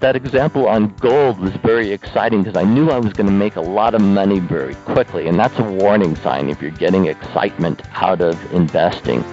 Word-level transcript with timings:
that 0.00 0.16
example 0.16 0.68
on 0.68 0.94
gold 0.96 1.38
was 1.38 1.52
very 1.56 1.90
exciting 1.90 2.42
because 2.42 2.56
I 2.56 2.64
knew 2.64 2.90
I 2.90 2.98
was 2.98 3.12
going 3.12 3.26
to 3.26 3.32
make 3.32 3.56
a 3.56 3.60
lot 3.60 3.94
of 3.94 4.00
money 4.00 4.38
very 4.38 4.74
quickly. 4.74 5.26
And 5.26 5.38
that's 5.38 5.58
a 5.58 5.64
warning 5.64 6.14
sign 6.16 6.48
if 6.48 6.62
you're 6.62 6.70
getting 6.70 7.06
excitement 7.06 7.82
out 7.94 8.20
of 8.20 8.52
investing. 8.52 9.24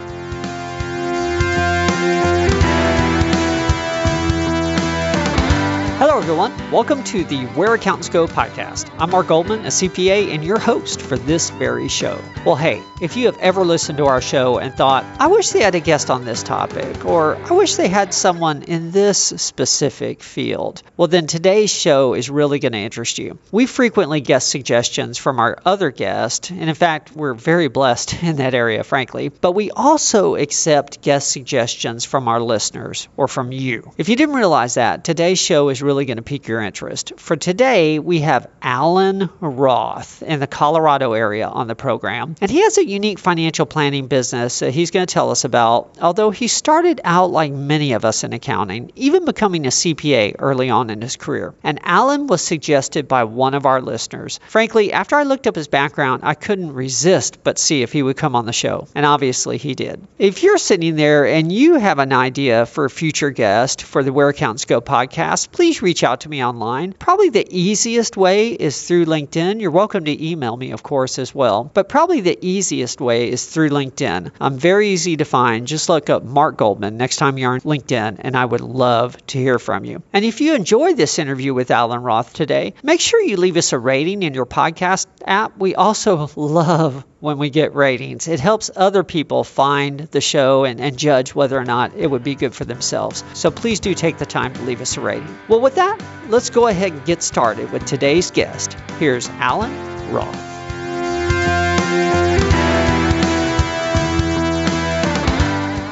Everyone. 6.25 6.71
Welcome 6.71 7.03
to 7.03 7.23
the 7.23 7.45
Where 7.53 7.75
Accountants 7.75 8.09
Go 8.09 8.25
podcast. 8.25 8.91
I'm 8.97 9.11
Mark 9.11 9.27
Goldman, 9.27 9.59
a 9.59 9.67
CPA, 9.67 10.33
and 10.33 10.43
your 10.43 10.57
host 10.57 10.99
for 10.99 11.19
this 11.19 11.51
very 11.51 11.87
show. 11.87 12.19
Well, 12.43 12.55
hey, 12.55 12.81
if 12.99 13.15
you 13.15 13.27
have 13.27 13.37
ever 13.37 13.63
listened 13.63 13.99
to 13.99 14.07
our 14.07 14.21
show 14.21 14.57
and 14.57 14.73
thought, 14.73 15.05
I 15.19 15.27
wish 15.27 15.51
they 15.51 15.61
had 15.61 15.75
a 15.75 15.79
guest 15.79 16.09
on 16.09 16.25
this 16.25 16.41
topic, 16.41 17.05
or 17.05 17.35
I 17.35 17.53
wish 17.53 17.75
they 17.75 17.89
had 17.89 18.11
someone 18.11 18.63
in 18.63 18.89
this 18.89 19.19
specific 19.19 20.23
field, 20.23 20.81
well, 20.97 21.07
then 21.07 21.27
today's 21.27 21.71
show 21.71 22.15
is 22.15 22.27
really 22.27 22.57
going 22.57 22.71
to 22.71 22.79
interest 22.79 23.19
you. 23.19 23.37
We 23.51 23.67
frequently 23.67 24.19
get 24.19 24.39
suggestions 24.39 25.19
from 25.19 25.39
our 25.39 25.59
other 25.63 25.91
guests, 25.91 26.49
and 26.49 26.67
in 26.67 26.73
fact, 26.73 27.15
we're 27.15 27.35
very 27.35 27.67
blessed 27.67 28.23
in 28.23 28.37
that 28.37 28.55
area, 28.55 28.83
frankly, 28.83 29.29
but 29.29 29.51
we 29.51 29.69
also 29.69 30.37
accept 30.37 31.03
guest 31.03 31.29
suggestions 31.29 32.03
from 32.03 32.27
our 32.27 32.41
listeners 32.41 33.07
or 33.15 33.27
from 33.27 33.51
you. 33.51 33.91
If 33.99 34.09
you 34.09 34.15
didn't 34.15 34.33
realize 34.33 34.73
that, 34.73 35.03
today's 35.03 35.37
show 35.37 35.69
is 35.69 35.83
really 35.83 36.05
going 36.05 36.14
to 36.17 36.21
pique 36.21 36.47
your 36.47 36.61
interest. 36.61 37.13
For 37.17 37.35
today, 37.35 37.99
we 37.99 38.21
have 38.21 38.47
Alan 38.61 39.29
Roth 39.39 40.23
in 40.23 40.39
the 40.39 40.47
Colorado 40.47 41.13
area 41.13 41.47
on 41.47 41.67
the 41.67 41.75
program, 41.75 42.35
and 42.41 42.49
he 42.49 42.61
has 42.61 42.77
a 42.77 42.85
unique 42.85 43.19
financial 43.19 43.65
planning 43.65 44.07
business 44.07 44.59
that 44.59 44.73
he's 44.73 44.91
going 44.91 45.05
to 45.05 45.13
tell 45.13 45.31
us 45.31 45.43
about. 45.43 45.97
Although 46.01 46.31
he 46.31 46.47
started 46.47 47.01
out 47.03 47.31
like 47.31 47.51
many 47.51 47.93
of 47.93 48.05
us 48.05 48.23
in 48.23 48.33
accounting, 48.33 48.91
even 48.95 49.25
becoming 49.25 49.65
a 49.65 49.69
CPA 49.69 50.35
early 50.39 50.69
on 50.69 50.89
in 50.89 51.01
his 51.01 51.15
career. 51.15 51.53
And 51.63 51.79
Alan 51.83 52.27
was 52.27 52.41
suggested 52.41 53.07
by 53.07 53.23
one 53.25 53.53
of 53.53 53.65
our 53.65 53.81
listeners. 53.81 54.39
Frankly, 54.47 54.93
after 54.93 55.15
I 55.15 55.23
looked 55.23 55.47
up 55.47 55.55
his 55.55 55.67
background, 55.67 56.21
I 56.23 56.33
couldn't 56.33 56.73
resist 56.73 57.43
but 57.43 57.59
see 57.59 57.81
if 57.81 57.91
he 57.91 58.03
would 58.03 58.17
come 58.17 58.35
on 58.35 58.45
the 58.45 58.53
show, 58.53 58.87
and 58.95 59.05
obviously 59.05 59.57
he 59.57 59.75
did. 59.75 60.01
If 60.17 60.43
you're 60.43 60.57
sitting 60.57 60.95
there 60.95 61.27
and 61.27 61.51
you 61.51 61.75
have 61.75 61.99
an 61.99 62.13
idea 62.13 62.65
for 62.65 62.85
a 62.85 62.89
future 62.89 63.31
guest 63.31 63.83
for 63.83 64.03
the 64.03 64.13
Where 64.13 64.29
Accountants 64.29 64.65
Go 64.65 64.81
podcast, 64.81 65.51
please 65.51 65.81
reach 65.81 66.03
out 66.05 66.21
to 66.21 66.29
me 66.29 66.43
online. 66.43 66.93
Probably 66.93 67.29
the 67.29 67.45
easiest 67.49 68.15
way 68.15 68.49
is 68.51 68.81
through 68.87 69.05
LinkedIn. 69.05 69.59
You're 69.59 69.71
welcome 69.71 70.05
to 70.05 70.25
email 70.25 70.55
me, 70.55 70.71
of 70.71 70.83
course, 70.83 71.19
as 71.19 71.35
well. 71.35 71.69
But 71.73 71.89
probably 71.89 72.21
the 72.21 72.37
easiest 72.41 73.01
way 73.01 73.29
is 73.29 73.45
through 73.45 73.71
LinkedIn. 73.71 74.31
I'm 74.39 74.57
very 74.57 74.89
easy 74.89 75.17
to 75.17 75.25
find. 75.25 75.67
Just 75.67 75.89
look 75.89 76.09
up 76.09 76.23
Mark 76.23 76.55
Goldman 76.57 76.97
next 76.97 77.17
time 77.17 77.37
you're 77.37 77.53
on 77.53 77.61
LinkedIn, 77.61 78.17
and 78.19 78.37
I 78.37 78.45
would 78.45 78.61
love 78.61 79.17
to 79.27 79.37
hear 79.37 79.59
from 79.59 79.83
you. 79.83 80.01
And 80.13 80.23
if 80.23 80.39
you 80.39 80.55
enjoyed 80.55 80.95
this 80.95 81.19
interview 81.19 81.53
with 81.53 81.71
Alan 81.71 82.01
Roth 82.01 82.33
today, 82.33 82.75
make 82.83 83.01
sure 83.01 83.21
you 83.21 83.37
leave 83.37 83.57
us 83.57 83.73
a 83.73 83.79
rating 83.79 84.23
in 84.23 84.33
your 84.33 84.45
podcast 84.45 85.07
app. 85.25 85.57
We 85.57 85.75
also 85.75 86.29
love 86.35 87.03
when 87.19 87.37
we 87.37 87.49
get 87.49 87.73
ratings. 87.75 88.27
It 88.27 88.39
helps 88.39 88.69
other 88.75 89.03
people 89.03 89.43
find 89.43 89.99
the 89.99 90.21
show 90.21 90.63
and, 90.63 90.79
and 90.79 90.97
judge 90.97 91.33
whether 91.33 91.57
or 91.57 91.65
not 91.65 91.93
it 91.95 92.07
would 92.07 92.23
be 92.23 92.35
good 92.35 92.53
for 92.53 92.65
themselves. 92.65 93.23
So 93.33 93.51
please 93.51 93.79
do 93.79 93.93
take 93.93 94.17
the 94.17 94.25
time 94.25 94.53
to 94.53 94.61
leave 94.63 94.81
us 94.81 94.97
a 94.97 95.01
rating. 95.01 95.37
Well, 95.47 95.61
with 95.61 95.75
that, 95.75 95.99
let's 96.29 96.49
go 96.49 96.67
ahead 96.67 96.91
and 96.91 97.05
get 97.05 97.23
started 97.23 97.71
with 97.71 97.85
today's 97.85 98.31
guest. 98.31 98.73
Here's 98.99 99.29
Alan 99.29 99.71
Roth. 100.11 100.55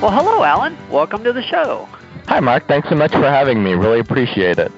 Well, 0.01 0.11
hello, 0.11 0.43
Alan. 0.43 0.77
Welcome 0.89 1.23
to 1.23 1.31
the 1.31 1.43
show. 1.43 1.87
Hi, 2.27 2.41
Mark. 2.41 2.67
Thanks 2.67 2.89
so 2.89 2.95
much 2.95 3.13
for 3.13 3.21
having 3.21 3.63
me. 3.63 3.73
Really 3.73 3.99
appreciate 3.99 4.59
it. 4.59 4.69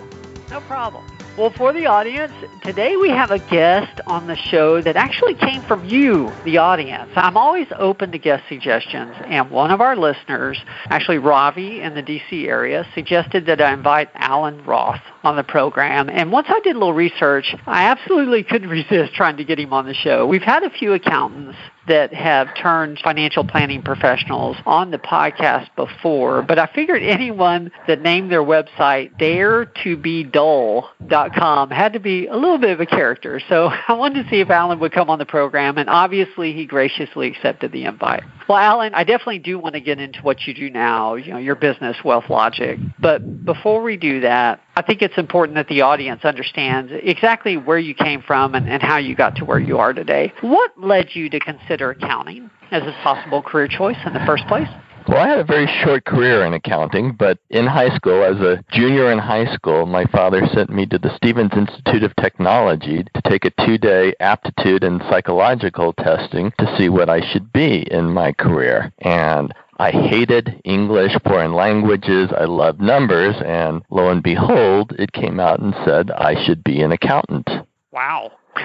No 0.52 0.62
problem. 0.62 1.04
Well, 1.38 1.50
for 1.50 1.74
the 1.74 1.86
audience, 1.88 2.32
today 2.64 2.96
we 2.96 3.10
have 3.10 3.30
a 3.30 3.40
guest 3.40 4.00
on 4.08 4.26
the 4.28 4.38
show 4.38 4.82
that 4.82 4.96
actually 4.96 5.34
came 5.34 5.62
from 5.64 5.84
you, 5.84 6.32
the 6.46 6.60
audience. 6.60 7.12
I'm 7.18 7.36
always 7.36 7.68
open 7.78 8.14
to 8.14 8.18
guest 8.18 8.46
suggestions, 8.48 9.14
and 9.26 9.52
one 9.52 9.70
of 9.70 9.82
our 9.82 9.98
listeners, 9.98 10.58
actually 10.86 11.18
Ravi 11.18 11.82
in 11.82 11.94
the 11.94 12.02
DC 12.02 12.48
area, 12.48 12.88
suggested 12.96 13.48
that 13.48 13.60
I 13.60 13.74
invite 13.74 14.12
Alan 14.16 14.64
Roth 14.64 15.02
on 15.26 15.36
the 15.36 15.44
program. 15.44 16.08
And 16.10 16.32
once 16.32 16.48
I 16.50 16.62
did 16.62 16.78
a 16.78 16.80
little 16.80 16.94
research, 16.94 17.54
I 17.68 17.88
absolutely 17.88 18.44
couldn't 18.44 18.70
resist 18.90 19.14
trying 19.14 19.36
to 19.36 19.44
get 19.44 19.60
him 19.60 19.74
on 19.74 19.86
the 19.86 19.94
show. 19.94 20.26
We've 20.26 20.42
had 20.42 20.64
a 20.64 20.70
few 20.70 20.94
accountants 20.94 21.58
that 21.88 22.14
have 22.14 22.54
turned 22.56 23.00
financial 23.04 23.44
planning 23.46 23.82
professionals 23.82 24.56
on 24.66 24.92
the 24.92 24.98
podcast 24.98 25.68
before, 25.76 26.42
but 26.42 26.58
I 26.60 26.68
figured 26.74 27.04
anyone 27.04 27.72
that 27.88 28.02
named 28.02 28.32
their 28.32 28.44
website 28.44 29.18
daretobedull.com 29.20 31.70
had 31.70 31.94
to 31.94 32.00
be 32.00 32.28
a 32.28 32.36
little 32.36 32.58
bit 32.58 32.72
of 32.72 32.80
a 32.80 32.86
character. 32.86 33.42
So 33.48 33.70
I 33.88 33.94
wanted 33.94 34.24
to 34.24 34.30
see 34.30 34.42
if 34.42 34.50
Alan 34.50 34.80
would 34.80 34.92
come 34.92 35.10
on 35.10 35.20
the 35.20 35.26
program, 35.26 35.78
and 35.78 35.90
obviously 35.90 36.52
he 36.54 36.66
graciously 36.66 37.28
accepted 37.28 37.72
the 37.72 37.86
invite. 37.86 38.24
Well, 38.48 38.58
Alan, 38.58 38.94
I 38.94 39.04
definitely 39.04 39.40
do 39.40 39.58
want 39.58 39.74
to 39.74 39.82
get 39.82 40.00
into 40.00 40.22
what 40.22 40.46
you 40.46 40.54
do 40.54 40.70
now, 40.70 41.16
you 41.16 41.34
know, 41.34 41.40
your 41.40 41.56
business, 41.56 41.98
Wealth 42.04 42.30
Logic. 42.30 42.78
But 43.00 43.46
before 43.46 43.82
we 43.82 43.98
do 43.98 44.22
that, 44.22 44.62
I 44.78 44.82
think 44.82 45.02
it's 45.02 45.18
important 45.18 45.56
that 45.56 45.70
the 45.70 45.82
audience 45.82 46.26
understands 46.26 46.92
exactly 46.94 47.56
where 47.56 47.78
you 47.78 47.94
came 47.94 48.22
from 48.22 48.56
and, 48.56 48.68
and 48.68 48.84
how 48.84 48.98
you 48.98 49.16
got 49.16 49.36
to 49.38 49.46
where 49.46 49.60
you 49.60 49.78
are 49.78 49.94
today. 49.94 50.34
What 50.42 50.72
led 50.78 51.16
you 51.16 51.30
to 51.30 51.40
consider 51.40 51.92
accounting 51.92 52.50
as 52.72 52.84
a 52.84 52.92
possible 53.02 53.42
career 53.42 53.70
choice 53.70 53.98
in 54.06 54.14
the 54.14 54.24
first 54.26 54.46
place? 54.48 54.68
Well, 55.08 55.20
I 55.20 55.28
had 55.28 55.40
a 55.40 55.44
very 55.44 55.68
short 55.84 56.04
career 56.06 56.44
in 56.46 56.54
accounting, 56.54 57.14
but 57.14 57.38
in 57.52 57.68
high 57.68 57.96
school, 57.96 58.24
as 58.24 58.38
a 58.38 58.64
junior 58.72 59.12
in 59.12 59.20
high 59.20 59.54
school, 59.54 59.86
my 59.86 60.06
father 60.06 60.42
sent 60.52 60.72
me 60.72 60.88
to 60.88 60.98
the 60.98 61.16
Stevens 61.16 61.52
Institute 61.56 62.04
of 62.04 62.16
Technology 62.16 63.04
to 63.04 63.22
take 63.30 63.46
a 63.46 63.52
two 63.66 63.78
day 63.78 64.16
aptitude 64.20 64.84
and 64.84 65.04
psychological 65.08 65.94
testing 65.94 66.52
to 66.58 66.76
see 66.76 66.90
what 66.90 67.08
I 67.08 67.22
should 67.32 67.54
be 67.54 67.86
in 67.92 68.06
my 68.06 68.32
career. 68.32 68.92
And 68.98 69.54
I 69.78 69.92
hated 69.92 70.62
English, 70.64 71.12
foreign 71.24 71.54
languages, 71.54 72.30
I 72.38 72.46
loved 72.46 72.80
numbers, 72.80 73.36
and 73.46 73.84
lo 73.90 74.10
and 74.10 74.24
behold, 74.24 74.94
it 74.98 75.12
came 75.12 75.40
out 75.40 75.60
and 75.60 75.76
said 75.86 76.12
I 76.12 76.46
should 76.46 76.64
be 76.64 76.82
an 76.82 76.92
accountant. 76.92 77.50
Wow. 77.92 78.32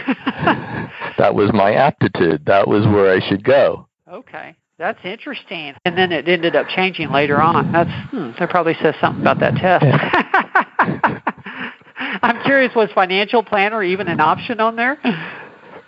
that 1.19 1.35
was 1.35 1.51
my 1.53 1.75
aptitude. 1.75 2.45
That 2.47 2.69
was 2.69 2.87
where 2.87 3.13
I 3.13 3.27
should 3.29 3.43
go. 3.43 3.89
Okay. 4.11 4.55
That's 4.79 5.01
interesting. 5.05 5.75
And 5.85 5.99
then 5.99 6.11
it 6.11 6.27
ended 6.27 6.57
up 6.57 6.69
changing 6.69 7.11
later 7.11 7.41
on. 7.41 7.71
That's 7.71 7.91
hmm, 8.11 8.31
that 8.39 8.49
probably 8.49 8.75
says 8.81 8.95
something 8.99 9.21
about 9.21 9.41
that 9.41 9.57
test. 9.57 9.85
I'm 12.23 12.43
curious, 12.45 12.75
was 12.75 12.89
financial 12.95 13.43
planner 13.43 13.83
even 13.83 14.09
an 14.09 14.21
option 14.21 14.59
on 14.59 14.77
there? 14.77 14.99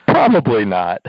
Probably 0.06 0.66
not. 0.66 1.00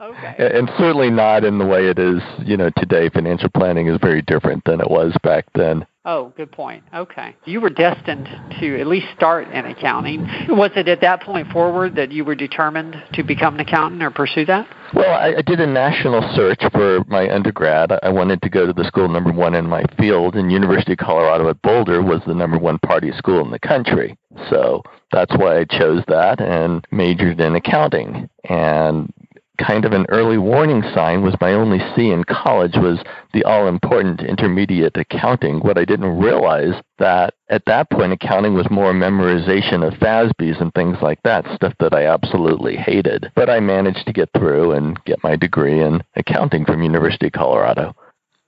Okay. 0.00 0.34
And 0.38 0.68
certainly 0.76 1.10
not 1.10 1.44
in 1.44 1.58
the 1.58 1.64
way 1.64 1.86
it 1.86 1.98
is, 1.98 2.20
you 2.44 2.56
know, 2.56 2.70
today. 2.76 3.08
Financial 3.08 3.48
planning 3.48 3.86
is 3.86 3.98
very 4.00 4.22
different 4.22 4.64
than 4.64 4.80
it 4.80 4.90
was 4.90 5.16
back 5.22 5.46
then. 5.54 5.86
Oh, 6.06 6.34
good 6.36 6.52
point. 6.52 6.82
Okay. 6.92 7.34
You 7.46 7.62
were 7.62 7.70
destined 7.70 8.28
to 8.60 8.80
at 8.80 8.86
least 8.86 9.06
start 9.16 9.48
in 9.48 9.64
accounting. 9.64 10.28
Was 10.50 10.72
it 10.76 10.86
at 10.86 11.00
that 11.00 11.22
point 11.22 11.50
forward 11.50 11.94
that 11.94 12.12
you 12.12 12.26
were 12.26 12.34
determined 12.34 13.02
to 13.14 13.22
become 13.22 13.54
an 13.54 13.60
accountant 13.60 14.02
or 14.02 14.10
pursue 14.10 14.44
that? 14.44 14.68
Well, 14.92 15.14
I, 15.14 15.36
I 15.38 15.42
did 15.42 15.60
a 15.60 15.66
national 15.66 16.20
search 16.34 16.60
for 16.72 17.04
my 17.06 17.32
undergrad. 17.32 17.90
I 18.02 18.10
wanted 18.10 18.42
to 18.42 18.50
go 18.50 18.66
to 18.66 18.72
the 18.74 18.84
school 18.84 19.08
number 19.08 19.32
one 19.32 19.54
in 19.54 19.66
my 19.66 19.84
field, 19.98 20.34
and 20.34 20.52
University 20.52 20.92
of 20.92 20.98
Colorado 20.98 21.48
at 21.48 21.62
Boulder 21.62 22.02
was 22.02 22.20
the 22.26 22.34
number 22.34 22.58
one 22.58 22.78
party 22.80 23.10
school 23.12 23.42
in 23.42 23.50
the 23.50 23.58
country. 23.58 24.18
So 24.50 24.82
that's 25.10 25.34
why 25.38 25.60
I 25.60 25.64
chose 25.64 26.02
that 26.08 26.38
and 26.40 26.86
majored 26.90 27.40
in 27.40 27.54
accounting. 27.54 28.28
And 28.48 29.10
kind 29.58 29.84
of 29.84 29.92
an 29.92 30.06
early 30.08 30.38
warning 30.38 30.82
sign 30.94 31.22
was 31.22 31.34
my 31.40 31.52
only 31.52 31.78
C 31.94 32.10
in 32.10 32.24
college 32.24 32.74
was 32.76 32.98
the 33.32 33.44
all 33.44 33.68
important 33.68 34.20
intermediate 34.20 34.96
accounting. 34.96 35.60
What 35.60 35.78
I 35.78 35.84
didn't 35.84 36.18
realize 36.18 36.80
that 36.98 37.34
at 37.48 37.64
that 37.66 37.90
point 37.90 38.12
accounting 38.12 38.54
was 38.54 38.70
more 38.70 38.92
memorization 38.92 39.86
of 39.86 39.98
FASBs 40.00 40.60
and 40.60 40.72
things 40.74 40.98
like 41.00 41.22
that, 41.22 41.46
stuff 41.54 41.74
that 41.80 41.94
I 41.94 42.06
absolutely 42.06 42.76
hated. 42.76 43.30
But 43.34 43.50
I 43.50 43.60
managed 43.60 44.06
to 44.06 44.12
get 44.12 44.30
through 44.36 44.72
and 44.72 45.02
get 45.04 45.22
my 45.22 45.36
degree 45.36 45.80
in 45.80 46.02
accounting 46.16 46.64
from 46.64 46.82
University 46.82 47.26
of 47.26 47.32
Colorado. 47.32 47.94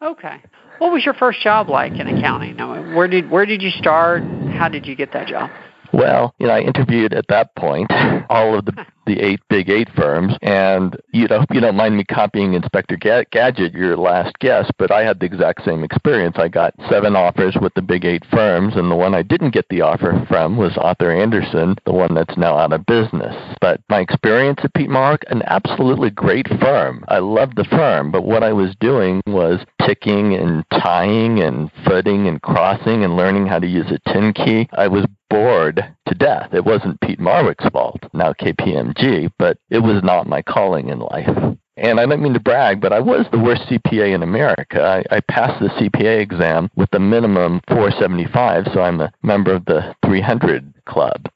Okay. 0.02 0.42
What 0.78 0.92
was 0.92 1.04
your 1.04 1.14
first 1.14 1.40
job 1.40 1.68
like 1.68 1.92
in 1.92 2.06
accounting? 2.06 2.56
Where 2.94 3.08
did 3.08 3.30
where 3.30 3.46
did 3.46 3.62
you 3.62 3.70
start? 3.70 4.22
How 4.52 4.68
did 4.68 4.86
you 4.86 4.94
get 4.94 5.12
that 5.12 5.26
job? 5.26 5.50
Well, 5.92 6.34
you 6.38 6.46
know, 6.46 6.52
I 6.52 6.60
interviewed 6.60 7.14
at 7.14 7.26
that 7.28 7.54
point 7.56 7.90
all 8.28 8.58
of 8.58 8.66
the 8.66 8.86
the 9.06 9.20
eight 9.20 9.40
big 9.48 9.70
eight 9.70 9.88
firms. 9.94 10.34
And 10.42 10.96
you 11.12 11.26
know, 11.28 11.44
you 11.52 11.60
don't 11.60 11.76
mind 11.76 11.96
me 11.96 12.04
copying 12.04 12.54
Inspector 12.54 12.96
Gadget, 12.96 13.74
your 13.74 13.96
last 13.96 14.38
guest, 14.38 14.72
but 14.78 14.90
I 14.90 15.04
had 15.04 15.20
the 15.20 15.26
exact 15.26 15.64
same 15.64 15.84
experience. 15.84 16.36
I 16.38 16.48
got 16.48 16.74
seven 16.90 17.16
offers 17.16 17.56
with 17.60 17.74
the 17.74 17.82
big 17.82 18.04
eight 18.04 18.24
firms, 18.30 18.74
and 18.76 18.90
the 18.90 18.96
one 18.96 19.14
I 19.14 19.22
didn't 19.22 19.50
get 19.50 19.68
the 19.68 19.82
offer 19.82 20.24
from 20.28 20.56
was 20.56 20.76
Arthur 20.76 21.10
Andersen, 21.10 21.76
the 21.84 21.92
one 21.92 22.14
that's 22.14 22.36
now 22.36 22.56
out 22.56 22.72
of 22.72 22.86
business. 22.86 23.34
But 23.60 23.80
my 23.88 24.00
experience 24.00 24.60
at 24.62 24.74
Peat 24.74 24.90
Marwick, 24.90 25.22
an 25.30 25.42
absolutely 25.46 26.10
great 26.10 26.48
firm. 26.60 27.04
I 27.08 27.18
loved 27.18 27.56
the 27.56 27.64
firm, 27.64 28.10
but 28.10 28.22
what 28.22 28.42
I 28.42 28.52
was 28.52 28.74
doing 28.80 29.22
was 29.26 29.60
ticking 29.86 30.34
and 30.34 30.64
tying 30.70 31.40
and 31.40 31.70
footing 31.84 32.26
and 32.26 32.42
crossing 32.42 33.04
and 33.04 33.16
learning 33.16 33.46
how 33.46 33.58
to 33.58 33.66
use 33.66 33.90
a 33.90 33.98
ten 34.10 34.32
key. 34.32 34.68
I 34.72 34.88
was 34.88 35.06
bored 35.28 35.84
to 36.06 36.14
death. 36.14 36.52
It 36.52 36.64
wasn't 36.64 37.00
Peat 37.00 37.18
Marwick's 37.18 37.68
fault, 37.70 38.00
now 38.12 38.32
KPMG, 38.32 39.30
but 39.38 39.58
it 39.70 39.80
was 39.80 40.02
not 40.02 40.26
my 40.26 40.42
calling 40.42 40.88
in 40.88 40.98
life. 40.98 41.56
And 41.78 42.00
I 42.00 42.06
don't 42.06 42.22
mean 42.22 42.32
to 42.32 42.40
brag, 42.40 42.80
but 42.80 42.92
I 42.94 43.00
was 43.00 43.26
the 43.30 43.38
worst 43.38 43.62
CPA 43.68 44.14
in 44.14 44.22
America. 44.22 44.82
I, 44.82 45.04
I 45.14 45.20
passed 45.20 45.60
the 45.60 45.68
CPA 45.68 46.20
exam 46.20 46.70
with 46.74 46.88
a 46.94 46.98
minimum 46.98 47.60
475, 47.68 48.68
so 48.72 48.80
I'm 48.80 49.00
a 49.00 49.12
member 49.22 49.52
of 49.52 49.66
the 49.66 49.94
300 50.06 50.72
club. 50.86 51.28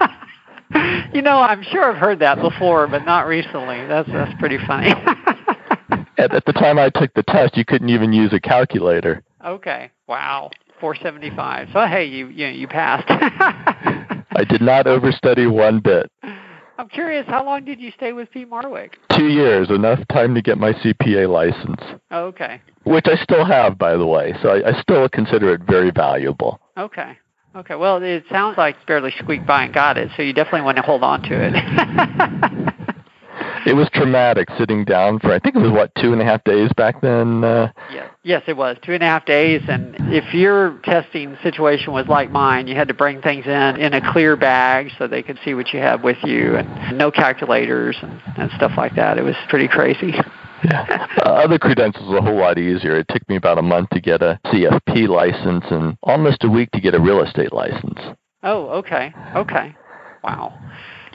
you 1.14 1.22
know, 1.22 1.38
I'm 1.38 1.62
sure 1.62 1.84
I've 1.84 1.96
heard 1.96 2.18
that 2.18 2.40
before, 2.40 2.86
but 2.88 3.06
not 3.06 3.26
recently. 3.26 3.86
That's 3.86 4.08
that's 4.08 4.38
pretty 4.38 4.58
funny. 4.66 4.90
at, 6.18 6.34
at 6.34 6.44
the 6.44 6.52
time 6.52 6.78
I 6.78 6.90
took 6.90 7.14
the 7.14 7.22
test, 7.22 7.56
you 7.56 7.64
couldn't 7.64 7.88
even 7.88 8.12
use 8.12 8.34
a 8.34 8.40
calculator. 8.40 9.22
Okay. 9.44 9.90
Wow. 10.06 10.50
475. 10.80 11.68
So 11.72 11.86
hey, 11.86 12.04
you 12.04 12.28
you 12.28 12.46
you 12.46 12.68
passed. 12.68 13.06
I 13.10 14.44
did 14.48 14.60
not 14.60 14.86
overstudy 14.86 15.50
one 15.50 15.80
bit. 15.80 16.10
I'm 16.78 16.88
curious, 16.88 17.26
how 17.26 17.44
long 17.44 17.64
did 17.64 17.80
you 17.80 17.90
stay 17.92 18.12
with 18.12 18.30
Peat 18.30 18.50
Marwick? 18.50 18.94
Two 19.16 19.28
years, 19.28 19.70
enough 19.70 19.98
time 20.12 20.34
to 20.34 20.42
get 20.42 20.58
my 20.58 20.72
CPA 20.74 21.26
license. 21.28 21.80
okay. 22.12 22.60
Which 22.84 23.06
I 23.06 23.16
still 23.22 23.46
have, 23.46 23.78
by 23.78 23.96
the 23.96 24.06
way, 24.06 24.34
so 24.42 24.50
I, 24.50 24.70
I 24.70 24.80
still 24.82 25.08
consider 25.08 25.54
it 25.54 25.62
very 25.62 25.90
valuable. 25.90 26.60
Okay. 26.76 27.16
Okay. 27.56 27.74
Well, 27.74 28.02
it 28.02 28.24
sounds 28.30 28.58
like 28.58 28.76
barely 28.86 29.12
squeaked 29.18 29.46
by 29.46 29.64
and 29.64 29.72
got 29.74 29.96
it, 29.96 30.10
so 30.16 30.22
you 30.22 30.34
definitely 30.34 30.62
want 30.62 30.76
to 30.76 30.82
hold 30.82 31.02
on 31.02 31.22
to 31.22 31.32
it. 31.32 31.54
it 33.66 33.74
was 33.74 33.88
traumatic 33.94 34.48
sitting 34.58 34.84
down 34.84 35.18
for 35.18 35.32
I 35.32 35.38
think 35.38 35.56
it 35.56 35.60
was 35.60 35.72
what 35.72 35.90
two 35.98 36.12
and 36.12 36.20
a 36.20 36.24
half 36.24 36.44
days 36.44 36.70
back 36.76 37.00
then. 37.00 37.42
Uh, 37.42 37.72
yes, 37.90 38.10
yes, 38.26 38.42
it 38.46 38.56
was 38.56 38.76
two 38.82 38.92
and 38.92 39.02
a 39.02 39.06
half 39.06 39.24
days. 39.24 39.62
And 39.68 39.94
if 40.12 40.34
your 40.34 40.78
testing 40.84 41.38
situation 41.42 41.92
was 41.92 42.06
like 42.08 42.30
mine, 42.30 42.66
you 42.66 42.74
had 42.74 42.88
to 42.88 42.94
bring 42.94 43.22
things 43.22 43.46
in 43.46 43.76
in 43.76 43.94
a 43.94 44.12
clear 44.12 44.36
bag 44.36 44.90
so 44.98 45.06
they 45.06 45.22
could 45.22 45.38
see 45.44 45.54
what 45.54 45.72
you 45.72 45.80
had 45.80 46.02
with 46.02 46.18
you, 46.24 46.56
and 46.56 46.98
no 46.98 47.10
calculators 47.10 47.96
and, 48.02 48.20
and 48.36 48.50
stuff 48.56 48.72
like 48.76 48.94
that. 48.96 49.16
It 49.16 49.22
was 49.22 49.36
pretty 49.48 49.68
crazy. 49.68 50.14
Yeah. 50.64 51.06
Uh, 51.18 51.44
other 51.44 51.58
credentials 51.58 52.10
are 52.10 52.16
a 52.16 52.22
whole 52.22 52.38
lot 52.38 52.58
easier. 52.58 52.96
It 52.96 53.06
took 53.08 53.26
me 53.28 53.36
about 53.36 53.58
a 53.58 53.62
month 53.62 53.90
to 53.90 54.00
get 54.00 54.22
a 54.22 54.40
CFP 54.46 55.06
license 55.06 55.64
and 55.70 55.96
almost 56.02 56.44
a 56.44 56.48
week 56.48 56.70
to 56.72 56.80
get 56.80 56.94
a 56.94 57.00
real 57.00 57.22
estate 57.22 57.52
license. 57.52 57.98
Oh, 58.42 58.68
okay. 58.78 59.12
Okay. 59.34 59.76
Wow. 60.24 60.58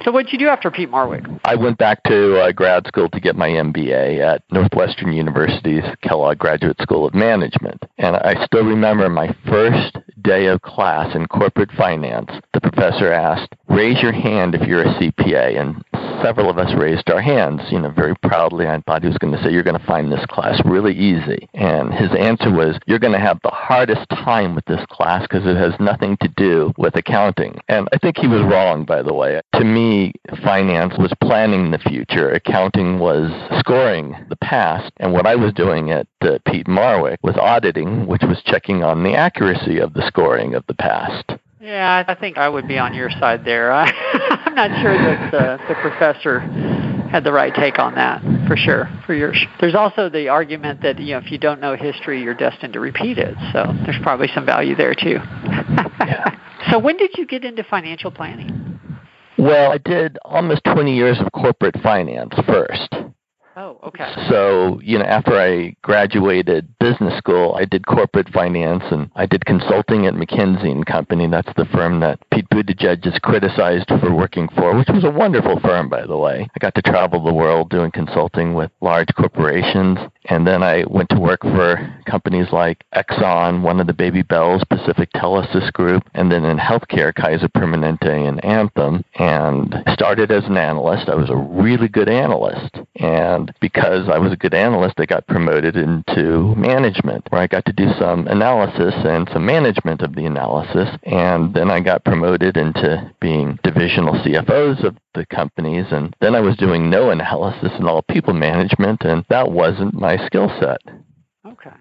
So 0.04 0.12
what 0.12 0.26
did 0.26 0.34
you 0.34 0.40
do 0.40 0.48
after 0.48 0.72
Peat 0.72 0.90
Marwick? 0.90 1.40
I 1.46 1.56
went 1.56 1.78
back 1.78 2.04
to 2.06 2.40
uh, 2.40 2.52
grad 2.52 2.88
school 2.88 3.10
to 3.10 3.20
get 3.20 3.36
my 3.36 3.50
MBA 3.50 4.20
at 4.20 4.44
Northwestern 4.52 5.14
University's 5.14 5.84
Kellogg 6.02 6.40
Graduate 6.40 6.82
School 6.82 7.06
of 7.06 7.14
Management. 7.14 7.84
And 7.98 8.16
I 8.16 8.44
still 8.46 8.64
remember 8.64 9.10
my 9.10 9.36
first 9.48 9.98
day 10.24 10.48
of 10.48 10.62
class 10.62 11.16
in 11.16 11.28
corporate 11.28 11.72
finance. 11.74 12.32
The 12.54 12.62
professor 12.62 13.12
asked, 13.12 13.54
raise 13.70 14.02
your 14.02 14.12
hand 14.12 14.56
if 14.56 14.68
you're 14.68 14.84
a 14.84 14.94
CPA. 14.96 15.60
And 15.60 15.84
several 16.22 16.50
of 16.50 16.58
us 16.58 16.74
raised 16.76 17.10
our 17.10 17.22
hands, 17.22 17.62
you 17.72 17.80
know, 17.80 17.90
very 17.90 18.16
proudly. 18.16 18.68
I 18.68 18.82
thought 18.82 19.04
he 19.04 19.08
was 19.08 19.18
going 19.18 19.34
to 19.34 19.44
say, 19.44 19.52
you're 19.52 19.64
going 19.64 19.80
to 19.80 19.86
find 19.86 20.12
this 20.12 20.26
class 20.28 20.62
really 20.66 20.94
easy. 20.94 21.48
And 21.54 21.94
his 21.94 22.10
answer 22.18 22.52
was, 22.52 22.78
you're 22.86 23.00
going 23.00 23.14
to 23.14 23.20
have 23.20 23.40
the 23.44 23.50
hardest 23.50 24.08
time 24.10 24.56
with 24.56 24.66
this 24.66 24.86
class 24.90 25.24
because 25.24 25.46
it 25.46 25.58
has 25.58 25.74
nothing 25.80 26.18
to 26.18 26.28
do 26.30 26.74
with 26.78 26.96
accounting. 26.96 27.60
And 27.68 27.88
I 27.94 27.98
think 27.98 28.18
he 28.18 28.28
was 28.28 28.42
wrong, 28.42 28.86
by 28.86 29.02
the 29.02 29.14
way. 29.14 29.42
To 29.56 29.64
me, 29.64 30.14
finance 30.44 30.94
was 30.98 31.14
planning 31.22 31.72
the 31.72 31.80
future. 31.80 32.32
Accounting 32.32 33.00
was 33.00 33.30
scoring 33.60 34.16
the 34.30 34.36
past. 34.38 34.92
And 34.98 35.14
what 35.14 35.26
I 35.26 35.36
was 35.36 35.54
doing 35.54 35.92
at 35.92 36.08
uh, 36.22 36.40
Peat 36.46 36.68
Marwick 36.68 37.18
was 37.24 37.38
auditing, 37.38 38.08
which 38.08 38.24
was 38.24 38.42
checking 38.44 38.84
on 38.84 39.04
the 39.04 39.14
accuracy 39.14 39.80
of 39.80 39.94
the 39.94 40.06
scoring 40.08 40.56
of 40.56 40.66
the 40.68 40.76
past. 40.76 41.32
Yeah, 41.62 42.04
I 42.08 42.16
think 42.16 42.40
I 42.40 42.50
would 42.50 42.68
be 42.68 42.80
on 42.80 42.96
your 42.96 43.12
side 43.12 43.46
there. 43.46 43.72
I, 43.72 43.86
I'm 44.46 44.56
not 44.56 44.82
sure 44.82 44.98
that 44.98 45.32
the, 45.32 45.60
the 45.68 45.76
professor 45.76 46.40
had 47.12 47.24
the 47.24 47.32
right 47.32 47.54
take 47.54 47.78
on 47.78 47.94
that, 47.96 48.20
for 48.48 48.58
sure. 48.58 48.90
For 49.06 49.14
yours, 49.14 49.46
there's 49.60 49.76
also 49.76 50.10
the 50.10 50.28
argument 50.28 50.82
that 50.82 50.98
you 50.98 51.14
know 51.14 51.20
if 51.20 51.32
you 51.32 51.38
don't 51.38 51.62
know 51.62 51.76
history, 51.76 52.20
you're 52.24 52.34
destined 52.34 52.74
to 52.74 52.80
repeat 52.80 53.20
it. 53.20 53.36
So 53.54 53.72
there's 53.86 54.02
probably 54.02 54.28
some 54.34 54.44
value 54.46 54.76
there 54.76 54.96
too. 54.96 55.20
yeah. 56.00 56.38
So 56.70 56.78
when 56.78 56.96
did 56.96 57.18
you 57.18 57.26
get 57.26 57.44
into 57.44 57.64
financial 57.64 58.12
planning? 58.12 58.80
Well, 59.38 59.72
I 59.72 59.80
did 59.80 60.20
almost 60.24 60.64
20 60.64 60.96
years 60.96 61.20
of 61.20 61.32
corporate 61.32 61.76
finance 61.82 62.36
first. 62.46 62.88
Okay. 63.94 64.28
So, 64.30 64.80
you 64.82 64.98
know, 64.98 65.06
after 65.06 65.34
I 65.34 65.76
graduated 65.82 66.68
business 66.80 67.18
school, 67.18 67.56
I 67.56 67.66
did 67.66 67.86
corporate 67.86 68.30
finance 68.30 68.84
and 68.90 69.12
I 69.16 69.26
did 69.26 69.46
consulting 69.46 70.06
at 70.06 70.14
McKinsey 70.14 70.72
and 70.72 70.86
Company. 70.86 71.28
That's 71.28 71.52
the 71.58 71.66
firm 71.66 72.00
that 72.00 72.20
Pete 72.32 72.50
Buttigieg 72.50 73.06
is 73.06 73.20
criticized 73.20 73.90
for 73.90 74.16
working 74.16 74.48
for, 74.56 74.78
which 74.78 74.88
was 74.88 75.04
a 75.04 75.12
wonderful 75.12 75.60
firm, 75.60 75.90
by 75.90 76.06
the 76.06 76.18
way. 76.18 76.48
I 76.56 76.60
got 76.60 76.74
to 76.76 76.82
travel 76.82 77.22
the 77.24 77.34
world 77.34 77.70
doing 77.70 77.92
consulting 77.92 78.54
with 78.54 78.72
large 78.80 79.10
corporations. 79.18 79.98
And 80.26 80.46
then 80.46 80.62
I 80.62 80.86
went 80.88 81.10
to 81.10 81.20
work 81.20 81.42
for 81.42 81.94
companies 82.06 82.48
like 82.52 82.84
Exxon, 82.94 83.62
one 83.62 83.80
of 83.80 83.88
the 83.88 83.94
baby 83.94 84.22
bells, 84.22 84.64
Pacific 84.70 85.10
Telesis 85.16 85.72
Group, 85.74 86.04
and 86.14 86.32
then 86.32 86.46
in 86.46 86.58
healthcare, 86.58 87.14
Kaiser 87.14 87.48
Permanente 87.50 88.28
and 88.28 88.44
Anthem, 88.46 89.04
and 89.16 89.84
started 89.94 90.32
as 90.32 90.46
an 90.46 90.58
analyst. 90.58 91.10
I 91.10 91.16
was 91.16 91.30
a 91.30 91.36
really 91.36 91.88
good 91.88 92.10
analyst. 92.10 92.78
And 92.98 93.54
because 93.60 94.10
I 94.10 94.20
was 94.20 94.32
a 94.32 94.38
good 94.38 94.54
analyst, 94.54 95.00
I 95.00 95.06
got 95.06 95.28
promoted 95.28 95.76
into 95.76 96.56
management, 96.56 97.26
where 97.30 97.42
I 97.42 97.48
got 97.48 97.66
to 97.66 97.74
do 97.74 97.92
some 97.98 98.28
analysis 98.28 98.94
and 98.98 99.28
some 99.34 99.46
management 99.46 100.02
of 100.02 100.16
the 100.16 100.26
analysis. 100.26 100.90
And 101.04 101.54
then 101.54 101.72
I 101.72 101.80
got 101.80 102.04
promoted 102.04 102.58
into 102.58 103.12
being 103.20 103.58
divisional 103.64 104.14
CFOs 104.16 104.84
of 104.84 104.98
the 105.14 105.26
companies. 105.26 105.86
And 105.92 106.16
then 106.22 106.36
I 106.36 106.40
was 106.40 106.56
doing 106.58 106.90
no 106.90 107.10
analysis 107.10 107.72
and 107.74 107.88
all 107.88 108.02
people 108.04 108.34
management, 108.34 109.02
and 109.04 109.26
that 109.30 109.52
wasn't 109.52 109.94
my 109.94 110.11
skill 110.26 110.50
set. 110.60 110.82
Okay. 111.46 111.72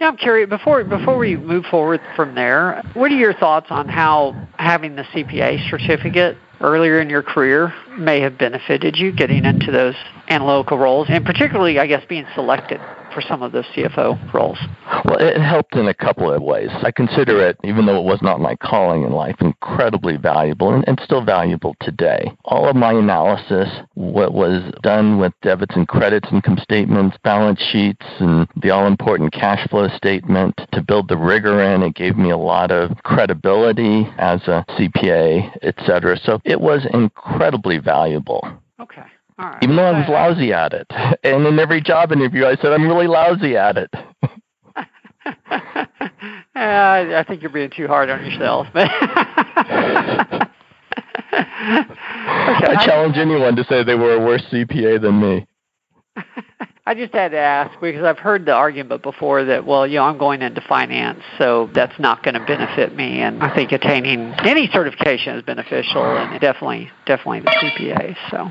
Yeah, 0.00 0.08
I'm 0.08 0.16
curious. 0.16 0.48
Before 0.48 0.82
before 0.82 1.18
we 1.18 1.36
move 1.36 1.64
forward 1.70 2.00
from 2.16 2.34
there, 2.34 2.82
what 2.94 3.12
are 3.12 3.16
your 3.16 3.34
thoughts 3.34 3.66
on 3.70 3.88
how 3.88 4.48
having 4.58 4.96
the 4.96 5.02
CPA 5.02 5.68
certificate 5.68 6.38
earlier 6.60 7.00
in 7.00 7.10
your 7.10 7.22
career 7.22 7.72
may 7.98 8.20
have 8.20 8.38
benefited 8.38 8.96
you 8.96 9.12
getting 9.12 9.44
into 9.44 9.70
those 9.70 9.94
analytical 10.28 10.78
roles, 10.78 11.08
and 11.10 11.24
particularly, 11.24 11.78
I 11.78 11.86
guess, 11.86 12.02
being 12.08 12.26
selected 12.34 12.80
for 13.12 13.20
some 13.20 13.42
of 13.42 13.52
the 13.52 13.62
CFO 13.74 14.32
roles? 14.32 14.58
Well, 15.04 15.18
it 15.18 15.40
helped 15.40 15.74
in 15.76 15.88
a 15.88 15.94
couple 15.94 16.32
of 16.32 16.42
ways. 16.42 16.70
I 16.82 16.90
consider 16.90 17.44
it, 17.44 17.56
even 17.64 17.86
though 17.86 17.98
it 17.98 18.04
was 18.04 18.20
not 18.22 18.40
my 18.40 18.56
calling 18.56 19.02
in 19.02 19.12
life, 19.12 19.36
incredibly 19.40 20.16
valuable 20.16 20.74
and, 20.74 20.84
and 20.86 21.00
still 21.04 21.24
valuable 21.24 21.76
today. 21.80 22.30
All 22.44 22.68
of 22.68 22.76
my 22.76 22.92
analysis, 22.92 23.68
what 23.94 24.32
was 24.32 24.62
done 24.82 25.18
with 25.18 25.32
debits 25.42 25.76
and 25.76 25.86
credits, 25.86 26.28
income 26.32 26.58
statements, 26.62 27.16
balance 27.22 27.60
sheets, 27.72 28.04
and 28.18 28.46
the 28.62 28.70
all 28.70 28.86
important 28.86 29.32
cash 29.32 29.66
flow 29.68 29.88
statement 29.96 30.60
to 30.72 30.82
build 30.82 31.08
the 31.08 31.16
rigor 31.16 31.62
in, 31.62 31.82
it 31.82 31.94
gave 31.94 32.16
me 32.16 32.30
a 32.30 32.36
lot 32.36 32.70
of 32.70 32.96
credibility 33.02 34.06
as 34.18 34.40
a 34.42 34.64
CPA, 34.70 35.58
et 35.62 35.74
cetera. 35.86 36.18
So 36.18 36.40
it 36.44 36.60
was 36.60 36.86
incredibly 36.92 37.78
valuable. 37.78 38.46
Okay. 38.80 39.02
Even 39.62 39.76
though 39.76 39.84
I 39.84 39.98
was 39.98 40.08
lousy 40.08 40.52
at 40.52 40.72
it. 40.72 40.86
And 41.22 41.46
in 41.46 41.58
every 41.58 41.82
job 41.82 42.12
interview, 42.12 42.46
I 42.46 42.56
said, 42.56 42.72
I'm 42.72 42.88
really 42.88 43.06
lousy 43.06 43.56
at 43.56 43.76
it. 43.76 43.90
uh, 43.94 44.34
I 46.54 47.24
think 47.28 47.42
you're 47.42 47.50
being 47.50 47.70
too 47.70 47.86
hard 47.86 48.08
on 48.08 48.24
yourself. 48.24 48.66
I 48.74 50.46
challenge 52.84 53.16
anyone 53.16 53.54
to 53.56 53.64
say 53.64 53.84
they 53.84 53.94
were 53.94 54.14
a 54.14 54.24
worse 54.24 54.42
CPA 54.50 55.02
than 55.02 55.20
me. 55.20 55.46
I 56.86 56.94
just 56.94 57.12
had 57.12 57.30
to 57.32 57.38
ask 57.38 57.78
because 57.80 58.02
I've 58.02 58.18
heard 58.18 58.46
the 58.46 58.52
argument 58.52 59.02
before 59.02 59.44
that, 59.44 59.64
well, 59.64 59.86
you 59.86 59.96
know, 59.96 60.04
I'm 60.04 60.18
going 60.18 60.42
into 60.42 60.60
finance, 60.62 61.20
so 61.38 61.70
that's 61.72 61.96
not 62.00 62.24
going 62.24 62.34
to 62.34 62.44
benefit 62.44 62.96
me. 62.96 63.20
And 63.20 63.42
I 63.42 63.54
think 63.54 63.70
attaining 63.70 64.34
any 64.44 64.68
certification 64.72 65.36
is 65.36 65.44
beneficial, 65.44 66.02
and 66.02 66.40
definitely, 66.40 66.90
definitely 67.06 67.40
the 67.40 67.50
CPA. 67.50 68.16
So, 68.30 68.48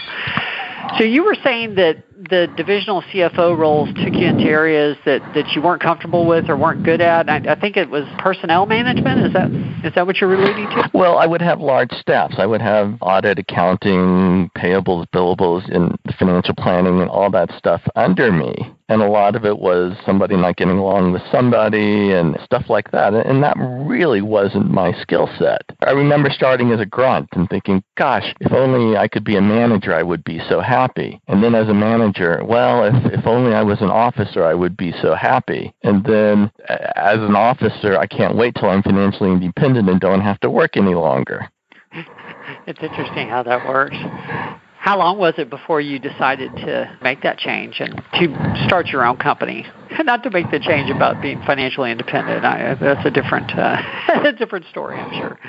so 0.98 1.04
you 1.04 1.24
were 1.24 1.36
saying 1.44 1.76
that 1.76 2.04
the 2.30 2.48
divisional 2.58 3.02
CFO 3.04 3.58
roles 3.58 3.90
took 3.96 4.14
you 4.14 4.28
into 4.28 4.44
areas 4.44 4.98
that, 5.06 5.22
that 5.34 5.52
you 5.56 5.62
weren't 5.62 5.82
comfortable 5.82 6.28
with 6.28 6.50
or 6.50 6.58
weren't 6.58 6.84
good 6.84 7.02
at. 7.02 7.30
I, 7.30 7.54
I 7.54 7.60
think 7.60 7.78
it 7.78 7.90
was 7.90 8.04
personnel 8.18 8.66
management. 8.66 9.26
Is 9.28 9.34
that 9.34 9.52
Is 9.86 9.96
that 9.96 10.06
what 10.06 10.18
you're 10.18 10.30
relating 10.30 10.68
to? 10.70 10.92
Well, 10.94 11.18
I 11.18 11.26
would 11.26 11.42
have 11.42 11.62
large 11.62 11.92
staffs. 11.94 12.36
I 12.38 12.46
would 12.46 12.62
have 12.62 12.98
audit, 13.02 13.40
accounting, 13.40 14.50
payables, 14.58 15.08
billables, 15.14 15.74
and 15.74 15.98
financial 16.18 16.56
planning, 16.56 17.02
and 17.02 17.10
all 17.10 17.32
that 17.32 17.52
stuff 17.58 17.82
under 17.96 18.32
me. 18.32 18.74
And 18.90 19.02
a 19.02 19.10
lot 19.10 19.36
of 19.36 19.46
it 19.46 19.60
was 19.60 19.96
somebody 20.06 20.36
not 20.36 20.58
getting 20.58 20.78
along 20.78 21.14
with 21.14 21.22
somebody 21.32 22.12
and 22.12 22.38
stuff 22.44 22.66
like 22.70 22.92
that. 22.92 23.14
And 23.14 23.44
that 23.44 23.56
really 23.58 24.22
wasn't 24.22 24.72
my 24.72 24.92
skill 25.02 25.30
set. 25.38 25.62
I 25.86 25.92
remember 25.92 26.30
starting 26.32 26.72
as 26.72 26.80
a 26.80 26.86
grunt 26.86 27.30
and 27.34 27.48
thinking, 27.50 27.84
gosh, 27.98 28.34
if 28.42 28.52
only 28.52 28.98
I 28.98 29.08
could 29.08 29.24
be 29.24 29.38
a 29.38 29.42
manager, 29.42 29.94
I 29.94 30.04
would 30.04 30.24
be 30.24 30.42
so 30.50 30.60
happy. 30.60 31.22
And 31.28 31.44
then 31.44 31.56
as 31.56 31.70
a 31.70 31.74
manager, 31.74 32.44
well, 32.44 32.84
if, 32.84 33.14
if 33.14 33.28
only 33.28 33.54
I 33.54 33.62
was 33.62 33.80
an 33.82 33.92
officer, 33.92 34.44
I 34.44 34.56
would 34.56 34.76
be 34.76 34.92
so 35.02 35.14
happy. 35.14 35.74
And 35.84 36.04
then 36.04 36.52
as 36.96 37.20
an 37.20 37.36
officer, 37.36 37.98
I 37.98 38.08
can't 38.08 38.36
wait 38.36 38.56
till 38.56 38.70
I'm 38.70 38.84
financially 38.84 39.32
independent 39.32 39.88
and 39.88 40.00
don't 40.00 40.22
have 40.22 40.40
to 40.42 40.50
work 40.50 40.76
any 40.76 40.96
longer. 40.96 41.50
It's 42.66 42.80
interesting 42.82 43.30
how 43.30 43.44
that 43.44 43.68
works. 43.68 43.96
How 44.90 44.98
long 44.98 45.20
was 45.20 45.36
it 45.38 45.52
before 45.52 45.80
you 45.80 46.00
decided 46.00 46.50
to 46.56 46.98
make 47.04 47.22
that 47.22 47.38
change 47.38 47.80
and 47.80 47.96
to 48.16 48.64
start 48.66 48.88
your 48.88 49.06
own 49.06 49.18
company? 49.18 49.64
Not 50.04 50.24
to 50.24 50.32
make 50.32 50.50
the 50.50 50.60
change 50.60 50.90
about 50.90 51.22
being 51.22 51.40
financially 51.46 51.92
independent. 51.92 52.44
I, 52.44 52.74
that's 52.74 53.06
a 53.06 53.12
different, 53.12 53.52
uh, 53.52 53.84
a 54.26 54.32
different 54.32 54.66
story, 54.72 54.98
I'm 54.98 55.14
sure. 55.14 55.40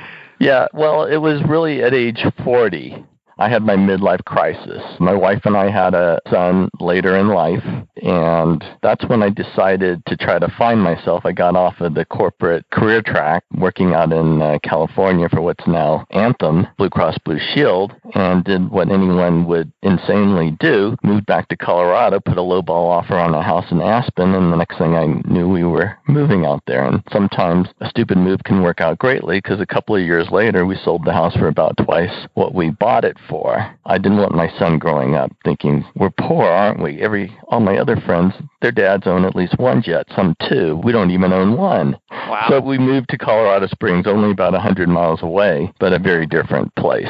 Yeah, 0.40 0.66
well, 0.74 1.04
it 1.04 1.16
was 1.16 1.40
really 1.48 1.82
at 1.82 1.94
age 1.94 2.22
40 2.44 3.02
I 3.40 3.48
had 3.48 3.62
my 3.62 3.76
midlife 3.76 4.22
crisis. 4.26 4.82
My 5.00 5.14
wife 5.14 5.40
and 5.46 5.56
I 5.56 5.70
had 5.70 5.94
a 5.94 6.20
son 6.30 6.68
later 6.78 7.16
in 7.16 7.28
life, 7.28 7.64
and 8.02 8.62
that's 8.82 9.02
when 9.06 9.22
I 9.22 9.30
decided 9.30 10.04
to 10.06 10.16
try 10.16 10.38
to 10.38 10.54
find 10.58 10.78
myself. 10.82 11.24
I 11.24 11.32
got 11.32 11.56
off 11.56 11.80
of 11.80 11.94
the 11.94 12.04
corporate 12.04 12.68
career 12.70 13.00
track, 13.00 13.44
working 13.56 13.94
out 13.94 14.12
in 14.12 14.42
uh, 14.42 14.58
California 14.62 15.30
for 15.30 15.40
what's 15.40 15.66
now 15.66 16.04
Anthem, 16.10 16.66
Blue 16.76 16.90
Cross 16.90 17.16
Blue 17.24 17.38
Shield, 17.54 17.94
and 18.14 18.44
did 18.44 18.70
what 18.70 18.90
anyone 18.90 19.46
would 19.46 19.72
insanely 19.82 20.50
do 20.60 20.94
moved 21.02 21.24
back 21.24 21.48
to 21.48 21.56
Colorado, 21.56 22.20
put 22.20 22.36
a 22.36 22.42
lowball 22.42 22.90
offer 22.90 23.16
on 23.16 23.34
a 23.34 23.42
house 23.42 23.70
in 23.70 23.80
Aspen, 23.80 24.34
and 24.34 24.52
the 24.52 24.56
next 24.56 24.76
thing 24.76 24.94
I 24.94 25.06
knew, 25.26 25.48
we 25.48 25.64
were 25.64 25.96
moving 26.06 26.44
out 26.44 26.62
there. 26.66 26.84
And 26.84 27.02
sometimes 27.10 27.68
a 27.80 27.88
stupid 27.88 28.18
move 28.18 28.40
can 28.44 28.62
work 28.62 28.82
out 28.82 28.98
greatly 28.98 29.38
because 29.38 29.60
a 29.60 29.66
couple 29.66 29.96
of 29.96 30.02
years 30.02 30.28
later, 30.30 30.66
we 30.66 30.76
sold 30.76 31.06
the 31.06 31.12
house 31.14 31.34
for 31.36 31.48
about 31.48 31.78
twice 31.78 32.26
what 32.34 32.54
we 32.54 32.68
bought 32.68 33.06
it 33.06 33.16
for. 33.30 33.74
I 33.86 33.96
didn't 33.96 34.18
want 34.18 34.34
my 34.34 34.52
son 34.58 34.78
growing 34.78 35.14
up 35.14 35.32
thinking, 35.44 35.84
we're 35.94 36.10
poor, 36.10 36.44
aren't 36.44 36.82
we? 36.82 37.00
Every 37.00 37.34
all 37.48 37.60
my 37.60 37.78
other 37.78 37.96
friends, 37.96 38.34
their 38.60 38.72
dads 38.72 39.06
own 39.06 39.24
at 39.24 39.36
least 39.36 39.58
one 39.58 39.80
jet, 39.82 40.06
some 40.14 40.34
two. 40.48 40.80
We 40.84 40.92
don't 40.92 41.12
even 41.12 41.32
own 41.32 41.56
one. 41.56 41.96
Wow. 42.10 42.46
So 42.48 42.60
we 42.60 42.78
moved 42.78 43.08
to 43.10 43.18
Colorado 43.18 43.68
Springs, 43.68 44.06
only 44.06 44.32
about 44.32 44.54
a 44.54 44.58
100 44.58 44.88
miles 44.88 45.22
away, 45.22 45.72
but 45.78 45.92
a 45.92 45.98
very 45.98 46.26
different 46.26 46.74
place. 46.74 47.08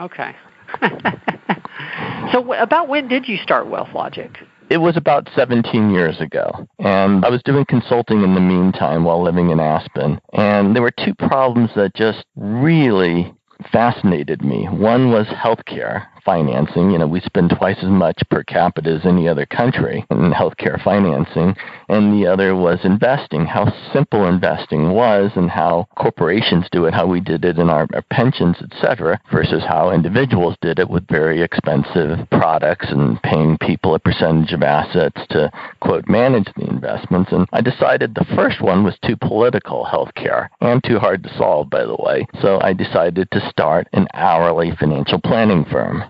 Okay. 0.00 0.34
so 2.32 2.52
about 2.54 2.88
when 2.88 3.06
did 3.06 3.28
you 3.28 3.36
start 3.36 3.68
Wealth 3.68 3.94
Logic? 3.94 4.30
It 4.70 4.78
was 4.78 4.96
about 4.96 5.28
17 5.36 5.90
years 5.90 6.18
ago. 6.18 6.66
And 6.78 7.24
I 7.26 7.28
was 7.28 7.42
doing 7.42 7.66
consulting 7.66 8.22
in 8.22 8.34
the 8.34 8.40
meantime 8.40 9.04
while 9.04 9.22
living 9.22 9.50
in 9.50 9.60
Aspen. 9.60 10.18
And 10.32 10.74
there 10.74 10.82
were 10.82 10.94
two 11.04 11.14
problems 11.14 11.70
that 11.76 11.94
just 11.94 12.24
really 12.36 13.34
fascinated 13.70 14.42
me. 14.42 14.64
One 14.66 15.10
was 15.10 15.26
healthcare 15.26 16.06
financing. 16.24 16.90
You 16.90 16.98
know, 16.98 17.06
we 17.06 17.20
spend 17.20 17.50
twice 17.56 17.78
as 17.78 17.88
much 17.88 18.22
per 18.30 18.42
capita 18.44 18.90
as 18.90 19.06
any 19.06 19.28
other 19.28 19.46
country 19.46 20.04
in 20.10 20.32
healthcare 20.32 20.82
financing. 20.82 21.54
And 21.88 22.12
the 22.12 22.26
other 22.26 22.56
was 22.56 22.80
investing, 22.84 23.44
how 23.44 23.72
simple 23.92 24.26
investing 24.26 24.92
was 24.92 25.30
and 25.36 25.50
how 25.50 25.88
corporations 25.96 26.66
do 26.72 26.86
it, 26.86 26.94
how 26.94 27.06
we 27.06 27.20
did 27.20 27.44
it 27.44 27.58
in 27.58 27.68
our, 27.68 27.86
our 27.94 28.02
pensions, 28.10 28.56
etc., 28.62 29.20
versus 29.30 29.62
how 29.66 29.90
individuals 29.90 30.56
did 30.62 30.78
it 30.78 30.88
with 30.88 31.06
very 31.08 31.42
expensive 31.42 32.18
products 32.30 32.86
and 32.90 33.22
paying 33.22 33.58
people 33.58 33.94
a 33.94 33.98
percentage 33.98 34.52
of 34.52 34.62
assets 34.62 35.20
to, 35.30 35.50
quote, 35.80 36.08
manage 36.08 36.48
the 36.56 36.68
investments. 36.68 37.30
And 37.32 37.46
I 37.52 37.60
decided 37.60 38.14
the 38.14 38.36
first 38.36 38.60
one 38.60 38.84
was 38.84 38.96
too 39.04 39.16
political, 39.16 39.84
healthcare, 39.84 40.48
and 40.60 40.82
too 40.82 40.98
hard 40.98 41.22
to 41.24 41.36
solve, 41.36 41.68
by 41.68 41.84
the 41.84 41.96
way. 41.98 42.26
So 42.40 42.60
I 42.62 42.72
decided 42.72 43.30
to 43.32 43.50
start 43.50 43.88
an 43.92 44.08
hourly 44.14 44.74
financial 44.78 45.20
planning 45.20 45.64
firm. 45.64 46.04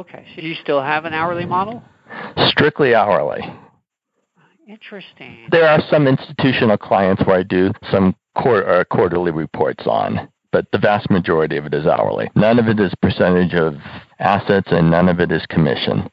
Okay. 0.00 0.24
So 0.34 0.40
you 0.40 0.54
still 0.54 0.82
have 0.82 1.04
an 1.04 1.12
hourly 1.12 1.44
model? 1.44 1.82
Strictly 2.48 2.94
hourly. 2.94 3.42
Interesting. 4.66 5.46
There 5.50 5.68
are 5.68 5.80
some 5.90 6.06
institutional 6.06 6.78
clients 6.78 7.22
where 7.26 7.36
I 7.36 7.42
do 7.42 7.72
some 7.90 8.16
uh, 8.34 8.84
quarterly 8.90 9.30
reports 9.30 9.84
on, 9.86 10.28
but 10.52 10.66
the 10.72 10.78
vast 10.78 11.10
majority 11.10 11.58
of 11.58 11.66
it 11.66 11.74
is 11.74 11.86
hourly. 11.86 12.30
None 12.34 12.58
of 12.58 12.66
it 12.68 12.80
is 12.80 12.94
percentage 13.02 13.52
of 13.52 13.74
assets, 14.20 14.68
and 14.70 14.90
none 14.90 15.10
of 15.10 15.20
it 15.20 15.30
is 15.30 15.44
commission. 15.50 16.08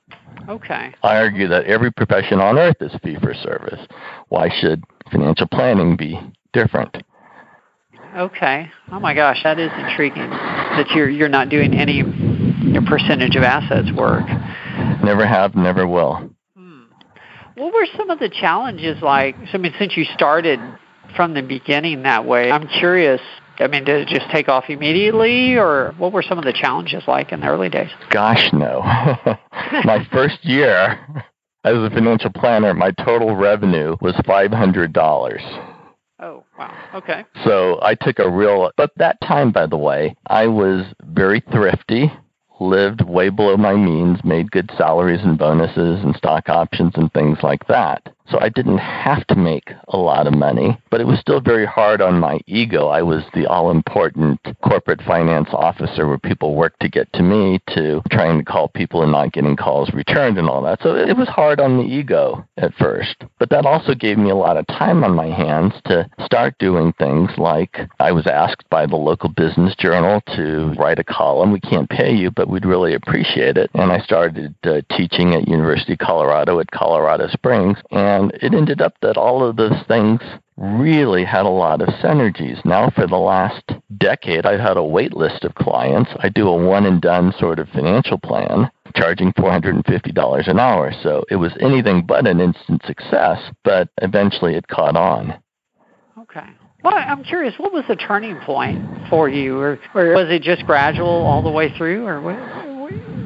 Okay. 0.50 0.94
I 1.04 1.18
argue 1.18 1.48
that 1.48 1.66
every 1.66 1.92
profession 1.92 2.42
on 2.42 2.58
earth 2.58 2.78
is 2.82 2.92
fee 3.04 3.18
for 3.22 3.34
service. 3.34 3.80
Why 4.28 4.50
should 4.60 4.84
financial 5.12 5.48
planning 5.48 5.96
be 5.96 6.20
different? 6.52 6.98
Okay. 8.18 8.70
Oh 8.92 9.00
my 9.00 9.14
gosh, 9.14 9.44
that 9.44 9.60
is 9.60 9.72
intriguing. 9.78 10.30
That 10.30 10.88
you're 10.96 11.10
you're 11.10 11.30
not 11.30 11.50
doing 11.50 11.74
any 11.74 12.02
percentage 12.88 13.36
of 13.36 13.44
assets 13.44 13.92
work. 13.92 14.28
Never 15.04 15.26
have, 15.26 15.56
never 15.56 15.88
will. 15.88 16.30
Hmm. 16.56 16.84
What 17.56 17.74
were 17.74 17.88
some 17.98 18.10
of 18.10 18.20
the 18.20 18.30
challenges 18.30 19.02
like? 19.02 19.36
I 19.54 19.58
mean, 19.58 19.74
since 19.80 19.96
you 19.98 20.06
started 20.06 20.60
from 21.16 21.34
the 21.34 21.42
beginning 21.42 22.04
that 22.04 22.26
way, 22.26 22.52
I'm 22.52 22.68
curious. 22.68 23.22
I 23.60 23.68
mean, 23.68 23.86
did 23.86 24.02
it 24.02 24.08
just 24.08 24.30
take 24.32 24.50
off 24.50 24.66
immediately, 24.70 25.56
or 25.56 25.94
what 25.98 26.12
were 26.14 26.22
some 26.22 26.38
of 26.38 26.44
the 26.44 26.54
challenges 26.54 27.04
like 27.08 27.32
in 27.32 27.40
the 27.40 27.48
early 27.48 27.70
days? 27.70 27.90
Gosh, 28.12 28.52
no. 28.54 28.82
my 29.84 30.08
first 30.12 30.44
year 30.44 31.00
as 31.64 31.76
a 31.76 31.90
financial 31.90 32.30
planner, 32.30 32.74
my 32.74 32.92
total 32.92 33.36
revenue 33.36 33.96
was 34.02 34.16
five 34.26 34.52
hundred 34.52 34.94
dollars. 34.94 35.42
Oh, 36.20 36.44
wow. 36.58 36.76
Okay. 36.96 37.26
So 37.46 37.80
I 37.82 37.94
took 37.94 38.18
a 38.20 38.30
real, 38.30 38.72
but 38.76 38.92
that 38.98 39.18
time, 39.22 39.52
by 39.52 39.68
the 39.68 39.78
way, 39.78 40.16
I 40.28 40.48
was 40.48 40.86
very 41.04 41.42
thrifty 41.52 42.12
lived 42.60 43.02
way 43.02 43.30
below 43.30 43.58
my 43.58 43.74
means, 43.74 44.24
made 44.24 44.52
good 44.52 44.70
salaries 44.78 45.22
and 45.24 45.38
bonuses 45.38 46.04
and 46.04 46.16
stock 46.16 46.50
options 46.50 46.94
and 46.96 47.12
things 47.14 47.38
like 47.44 47.66
that. 47.68 48.14
So 48.30 48.40
I 48.40 48.50
didn't 48.50 48.80
have 48.80 49.26
to 49.28 49.36
make 49.36 49.72
a 49.88 49.98
lot 49.98 50.28
of 50.28 50.34
money, 50.34 50.78
but 50.90 51.02
it 51.02 51.08
was 51.08 51.20
still 51.20 51.40
very 51.40 51.66
hard 51.66 52.02
on 52.02 52.20
my 52.20 52.40
ego. 52.46 52.88
I 52.88 53.02
was 53.02 53.24
the 53.34 53.48
all 53.48 53.72
important 53.72 54.40
corporate 54.64 55.02
finance 55.04 55.50
officer 55.52 56.08
where 56.08 56.18
people 56.18 56.56
worked 56.56 56.82
to 56.82 56.90
get 56.90 57.12
to 57.14 57.24
me 57.24 57.60
to 57.76 58.02
trying 58.12 58.38
to 58.38 58.46
call 58.46 58.68
people 58.68 59.04
and 59.04 59.12
not 59.12 59.34
getting 59.34 59.56
calls 59.56 59.92
returned 59.94 60.38
and 60.38 60.50
all 60.50 60.62
that. 60.64 60.82
So 60.82 60.96
it 60.96 61.16
was 61.16 61.28
hard 61.28 61.60
on 61.60 61.78
the 61.78 61.84
ego 61.84 62.46
at 62.58 62.74
first. 62.76 63.16
But 63.40 63.50
that 63.50 63.66
also 63.66 63.94
gave 63.94 64.18
me 64.18 64.30
a 64.30 64.36
lot 64.36 64.58
of 64.58 64.68
time 64.68 65.04
on 65.04 65.16
my 65.16 65.28
hands 65.28 65.74
to 65.86 66.10
start 66.26 66.58
doing 66.60 66.94
things 66.94 67.30
like 67.38 67.80
I 68.00 68.12
was 68.12 68.28
asked 68.28 68.70
by 68.70 68.86
the 68.86 68.96
local 68.96 69.30
business 69.30 69.76
journal 69.76 70.22
to 70.36 70.74
write 70.78 71.00
a 71.00 71.04
column. 71.04 71.52
We 71.52 71.62
can't 71.62 71.90
pay 71.90 72.14
you, 72.14 72.32
but 72.32 72.50
we'd 72.50 72.66
really 72.66 72.94
appreciate 72.94 73.58
it. 73.58 73.70
And 73.74 73.92
I 73.92 74.00
started 74.00 74.56
uh, 74.64 74.82
teaching 74.96 75.34
at 75.34 75.48
University 75.48 75.94
of 75.94 76.00
Colorado 76.00 76.60
at 76.60 76.72
Colorado 76.72 77.28
Springs. 77.28 77.78
And 77.92 78.17
it 78.42 78.54
ended 78.54 78.82
up 78.82 78.96
that 79.02 79.18
all 79.18 79.44
of 79.44 79.56
those 79.56 79.82
things 79.88 80.22
really 80.58 81.24
had 81.24 81.46
a 81.46 81.50
lot 81.50 81.82
of 81.82 81.90
synergies. 82.02 82.64
Now, 82.66 82.90
for 82.90 83.08
the 83.08 83.18
last 83.18 83.64
decade, 83.98 84.46
I've 84.46 84.60
had 84.60 84.78
a 84.78 84.84
wait 84.84 85.14
list 85.16 85.44
of 85.44 85.54
clients. 85.56 86.10
I 86.20 86.30
do 86.30 86.48
a 86.48 86.58
one 86.58 86.86
and 86.86 87.02
done 87.02 87.34
sort 87.40 87.60
of 87.60 87.70
financial 87.70 88.18
plan, 88.18 88.70
charging 88.96 89.34
$450 89.34 90.48
an 90.48 90.60
hour. 90.60 90.94
So 91.04 91.24
it 91.30 91.36
was 91.36 91.54
anything 91.60 92.06
but 92.06 92.28
an 92.28 92.40
instant 92.40 92.82
success, 92.86 93.40
but 93.64 93.90
eventually 94.02 94.56
it 94.56 94.68
caught 94.68 94.98
on. 94.98 95.36
Okay. 96.20 96.48
Well, 96.84 96.96
I'm 96.96 97.24
curious, 97.24 97.54
what 97.58 97.74
was 97.74 97.84
the 97.88 97.96
turning 97.96 98.38
point 98.38 98.84
for 99.10 99.30
you, 99.30 99.60
or, 99.60 99.80
or 99.94 100.14
was 100.14 100.30
it 100.30 100.42
just 100.42 100.66
gradual 100.66 101.08
all 101.08 101.42
the 101.42 101.50
way 101.50 101.76
through, 101.76 102.06
or 102.06 102.22
what, 102.22 102.36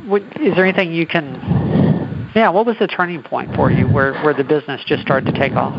what, 0.06 0.22
is 0.42 0.56
there 0.56 0.66
anything 0.66 0.94
you 0.94 1.06
can 1.06 1.81
yeah, 2.36 2.50
what 2.50 2.66
was 2.66 2.78
the 2.80 2.88
turning 2.88 3.24
point 3.24 3.56
for 3.56 3.72
you 3.72 3.88
where, 3.88 4.14
where 4.24 4.34
the 4.34 4.44
business 4.44 4.82
just 4.86 5.02
started 5.04 5.34
to 5.34 5.40
take 5.40 5.54
off? 5.54 5.76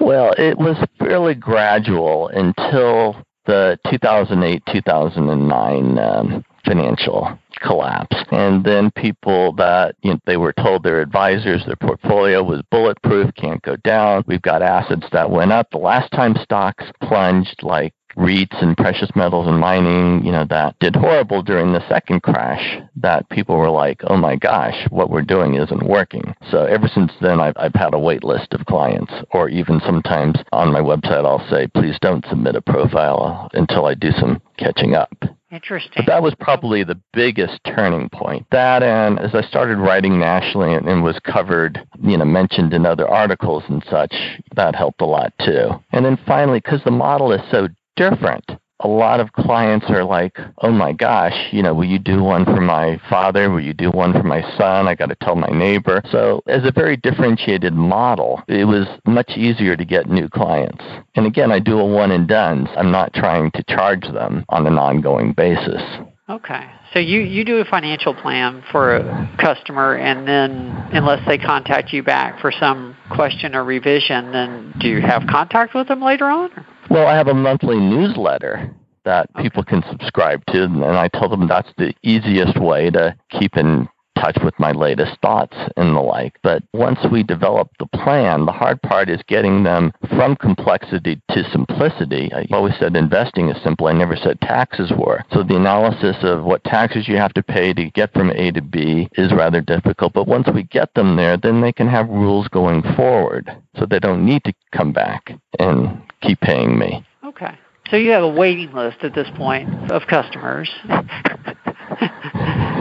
Well, 0.00 0.32
it 0.38 0.56
was 0.58 0.76
fairly 0.98 1.34
gradual 1.34 2.28
until 2.28 3.22
the 3.46 3.78
2008 3.90 4.62
2009 4.72 5.98
um, 5.98 6.44
financial 6.64 7.38
collapse. 7.60 8.16
And 8.30 8.64
then 8.64 8.90
people 8.92 9.52
that 9.54 9.96
you 10.02 10.12
know, 10.12 10.20
they 10.26 10.36
were 10.36 10.52
told 10.52 10.82
their 10.82 11.00
advisors 11.00 11.64
their 11.66 11.76
portfolio 11.76 12.42
was 12.42 12.62
bulletproof, 12.70 13.34
can't 13.34 13.62
go 13.62 13.76
down. 13.76 14.24
We've 14.26 14.42
got 14.42 14.62
assets 14.62 15.06
that 15.12 15.30
went 15.30 15.52
up. 15.52 15.70
The 15.70 15.78
last 15.78 16.10
time 16.12 16.34
stocks 16.42 16.84
plunged 17.02 17.62
like 17.62 17.92
REITs 18.16 18.62
and 18.62 18.76
precious 18.76 19.10
metals 19.14 19.46
and 19.46 19.58
mining, 19.58 20.24
you 20.24 20.32
know, 20.32 20.44
that 20.48 20.78
did 20.80 20.96
horrible 20.96 21.42
during 21.42 21.72
the 21.72 21.86
second 21.88 22.22
crash, 22.22 22.80
that 22.96 23.28
people 23.30 23.56
were 23.56 23.70
like, 23.70 24.00
oh 24.04 24.16
my 24.16 24.36
gosh, 24.36 24.86
what 24.90 25.10
we're 25.10 25.22
doing 25.22 25.54
isn't 25.54 25.86
working. 25.86 26.34
So 26.50 26.64
ever 26.64 26.88
since 26.88 27.12
then, 27.20 27.40
I've, 27.40 27.56
I've 27.56 27.74
had 27.74 27.94
a 27.94 27.98
wait 27.98 28.24
list 28.24 28.52
of 28.52 28.66
clients, 28.66 29.12
or 29.30 29.48
even 29.48 29.80
sometimes 29.84 30.36
on 30.52 30.72
my 30.72 30.80
website, 30.80 31.24
I'll 31.24 31.48
say, 31.50 31.66
please 31.68 31.96
don't 32.00 32.24
submit 32.28 32.56
a 32.56 32.62
profile 32.62 33.48
until 33.52 33.86
I 33.86 33.94
do 33.94 34.10
some 34.12 34.42
catching 34.58 34.94
up. 34.94 35.12
Interesting. 35.50 35.92
But 35.96 36.06
that 36.06 36.22
was 36.22 36.34
probably 36.38 36.84
the 36.84 37.00
biggest 37.12 37.58
turning 37.64 38.08
point. 38.08 38.46
That 38.52 38.84
and 38.84 39.18
as 39.18 39.34
I 39.34 39.42
started 39.42 39.78
writing 39.78 40.20
nationally 40.20 40.74
and, 40.74 40.88
and 40.88 41.02
was 41.02 41.18
covered, 41.24 41.80
you 42.00 42.16
know, 42.16 42.24
mentioned 42.24 42.72
in 42.72 42.86
other 42.86 43.08
articles 43.08 43.64
and 43.68 43.82
such, 43.90 44.14
that 44.54 44.76
helped 44.76 45.00
a 45.00 45.06
lot 45.06 45.32
too. 45.44 45.70
And 45.90 46.04
then 46.04 46.18
finally, 46.24 46.60
because 46.60 46.82
the 46.84 46.92
model 46.92 47.32
is 47.32 47.40
so 47.50 47.66
different, 47.96 48.44
a 48.82 48.88
lot 48.88 49.20
of 49.20 49.32
clients 49.32 49.86
are 49.90 50.04
like, 50.04 50.38
oh 50.62 50.70
my 50.70 50.92
gosh, 50.92 51.34
you 51.52 51.62
know, 51.62 51.74
will 51.74 51.84
you 51.84 51.98
do 51.98 52.22
one 52.22 52.44
for 52.44 52.60
my 52.60 53.00
father? 53.10 53.50
Will 53.50 53.60
you 53.60 53.74
do 53.74 53.90
one 53.90 54.12
for 54.12 54.22
my 54.22 54.40
son? 54.56 54.88
I 54.88 54.94
got 54.94 55.10
to 55.10 55.16
tell 55.16 55.36
my 55.36 55.48
neighbor. 55.48 56.02
So, 56.10 56.42
as 56.46 56.64
a 56.64 56.72
very 56.72 56.96
differentiated 56.96 57.74
model, 57.74 58.42
it 58.48 58.64
was 58.64 58.86
much 59.06 59.32
easier 59.36 59.76
to 59.76 59.84
get 59.84 60.08
new 60.08 60.28
clients. 60.28 60.82
And 61.14 61.26
again, 61.26 61.52
I 61.52 61.58
do 61.58 61.78
a 61.78 61.84
one 61.84 62.10
and 62.10 62.26
done. 62.26 62.68
I'm 62.76 62.90
not 62.90 63.12
trying 63.12 63.50
to 63.52 63.62
charge 63.64 64.02
them 64.02 64.44
on 64.48 64.66
an 64.66 64.78
ongoing 64.78 65.34
basis. 65.34 65.82
Okay. 66.30 66.70
So 66.92 67.00
you, 67.00 67.20
you 67.20 67.44
do 67.44 67.58
a 67.58 67.64
financial 67.64 68.14
plan 68.14 68.62
for 68.70 68.96
a 68.96 69.36
customer, 69.38 69.96
and 69.96 70.26
then 70.26 70.88
unless 70.92 71.26
they 71.26 71.38
contact 71.38 71.92
you 71.92 72.02
back 72.02 72.40
for 72.40 72.52
some 72.52 72.96
question 73.10 73.54
or 73.54 73.64
revision, 73.64 74.32
then 74.32 74.74
do 74.78 74.88
you 74.88 75.00
have 75.00 75.24
contact 75.28 75.74
with 75.74 75.88
them 75.88 76.00
later 76.00 76.26
on? 76.26 76.50
Well, 76.90 77.06
I 77.06 77.14
have 77.14 77.28
a 77.28 77.34
monthly 77.34 77.78
newsletter 77.78 78.74
that 79.04 79.32
people 79.36 79.62
can 79.62 79.84
subscribe 79.88 80.44
to, 80.46 80.64
and 80.64 80.84
I 80.84 81.06
tell 81.06 81.28
them 81.28 81.46
that's 81.46 81.72
the 81.78 81.94
easiest 82.02 82.58
way 82.58 82.90
to 82.90 83.16
keep 83.30 83.56
in 83.56 83.88
touch 84.20 84.38
with 84.44 84.58
my 84.58 84.72
latest 84.72 85.18
thoughts 85.22 85.56
and 85.76 85.94
the 85.96 86.00
like. 86.00 86.38
But 86.42 86.62
once 86.72 86.98
we 87.10 87.22
develop 87.22 87.70
the 87.78 87.86
plan, 87.86 88.46
the 88.46 88.52
hard 88.52 88.80
part 88.82 89.08
is 89.08 89.20
getting 89.26 89.62
them 89.62 89.92
from 90.08 90.36
complexity 90.36 91.20
to 91.30 91.50
simplicity. 91.50 92.30
I 92.32 92.46
always 92.52 92.74
said 92.78 92.96
investing 92.96 93.48
is 93.48 93.62
simple. 93.62 93.86
I 93.86 93.92
never 93.92 94.16
said 94.16 94.40
taxes 94.40 94.92
were. 94.96 95.22
So 95.32 95.42
the 95.42 95.56
analysis 95.56 96.16
of 96.22 96.44
what 96.44 96.64
taxes 96.64 97.08
you 97.08 97.16
have 97.16 97.34
to 97.34 97.42
pay 97.42 97.72
to 97.72 97.90
get 97.90 98.12
from 98.12 98.30
A 98.30 98.50
to 98.52 98.62
B 98.62 99.08
is 99.14 99.32
rather 99.32 99.60
difficult. 99.60 100.12
But 100.12 100.28
once 100.28 100.48
we 100.52 100.64
get 100.64 100.92
them 100.94 101.16
there, 101.16 101.36
then 101.36 101.60
they 101.60 101.72
can 101.72 101.88
have 101.88 102.08
rules 102.08 102.48
going 102.48 102.82
forward. 102.96 103.50
So 103.78 103.86
they 103.86 103.98
don't 103.98 104.24
need 104.24 104.44
to 104.44 104.52
come 104.72 104.92
back 104.92 105.32
and 105.58 106.02
keep 106.22 106.40
paying 106.40 106.78
me. 106.78 107.04
Okay. 107.24 107.56
So 107.90 107.96
you 107.96 108.12
have 108.12 108.22
a 108.22 108.28
waiting 108.28 108.72
list 108.72 108.98
at 109.02 109.14
this 109.14 109.28
point 109.36 109.90
of 109.90 110.02
customers. 110.06 110.70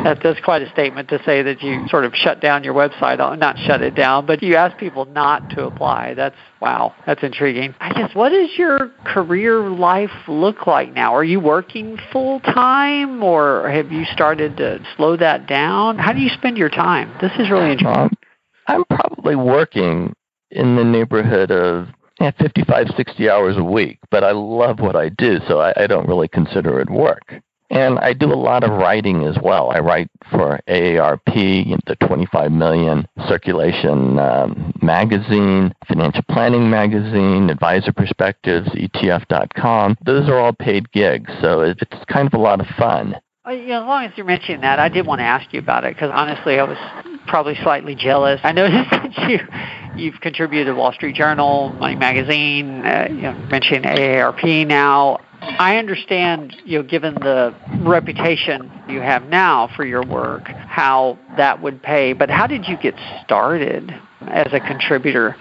that's 0.04 0.40
quite 0.42 0.62
a 0.62 0.70
statement 0.72 1.10
to 1.10 1.22
say 1.24 1.42
that 1.42 1.62
you 1.62 1.88
sort 1.90 2.06
of 2.06 2.14
shut 2.16 2.42
down 2.42 2.64
your 2.64 2.74
website. 2.74 3.18
Not 3.40 3.58
shut 3.60 3.82
it 3.82 3.96
down, 3.96 4.26
but 4.26 4.42
you 4.42 4.56
ask 4.56 4.78
people 4.78 5.06
not 5.06 5.50
to 5.52 5.66
apply. 5.66 6.14
That's 6.14 6.36
wow. 6.62 6.94
That's 7.06 7.24
intriguing. 7.24 7.76
I 7.80 7.94
guess 7.94 8.16
what 8.16 8.30
does 8.30 8.50
your 8.58 8.92
career 9.06 9.70
life 9.70 10.12
look 10.28 10.68
like 10.68 10.94
now? 10.94 11.16
Are 11.16 11.24
you 11.24 11.40
working 11.40 11.98
full 12.12 12.40
time, 12.42 13.24
or 13.24 13.70
have 13.70 13.92
you 13.92 14.06
started 14.06 14.58
to 14.58 14.80
slow 14.96 15.18
that 15.18 15.48
down? 15.48 15.98
How 15.98 16.14
do 16.14 16.20
you 16.20 16.30
spend 16.30 16.58
your 16.58 16.70
time? 16.70 17.14
This 17.22 17.32
is 17.40 17.50
really 17.50 17.72
interesting. 17.72 18.04
Um, 18.04 18.12
I'm 18.68 18.84
probably 18.86 19.36
working 19.36 20.14
in 20.52 20.76
the 20.76 20.84
neighborhood 20.84 21.52
of 21.52 21.88
yeah, 22.20 22.32
55, 22.32 22.88
60 22.98 23.30
hours 23.30 23.58
a 23.58 23.64
week, 23.64 24.00
but 24.12 24.24
I 24.24 24.32
love 24.32 24.80
what 24.80 24.96
I 24.96 25.10
do, 25.10 25.40
so 25.48 25.62
I, 25.62 25.74
I 25.78 25.88
don't 25.88 26.08
really 26.08 26.28
consider 26.28 26.80
it 26.82 26.90
work. 26.90 27.34
And 27.70 28.00
I 28.00 28.14
do 28.14 28.32
a 28.32 28.36
lot 28.36 28.64
of 28.64 28.72
writing 28.72 29.26
as 29.26 29.38
well. 29.42 29.70
I 29.70 29.80
write 29.80 30.10
for 30.32 30.60
AARP, 30.68 31.86
the 31.86 31.96
25 32.08 32.52
million 32.52 33.08
circulation 33.28 34.18
um, 34.18 34.74
magazine, 34.82 35.74
Financial 35.88 36.24
Planning 36.30 36.70
Magazine, 36.70 37.50
Advisor 37.50 37.94
Perspectives, 37.94 38.70
ETF.com. 38.70 39.98
Those 40.04 40.28
are 40.30 40.38
all 40.40 40.54
paid 40.54 40.92
gigs, 40.92 41.32
so 41.42 41.62
it's 41.62 41.84
kind 42.08 42.28
of 42.28 42.34
a 42.34 42.42
lot 42.42 42.60
of 42.60 42.68
fun. 42.78 43.16
Well, 43.46 43.56
yeah, 43.56 43.82
as 43.82 43.88
long 43.88 44.06
as 44.06 44.12
you're 44.16 44.26
mentioning 44.26 44.62
that, 44.62 44.80
I 44.80 44.90
did 44.90 45.08
want 45.08 45.20
to 45.20 45.26
ask 45.26 45.52
you 45.54 45.60
about 45.60 45.84
it 45.84 45.96
because 45.96 46.12
honestly, 46.14 46.60
I 46.60 46.64
was 46.64 46.78
probably 47.28 47.56
slightly 47.64 47.96
jealous. 47.96 48.40
I 48.44 48.52
noticed 48.52 48.90
that 48.92 49.30
you 49.30 49.40
you've 49.96 50.22
contributed 50.22 50.68
to 50.68 50.76
Wall 50.76 50.92
Street 50.94 51.16
Journal, 51.16 51.70
Money 51.74 51.96
Magazine, 51.96 52.86
uh, 52.86 53.08
you 53.10 53.22
know, 53.22 53.34
mentioning 53.50 53.84
AARP 53.84 54.68
now. 54.68 55.20
I 55.42 55.78
understand, 55.78 56.56
you 56.66 56.80
know, 56.80 56.84
given 56.84 57.16
the 57.16 57.56
reputation 57.82 58.72
you 58.88 59.02
have 59.02 59.24
now 59.26 59.70
for 59.76 59.86
your 59.86 60.04
work, 60.04 60.48
how 60.48 61.18
that 61.38 61.62
would 61.62 61.82
pay. 61.82 62.14
But 62.14 62.30
how 62.30 62.48
did 62.48 62.68
you 62.68 62.78
get 62.78 62.96
started 63.24 63.94
as 64.22 64.52
a 64.54 64.60
contributor 64.60 65.36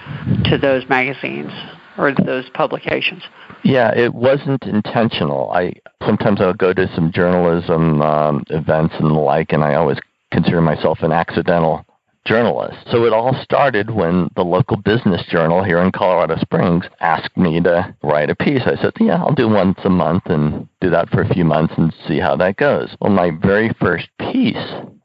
to 0.45 0.59
those 0.59 0.89
magazines 0.89 1.53
or 1.97 2.13
those 2.15 2.49
publications? 2.51 3.23
Yeah, 3.65 3.93
it 3.95 4.15
wasn't 4.15 4.65
intentional. 4.65 5.51
I 5.51 5.75
sometimes 6.07 6.41
I'll 6.41 6.55
go 6.55 6.73
to 6.73 6.89
some 6.95 7.13
journalism 7.13 8.01
um, 8.03 8.45
events 8.51 8.95
and 8.99 9.11
the 9.11 9.21
like, 9.21 9.53
and 9.53 9.65
I 9.65 9.75
always 9.75 9.99
consider 10.31 10.61
myself 10.61 10.99
an 11.03 11.13
accidental 11.13 11.85
journalist. 12.29 12.77
So 12.91 13.05
it 13.05 13.13
all 13.13 13.35
started 13.43 13.91
when 13.91 14.29
the 14.37 14.45
local 14.45 14.77
business 14.77 15.25
journal 15.31 15.65
here 15.65 15.79
in 15.79 15.91
Colorado 15.91 16.37
Springs 16.37 16.85
asked 17.01 17.37
me 17.37 17.61
to 17.63 17.97
write 18.03 18.31
a 18.31 18.37
piece. 18.37 18.63
I 18.67 18.81
said, 18.81 18.93
Yeah, 19.01 19.23
I'll 19.23 19.35
do 19.35 19.49
once 19.49 19.79
a 19.85 19.91
month 19.91 20.25
and 20.27 20.69
do 20.83 20.91
that 20.91 21.09
for 21.09 21.23
a 21.23 21.35
few 21.35 21.45
months 21.45 21.75
and 21.79 21.95
see 22.07 22.21
how 22.21 22.37
that 22.37 22.57
goes. 22.57 22.95
Well, 23.01 23.13
my 23.13 23.31
very 23.31 23.71
first 23.81 24.09
piece 24.19 24.57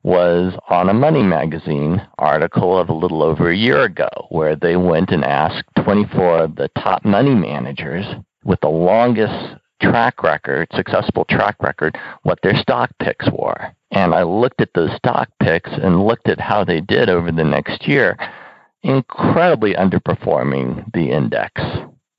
was 0.04 0.54
on 0.70 0.90
a 0.90 0.94
Money 0.94 1.24
Magazine 1.24 2.06
article 2.20 2.78
of 2.78 2.90
a 2.90 2.94
little 2.94 3.24
over 3.24 3.50
a 3.50 3.56
year 3.56 3.84
ago, 3.84 4.10
where 4.30 4.58
they 4.58 4.76
went 4.76 5.12
and 5.12 5.24
asked 5.24 5.64
24 5.84 6.40
of 6.40 6.56
the 6.56 6.70
top 6.78 7.06
money 7.06 7.34
managers 7.34 8.06
with 8.44 8.60
the 8.60 8.70
longest 8.70 9.56
track 9.84 10.24
record, 10.24 10.70
mm-hmm. 10.70 10.78
successful 10.78 11.26
track 11.26 11.56
record, 11.62 11.98
what 12.24 12.40
their 12.42 12.56
stock 12.56 12.90
picks 13.00 13.30
were. 13.32 13.72
And 13.92 14.14
I 14.14 14.24
looked 14.24 14.62
at 14.62 14.74
those 14.74 14.96
stock 14.96 15.30
picks 15.40 15.70
and 15.72 16.06
looked 16.08 16.28
at 16.28 16.40
how 16.40 16.64
they 16.64 16.82
did 16.82 17.10
over 17.10 17.32
the 17.32 17.44
next 17.44 17.88
year, 17.88 18.18
incredibly 18.82 19.74
underperforming 19.76 20.92
the 20.94 21.12
index. 21.12 21.62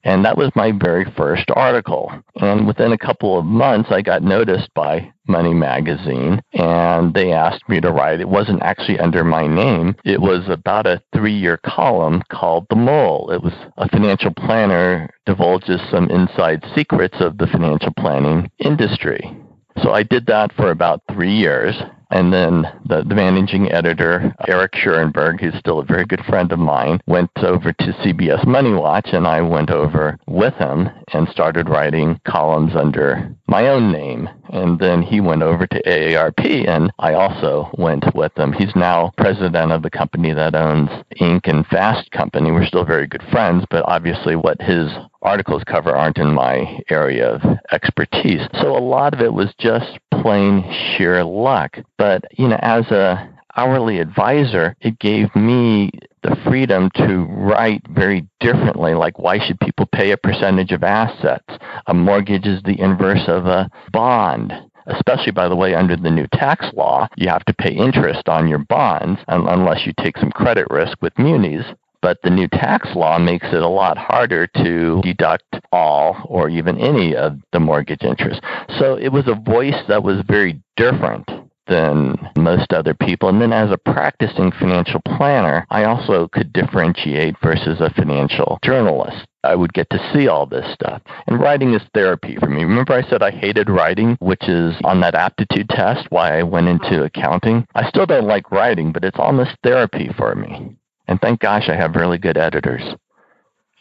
And 0.05 0.25
that 0.25 0.37
was 0.37 0.53
my 0.55 0.73
very 0.73 1.07
first 1.17 1.51
article. 1.55 2.13
And 2.37 2.67
within 2.67 2.93
a 2.93 2.99
couple 2.99 3.39
of 3.39 3.45
months, 3.45 3.91
I 3.91 4.03
got 4.03 4.23
noticed 4.23 4.73
by 4.75 5.13
Money 5.27 5.55
Magazine, 5.55 6.43
and 6.53 7.15
they 7.15 7.33
asked 7.33 7.67
me 7.69 7.81
to 7.81 7.91
write. 7.91 8.21
It 8.21 8.29
wasn't 8.29 8.63
actually 8.63 8.99
under 8.99 9.25
my 9.25 9.47
name, 9.47 9.97
it 10.05 10.21
was 10.21 10.49
about 10.49 10.87
a 10.87 11.03
three 11.15 11.33
year 11.33 11.59
column 11.65 12.23
called 12.31 12.67
The 12.69 12.77
Mole. 12.77 13.31
It 13.31 13.43
was 13.43 13.55
a 13.79 13.89
financial 13.89 14.33
planner 14.35 15.09
divulges 15.25 15.81
some 15.91 16.11
inside 16.11 16.63
secrets 16.75 17.17
of 17.21 17.39
the 17.39 17.47
financial 17.47 17.93
planning 17.99 18.51
industry. 18.59 19.35
So 19.83 19.93
I 19.93 20.03
did 20.03 20.27
that 20.27 20.53
for 20.55 20.71
about 20.71 21.03
three 21.11 21.35
years. 21.35 21.75
And 22.15 22.33
then 22.33 22.63
the, 22.87 23.03
the 23.03 23.15
managing 23.17 23.73
editor, 23.73 24.33
Eric 24.47 24.75
Schurenberg, 24.75 25.41
who's 25.41 25.59
still 25.59 25.81
a 25.81 25.85
very 25.85 26.07
good 26.07 26.25
friend 26.27 26.53
of 26.53 26.61
mine, 26.61 27.01
went 27.09 27.31
over 27.39 27.73
to 27.73 27.85
CBS 28.05 28.47
Money 28.47 28.73
Watch, 28.73 29.09
and 29.13 29.27
I 29.27 29.41
went 29.41 29.71
over 29.71 30.17
with 30.29 30.55
him 30.55 30.89
and 31.13 31.29
started 31.29 31.69
writing 31.69 32.21
columns 32.25 32.77
under 32.77 33.35
my 33.49 33.67
own 33.67 33.91
name. 33.91 34.29
And 34.51 34.79
then 34.79 35.03
he 35.03 35.21
went 35.21 35.43
over 35.43 35.67
to 35.67 35.83
AARP, 35.83 36.69
and 36.69 36.93
I 37.01 37.15
also 37.15 37.69
went 37.77 38.05
with 38.15 38.39
him. 38.39 38.53
He's 38.53 38.77
now 38.77 39.13
president 39.17 39.73
of 39.73 39.83
the 39.83 39.91
company 39.91 40.33
that 40.33 40.55
owns 40.55 40.91
Inc. 41.21 41.49
and 41.49 41.67
Fast 41.67 42.13
Company. 42.13 42.53
We're 42.53 42.67
still 42.67 42.85
very 42.85 43.09
good 43.09 43.25
friends, 43.33 43.65
but 43.71 43.85
obviously 43.89 44.37
what 44.37 44.63
his 44.63 44.89
articles 45.25 45.63
cover 45.65 45.97
aren't 45.97 46.19
in 46.19 46.33
my 46.33 46.81
area 46.91 47.31
of 47.31 47.43
expertise. 47.73 48.43
So 48.61 48.77
a 48.77 48.79
lot 48.79 49.15
of 49.15 49.21
it 49.21 49.33
was 49.33 49.53
just 49.59 49.99
plain 50.23 50.63
sheer 50.97 51.25
luck. 51.25 51.79
But, 51.99 52.25
you 52.39 52.47
know, 52.47 52.59
as 52.61 52.87
a 52.91 53.29
hourly 53.57 53.99
advisor, 53.99 54.77
it 54.81 54.99
gave 54.99 55.35
me 55.35 55.91
the 56.23 56.37
freedom 56.45 56.91
to 56.97 57.25
write 57.31 57.83
very 57.89 58.27
differently. 58.41 58.95
Like, 58.95 59.19
why 59.19 59.39
should 59.45 59.61
people 59.61 59.87
pay 59.93 60.13
a 60.13 60.17
percentage 60.17 60.73
of 60.73 60.85
assets? 60.85 61.47
A 61.87 61.95
mortgage 61.95 62.47
is 62.47 62.63
the 62.63 62.81
inverse 62.81 63.27
of 63.27 63.47
a 63.47 63.71
bond. 63.93 64.53
Especially, 64.87 65.33
by 65.33 65.49
the 65.49 65.57
way, 65.57 65.75
under 65.75 65.97
the 65.97 66.11
new 66.11 66.27
tax 66.35 66.67
law, 66.75 67.09
you 67.17 67.29
have 67.29 67.45
to 67.47 67.55
pay 67.55 67.71
interest 67.71 68.29
on 68.29 68.49
your 68.49 68.59
bonds 68.59 69.19
unless 69.29 69.87
you 69.87 69.95
take 69.99 70.19
some 70.19 70.31
credit 70.31 70.67
risk 70.69 70.99
with 71.01 71.19
munis 71.19 71.65
but 72.05 72.21
the 72.23 72.29
new 72.29 72.47
tax 72.47 72.95
law 72.95 73.19
makes 73.19 73.47
it 73.47 73.63
a 73.63 73.67
lot 73.67 73.97
harder 73.97 74.47
to 74.47 75.01
deduct 75.01 75.57
all 75.73 76.15
or 76.29 76.51
even 76.51 76.79
any 76.79 77.17
of 77.17 77.41
the 77.53 77.59
mortgage 77.59 78.03
interest. 78.03 78.43
So 78.79 78.99
it 78.99 79.09
was 79.09 79.27
a 79.27 79.35
voice 79.51 79.83
that 79.89 80.03
was 80.03 80.23
very 80.29 80.61
different 80.77 81.27
than 81.67 82.19
most 82.37 82.75
other 82.75 82.93
people. 82.93 83.31
And 83.31 83.41
then 83.41 83.55
as 83.55 83.71
a 83.71 83.79
practicing 83.79 84.53
financial 84.53 85.01
planner, 85.17 85.67
I 85.71 85.85
also 85.85 86.29
could 86.29 86.53
differentiate 86.53 87.37
versus 87.43 87.81
a 87.81 87.89
financial 87.95 88.59
journalist. 88.63 89.25
I 89.43 89.55
would 89.55 89.73
get 89.73 89.89
to 89.89 90.13
see 90.13 90.29
all 90.29 90.45
this 90.45 90.71
stuff. 90.75 91.01
And 91.27 91.41
writing 91.41 91.73
is 91.73 91.81
therapy 91.95 92.37
for 92.37 92.51
me. 92.51 92.65
Remember, 92.65 92.93
I 92.93 93.09
said 93.09 93.23
I 93.23 93.31
hated 93.31 93.71
writing, 93.71 94.19
which 94.21 94.47
is 94.47 94.75
on 94.85 95.01
that 95.01 95.15
aptitude 95.15 95.71
test, 95.71 96.07
why 96.11 96.39
I 96.39 96.43
went 96.43 96.69
into 96.69 97.03
accounting? 97.03 97.67
I 97.75 97.89
still 97.89 98.05
don't 98.05 98.27
like 98.27 98.51
writing, 98.51 98.93
but 98.93 99.07
it's 99.07 99.19
almost 99.19 99.57
therapy 99.63 100.11
for 100.19 100.35
me. 100.35 100.77
And 101.07 101.21
thank 101.21 101.41
gosh 101.41 101.69
I 101.69 101.77
have 101.77 101.95
really 101.95 102.19
good 102.19 102.37
editors. 102.37 102.83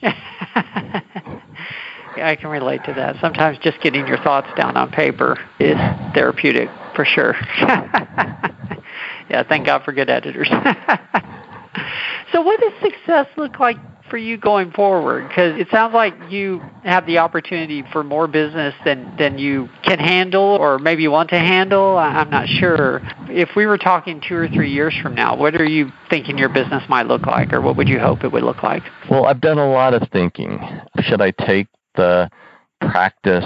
I 2.16 2.36
can 2.36 2.50
relate 2.50 2.84
to 2.86 2.94
that. 2.94 3.16
Sometimes 3.22 3.58
just 3.60 3.82
getting 3.82 4.06
your 4.08 4.18
thoughts 4.18 4.48
down 4.56 4.78
on 4.78 4.92
paper 4.92 5.40
is 5.60 5.78
therapeutic 6.14 6.70
for 6.96 7.06
sure. 7.06 7.36
yeah, 9.30 9.44
thank 9.48 9.66
God 9.66 9.84
for 9.84 9.94
good 9.94 10.10
editors. 10.10 10.50
so, 12.32 12.42
what 12.42 12.60
does 12.60 12.74
success 12.82 13.28
look 13.38 13.60
like 13.60 13.78
for 14.14 14.18
you 14.20 14.38
going 14.38 14.70
forward? 14.70 15.28
Because 15.28 15.60
it 15.60 15.70
sounds 15.72 15.92
like 15.96 16.14
you 16.30 16.62
have 16.84 17.08
the 17.08 17.18
opportunity 17.18 17.84
for 17.92 18.04
more 18.04 18.28
business 18.28 18.76
than, 18.86 19.12
than 19.18 19.40
you 19.40 19.68
can 19.82 19.98
handle 19.98 20.44
or 20.44 20.78
maybe 20.78 21.02
you 21.02 21.10
want 21.10 21.32
to 21.32 21.40
handle. 21.40 21.98
I'm 21.98 22.30
not 22.30 22.48
sure. 22.48 23.02
If 23.28 23.56
we 23.56 23.66
were 23.66 23.80
talking 23.80 24.22
two 24.22 24.36
or 24.36 24.48
three 24.48 24.72
years 24.72 24.94
from 25.02 25.16
now, 25.16 25.36
what 25.36 25.60
are 25.60 25.66
you 25.66 25.92
thinking 26.12 26.38
your 26.38 26.50
business 26.50 26.84
might 26.88 27.08
look 27.08 27.26
like 27.26 27.54
or 27.54 27.60
what 27.60 27.76
would 27.76 27.90
you 27.90 27.98
hope 27.98 28.24
it 28.24 28.32
would 28.32 28.44
look 28.44 28.62
like? 28.62 28.84
Well, 29.10 29.26
I've 29.26 29.42
done 29.42 29.58
a 29.58 29.68
lot 29.68 29.96
of 29.96 30.08
thinking. 30.12 30.60
Should 31.00 31.20
I 31.20 31.32
take 31.32 31.66
the 31.96 32.30
practice 32.82 33.46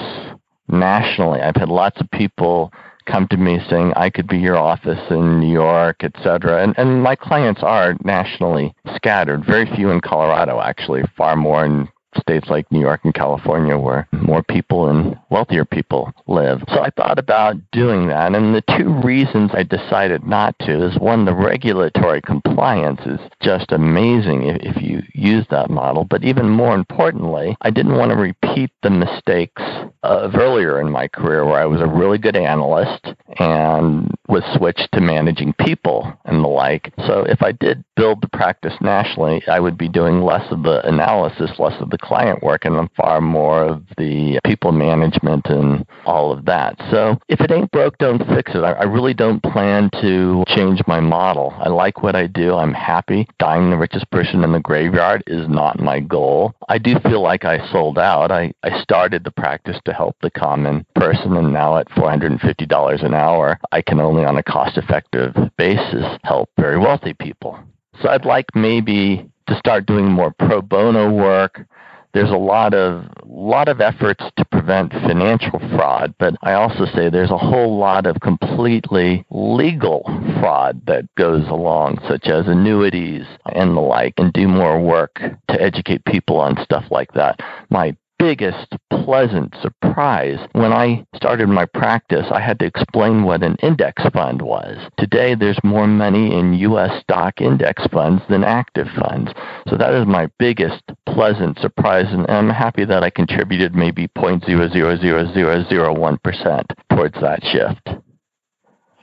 nationally? 0.68 1.40
I've 1.40 1.56
had 1.56 1.70
lots 1.70 2.02
of 2.02 2.12
people 2.12 2.74
come 3.08 3.28
to 3.30 3.38
me 3.38 3.60
saying 3.70 3.94
I 3.96 4.10
could 4.10 4.28
be 4.28 4.38
your 4.38 4.58
office 4.58 5.02
in 5.10 5.40
New 5.40 5.52
York, 5.52 5.98
et 6.02 6.14
cetera. 6.24 6.62
And, 6.64 6.78
and 6.78 7.02
my 7.02 7.16
clients 7.16 7.62
are 7.64 7.96
nationally 8.04 8.76
scattered, 8.96 9.46
very 9.46 9.66
few 9.76 9.90
in 9.90 10.02
Colorado, 10.02 10.60
actually, 10.60 11.04
far 11.16 11.36
more 11.36 11.66
in 11.66 11.90
states 12.20 12.50
like 12.50 12.72
New 12.72 12.80
York 12.80 13.02
and 13.04 13.14
California 13.14 13.78
where 13.78 14.08
more 14.12 14.44
people 14.44 14.90
and 14.90 15.18
wealthier 15.30 15.66
people 15.66 16.12
live. 16.28 16.64
So 16.70 16.82
I 16.82 16.90
thought 16.92 17.20
about 17.20 17.56
doing 17.72 18.08
that. 18.08 18.34
And 18.36 18.56
the 18.56 18.64
two 18.78 18.90
reasons 19.04 19.52
I 19.54 19.64
decided 19.64 20.26
not 20.26 20.58
to 20.60 20.88
is 20.88 21.00
one, 21.00 21.26
the 21.26 21.36
regulatory 21.36 22.22
compliance 22.22 23.02
is 23.06 23.20
just 23.42 23.72
amazing 23.72 24.44
if, 24.44 24.58
if 24.62 24.82
you 24.82 25.02
use 25.14 25.46
that 25.50 25.70
model. 25.70 26.06
But 26.06 26.24
even 26.24 26.50
more 26.50 26.76
importantly, 26.76 27.56
I 27.62 27.70
didn't 27.70 27.98
want 27.98 28.12
to 28.12 28.18
repeat 28.18 28.72
the 28.84 28.90
mistakes 28.90 29.62
of 30.04 30.36
earlier 30.36 30.80
in 30.80 30.92
my 30.92 31.08
career 31.08 31.46
where 31.46 31.60
I 31.60 31.66
was 31.66 31.82
a 31.82 31.88
really 31.88 32.18
good 32.18 32.36
analyst 32.36 33.08
and 33.40 34.10
was 34.28 34.44
switched 34.56 34.90
to 34.94 35.02
managing 35.02 35.54
people 35.54 36.12
and 36.26 36.44
the 36.44 36.48
like. 36.48 36.94
So 37.06 37.26
if 37.28 37.42
I 37.42 37.52
did 37.52 37.84
build 37.96 38.22
the 38.22 38.30
practice 38.30 38.74
nationally, 38.82 39.44
I 39.48 39.60
would 39.60 39.78
be 39.78 39.90
doing 39.90 40.22
less 40.22 40.50
of 40.52 40.64
the 40.64 40.86
analysis, 40.88 41.52
less 41.60 41.80
of 41.82 41.90
the 41.90 41.98
client 42.08 42.42
work, 42.42 42.66
and 42.66 42.76
I'm 42.78 42.90
far 42.96 43.20
more 43.22 43.64
of 43.64 43.84
the 43.98 44.40
people 44.46 44.72
management 44.72 45.48
and 45.48 45.86
all 46.06 46.32
of 46.32 46.46
that. 46.46 46.76
So 46.90 47.18
if 47.28 47.42
it 47.42 47.52
ain't 47.52 47.72
broke, 47.72 47.98
don't 47.98 48.26
fix 48.28 48.52
it. 48.56 48.64
I, 48.64 48.74
I 48.74 48.84
really 48.84 49.14
don't 49.14 49.44
plan 49.44 49.90
to 50.02 50.44
change 50.48 50.82
my 50.88 51.00
model. 51.00 51.54
I 51.58 51.70
like 51.70 52.02
what 52.02 52.16
I 52.16 52.28
do. 52.28 52.56
I'm 52.56 52.74
happy. 52.74 53.28
Dying 53.40 53.70
the 53.70 53.78
richest 53.78 54.10
person 54.12 54.44
in 54.44 54.54
the 54.54 54.60
graveyard 54.60 55.24
is 55.28 55.48
not 55.50 55.80
my 55.80 56.00
goal. 56.00 56.54
I 56.70 56.78
do 56.78 56.96
feel 57.00 57.22
like 57.22 57.44
I 57.44 57.70
sold 57.72 58.00
out. 58.00 58.32
I, 58.32 58.54
I 58.64 58.82
started 58.82 59.24
the 59.24 59.32
practice 59.32 59.78
to 59.86 59.94
help 59.94 60.16
the 60.22 60.32
common 60.32 60.86
person, 60.96 61.36
and 61.36 61.52
now 61.52 61.78
at 61.78 61.90
$450 61.90 63.04
an 63.04 63.14
hour, 63.14 63.60
I 63.72 63.82
can 63.82 64.00
only 64.00 64.24
on 64.24 64.38
a 64.38 64.44
cost 64.44 64.78
effective 64.78 65.36
basis 65.58 66.06
help 66.24 66.50
very 66.58 66.78
wealthy 66.78 67.14
people. 67.14 67.60
So 68.02 68.10
I'd 68.10 68.26
like 68.26 68.46
maybe 68.56 69.30
to 69.48 69.58
start 69.58 69.86
doing 69.86 70.06
more 70.06 70.32
pro 70.32 70.62
bono 70.62 71.12
work. 71.12 71.66
There's 72.14 72.32
a 72.32 72.38
lot 72.38 72.74
of 72.74 73.06
lot 73.26 73.68
of 73.70 73.82
efforts 73.82 74.24
to 74.38 74.46
prevent 74.46 74.92
financial 74.92 75.60
fraud, 75.60 76.14
but 76.18 76.36
I 76.42 76.54
also 76.54 76.86
say 76.86 77.10
there's 77.10 77.32
a 77.32 77.38
whole 77.38 77.78
lot 77.78 78.08
of 78.08 78.20
completely 78.20 79.26
legal 79.30 80.04
fraud 80.40 80.82
that 80.88 81.06
goes 81.16 81.48
along, 81.48 82.00
such 82.08 82.28
as 82.28 82.48
annuities 82.48 83.26
and 83.54 83.76
the 83.76 83.82
like, 83.82 84.16
and 84.18 84.34
do 84.34 84.48
more 84.48 84.82
work 84.82 85.20
to 85.50 85.62
educate 85.62 86.04
people 86.06 86.40
on 86.40 86.62
stuff 86.64 86.86
like 86.90 87.14
that. 87.14 87.40
My 87.70 87.96
biggest 88.20 88.76
pleasant 88.90 89.56
surprise. 89.62 90.40
When 90.54 90.74
I 90.74 91.06
started 91.16 91.48
my 91.50 91.66
practice, 91.66 92.26
I 92.32 92.40
had 92.40 92.58
to 92.60 92.66
explain 92.66 93.24
what 93.24 93.44
an 93.44 93.58
index 93.62 94.04
fund 94.14 94.42
was. 94.42 94.78
Today, 94.98 95.36
there's 95.36 95.60
more 95.64 95.88
money 95.88 96.38
in 96.38 96.54
U.S. 96.56 97.02
stock 97.02 97.40
index 97.42 97.86
funds 97.88 98.22
than 98.30 98.44
active 98.44 98.88
funds. 99.00 99.32
So 99.70 99.78
that 99.78 99.94
is 99.94 100.06
my 100.06 100.30
biggest 100.40 100.84
pleasant 101.06 101.58
surprise, 101.60 102.08
and 102.10 102.30
I'm 102.30 102.50
happy 102.50 102.84
that 102.86 103.04
I 103.04 103.10
contributed 103.10 103.76
maybe 103.76 104.08
0.00001% 104.10 106.66
towards 106.90 107.16
that 107.22 107.44
shift. 107.44 107.90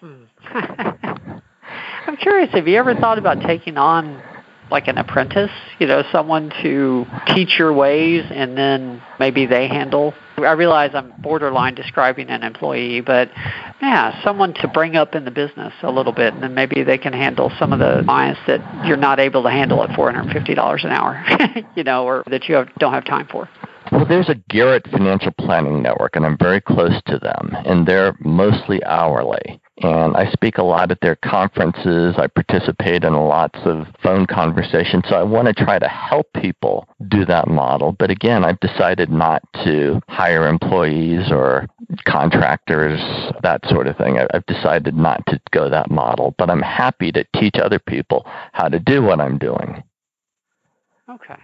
Hmm. 0.01 0.25
I'm 2.07 2.19
curious, 2.19 2.51
have 2.53 2.69
you 2.69 2.77
ever 2.77 2.95
thought 2.95 3.17
about 3.19 3.41
taking 3.41 3.79
on 3.79 4.23
like 4.75 4.89
an 4.89 4.99
apprentice, 4.99 5.53
you 5.79 5.87
know, 5.87 6.03
someone 6.11 6.51
to 6.61 7.07
teach 7.29 7.61
your 7.61 7.73
ways 7.73 8.25
and 8.29 8.59
then 8.59 9.01
maybe 9.21 9.47
they 9.47 9.69
handle. 9.69 10.13
I 10.37 10.51
realize 10.51 10.91
I'm 10.95 11.13
borderline 11.23 11.77
describing 11.77 12.29
an 12.29 12.43
employee, 12.43 13.01
but 13.01 13.31
yeah, 13.81 14.21
someone 14.25 14.53
to 14.55 14.67
bring 14.67 14.97
up 14.97 15.15
in 15.15 15.25
the 15.25 15.31
business 15.31 15.73
a 15.85 15.93
little 15.93 16.11
bit 16.11 16.35
and 16.35 16.43
then 16.43 16.55
maybe 16.55 16.83
they 16.83 16.99
can 16.99 17.13
handle 17.13 17.53
some 17.57 17.73
of 17.73 17.79
the 17.79 18.03
clients 18.05 18.41
that 18.49 18.85
you're 18.85 18.97
not 18.97 19.21
able 19.21 19.45
to 19.45 19.51
handle 19.51 19.81
at 19.85 19.91
$450 19.91 20.85
an 20.85 20.91
hour, 20.91 21.25
you 21.77 21.85
know, 21.85 22.05
or 22.05 22.25
that 22.27 22.49
you 22.49 22.57
have, 22.57 22.69
don't 22.81 22.93
have 22.93 23.05
time 23.05 23.29
for. 23.31 23.49
Well, 23.93 24.07
there's 24.07 24.29
a 24.29 24.35
Garrett 24.51 24.89
Financial 24.91 25.31
Planning 25.39 25.83
Network, 25.83 26.17
and 26.17 26.27
I'm 26.27 26.37
very 26.37 26.61
close 26.61 27.01
to 27.07 27.19
them, 27.19 27.57
and 27.65 27.87
they're 27.87 28.17
mostly 28.19 28.83
hourly. 28.83 29.61
And 29.79 30.17
I 30.17 30.31
speak 30.31 30.59
a 30.59 30.63
lot 30.63 30.93
at 30.93 31.01
their 31.01 31.17
conferences. 31.17 32.15
I 32.17 32.29
participate 32.29 33.03
in 33.03 33.13
lots 33.13 33.59
of 33.65 33.87
phone 34.03 34.25
conversations. 34.27 35.03
So 35.09 35.17
I 35.17 35.25
want 35.25 35.49
to 35.49 35.65
try 35.65 35.81
to 35.81 35.89
help 35.89 36.33
people 36.41 36.87
do 37.09 37.25
that 37.25 37.49
model. 37.49 37.91
But 37.91 38.11
again, 38.11 38.45
I've 38.45 38.61
decided 38.61 39.11
not 39.11 39.43
to 39.65 40.01
hire 40.09 40.47
employees 40.47 41.33
or 41.33 41.67
contractors, 42.05 43.01
that 43.43 43.67
sort 43.69 43.89
of 43.89 43.97
thing. 43.97 44.19
I've 44.33 44.47
decided 44.47 44.95
not 44.95 45.27
to 45.27 45.41
go 45.51 45.69
that 45.69 45.91
model. 45.91 46.37
But 46.39 46.51
I'm 46.51 46.63
happy 46.63 47.11
to 47.11 47.25
teach 47.35 47.57
other 47.57 47.81
people 47.81 48.25
how 48.53 48.69
to 48.69 48.79
do 48.79 49.03
what 49.03 49.21
I'm 49.21 49.39
doing. 49.39 49.83
Okay. 51.11 51.37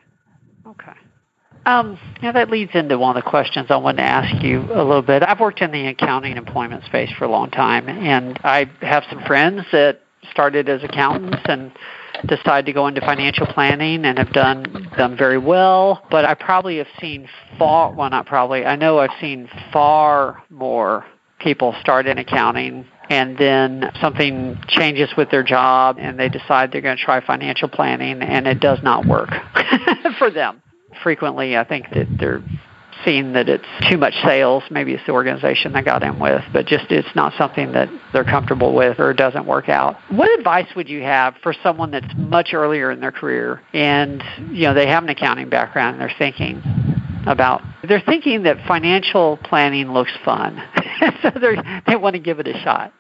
Um, 1.67 1.99
yeah, 2.23 2.33
that 2.33 2.51
leads 2.51 2.73
into 2.75 2.99
one 2.99 3.17
of 3.17 3.23
the 3.23 3.29
questions 3.29 3.67
I 3.71 3.77
wanted 3.77 3.99
to 3.99 4.09
ask 4.09 4.43
you 4.43 4.61
a 4.73 4.83
little 4.83 5.03
bit. 5.03 5.23
I've 5.23 5.41
worked 5.41 5.61
in 5.61 5.73
the 5.73 5.89
accounting 5.89 6.37
employment 6.37 6.85
space 6.85 7.11
for 7.19 7.25
a 7.25 7.31
long 7.31 7.51
time, 7.51 7.89
and 7.89 8.39
I 8.43 8.71
have 8.81 9.05
some 9.11 9.23
friends 9.25 9.63
that 9.73 10.01
started 10.31 10.69
as 10.69 10.83
accountants 10.83 11.43
and 11.45 11.73
decided 12.27 12.67
to 12.67 12.73
go 12.73 12.87
into 12.87 13.01
financial 13.01 13.47
planning 13.47 14.05
and 14.05 14.19
have 14.19 14.33
done 14.33 14.89
them 14.97 15.17
very 15.17 15.39
well. 15.39 16.03
But 16.11 16.25
I 16.25 16.35
probably 16.35 16.79
have 16.79 16.89
seen 17.01 17.29
far, 17.59 17.93
well, 17.93 18.11
not 18.11 18.27
probably, 18.27 18.65
I 18.65 18.77
know 18.77 18.99
I've 18.99 19.19
seen 19.21 19.49
far 19.73 20.43
more 20.51 21.05
people 21.39 21.75
start 21.81 22.07
in 22.07 22.19
accounting 22.19 22.87
and 23.09 23.37
then 23.39 23.91
something 24.01 24.59
changes 24.69 25.11
with 25.17 25.31
their 25.31 25.43
job 25.43 25.97
and 25.99 26.19
they 26.19 26.29
decide 26.29 26.71
they're 26.71 26.83
going 26.83 26.99
to 26.99 27.03
try 27.03 27.25
financial 27.25 27.69
planning 27.69 28.23
and 28.23 28.47
it 28.47 28.61
does 28.61 28.79
not 28.83 29.07
work 29.07 29.31
for 30.19 30.31
them 30.31 30.63
frequently 31.03 31.57
I 31.57 31.65
think 31.65 31.87
that 31.91 32.07
they're 32.19 32.43
seeing 33.05 33.33
that 33.33 33.49
it's 33.49 33.65
too 33.89 33.97
much 33.97 34.15
sales. 34.25 34.63
Maybe 34.71 34.93
it's 34.93 35.05
the 35.07 35.13
organization 35.13 35.73
they 35.73 35.83
got 35.83 36.03
in 36.03 36.19
with, 36.19 36.43
but 36.53 36.67
just 36.67 36.91
it's 36.91 37.15
not 37.15 37.33
something 37.39 37.73
that 37.73 37.89
they're 38.13 38.25
comfortable 38.25 38.75
with 38.75 38.99
or 39.01 39.13
doesn't 39.15 39.47
work 39.47 39.69
out. 39.69 39.97
What 40.11 40.39
advice 40.39 40.69
would 40.77 40.89
you 40.89 41.03
have 41.03 41.35
for 41.43 41.55
someone 41.63 41.91
that's 41.91 42.13
much 42.17 42.53
earlier 42.53 42.91
in 42.91 43.01
their 43.01 43.13
career 43.13 43.63
and 43.73 44.23
you 44.51 44.65
know 44.65 44.75
they 44.75 44.89
have 44.89 45.03
an 45.03 45.09
accounting 45.09 45.49
background 45.49 45.95
and 45.95 46.03
they're 46.03 46.19
thinking 46.19 46.63
about 47.27 47.63
they're 47.87 48.03
thinking 48.05 48.45
that 48.45 48.57
financial 48.67 49.39
planning 49.39 49.93
looks 49.93 50.13
fun, 50.25 50.63
so 51.23 51.31
they 51.31 51.57
they 51.87 51.97
want 51.97 52.15
to 52.15 52.21
give 52.21 52.41
it 52.41 52.49
a 52.49 52.59
shot. 52.61 52.93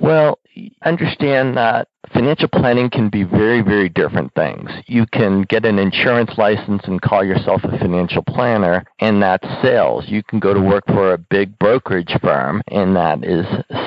Well, 0.00 0.38
understand 0.82 1.56
that 1.56 1.88
financial 2.12 2.48
planning 2.48 2.90
can 2.90 3.08
be 3.08 3.22
very, 3.22 3.62
very 3.62 3.88
different 3.88 4.34
things. 4.34 4.70
You 4.86 5.06
can 5.06 5.42
get 5.42 5.64
an 5.64 5.78
insurance 5.78 6.32
license 6.36 6.82
and 6.84 7.00
call 7.00 7.24
yourself 7.24 7.64
a 7.64 7.78
financial 7.78 8.22
planner, 8.22 8.84
and 9.00 9.22
that's 9.22 9.46
sales. 9.62 10.04
You 10.08 10.22
can 10.22 10.40
go 10.40 10.54
to 10.54 10.60
work 10.60 10.84
for 10.86 11.12
a 11.12 11.18
big 11.18 11.58
brokerage 11.58 12.14
firm, 12.20 12.62
and 12.68 12.96
that 12.96 13.24
is 13.24 13.46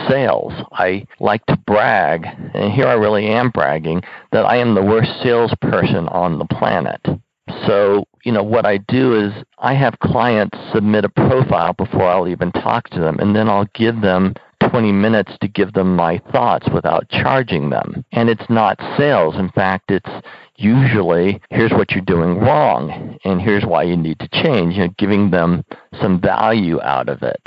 sales. 0.10 0.54
I 0.72 1.06
like 1.20 1.46
to 1.48 1.58
brag, 1.58 2.26
and 2.54 2.72
here 2.72 2.88
I 2.88 2.94
really 2.94 3.28
am 3.28 3.50
bragging, 3.50 4.04
that 4.32 4.46
I 4.46 4.58
am 4.58 4.76
the 4.76 4.84
worst 4.84 5.12
salesperson 5.22 6.08
on 6.10 6.40
the 6.40 6.46
planet. 6.46 7.02
So, 7.66 8.06
you 8.24 8.32
know, 8.32 8.44
what 8.44 8.66
I 8.66 8.78
do 8.78 9.20
is 9.20 9.32
I 9.58 9.74
have 9.74 10.00
clients 10.00 10.58
submit 10.74 11.06
a 11.06 11.10
profile 11.10 11.74
before 11.74 12.04
I'll 12.04 12.28
even 12.28 12.52
talk 12.52 12.90
to 12.90 13.00
them, 13.00 13.20
and 13.20 13.36
then 13.36 13.48
I'll 13.48 13.70
give 13.74 14.02
them 14.02 14.36
20 14.60 14.92
minutes 14.92 15.32
to 15.42 15.48
give 15.48 15.74
them 15.74 15.96
my 15.96 16.20
thoughts 16.32 16.68
without 16.74 17.10
charging 17.10 17.70
them. 17.70 18.04
And 18.12 18.30
it's 18.30 18.50
not 18.50 18.80
sales. 18.98 19.36
In 19.36 19.50
fact, 19.50 19.92
it's 19.92 20.10
usually 20.58 21.42
here's 21.50 21.72
what 21.72 21.92
you're 21.92 22.02
doing 22.02 22.40
wrong 22.40 23.18
and 23.24 23.42
here's 23.42 23.66
why 23.66 23.84
you 23.84 23.96
need 23.96 24.20
to 24.20 24.28
change, 24.30 24.76
you 24.76 24.88
know, 24.88 24.94
giving 24.98 25.32
them 25.32 25.64
some 26.02 26.20
value 26.20 26.82
out 26.82 27.10
of 27.10 27.22
it. 27.24 27.42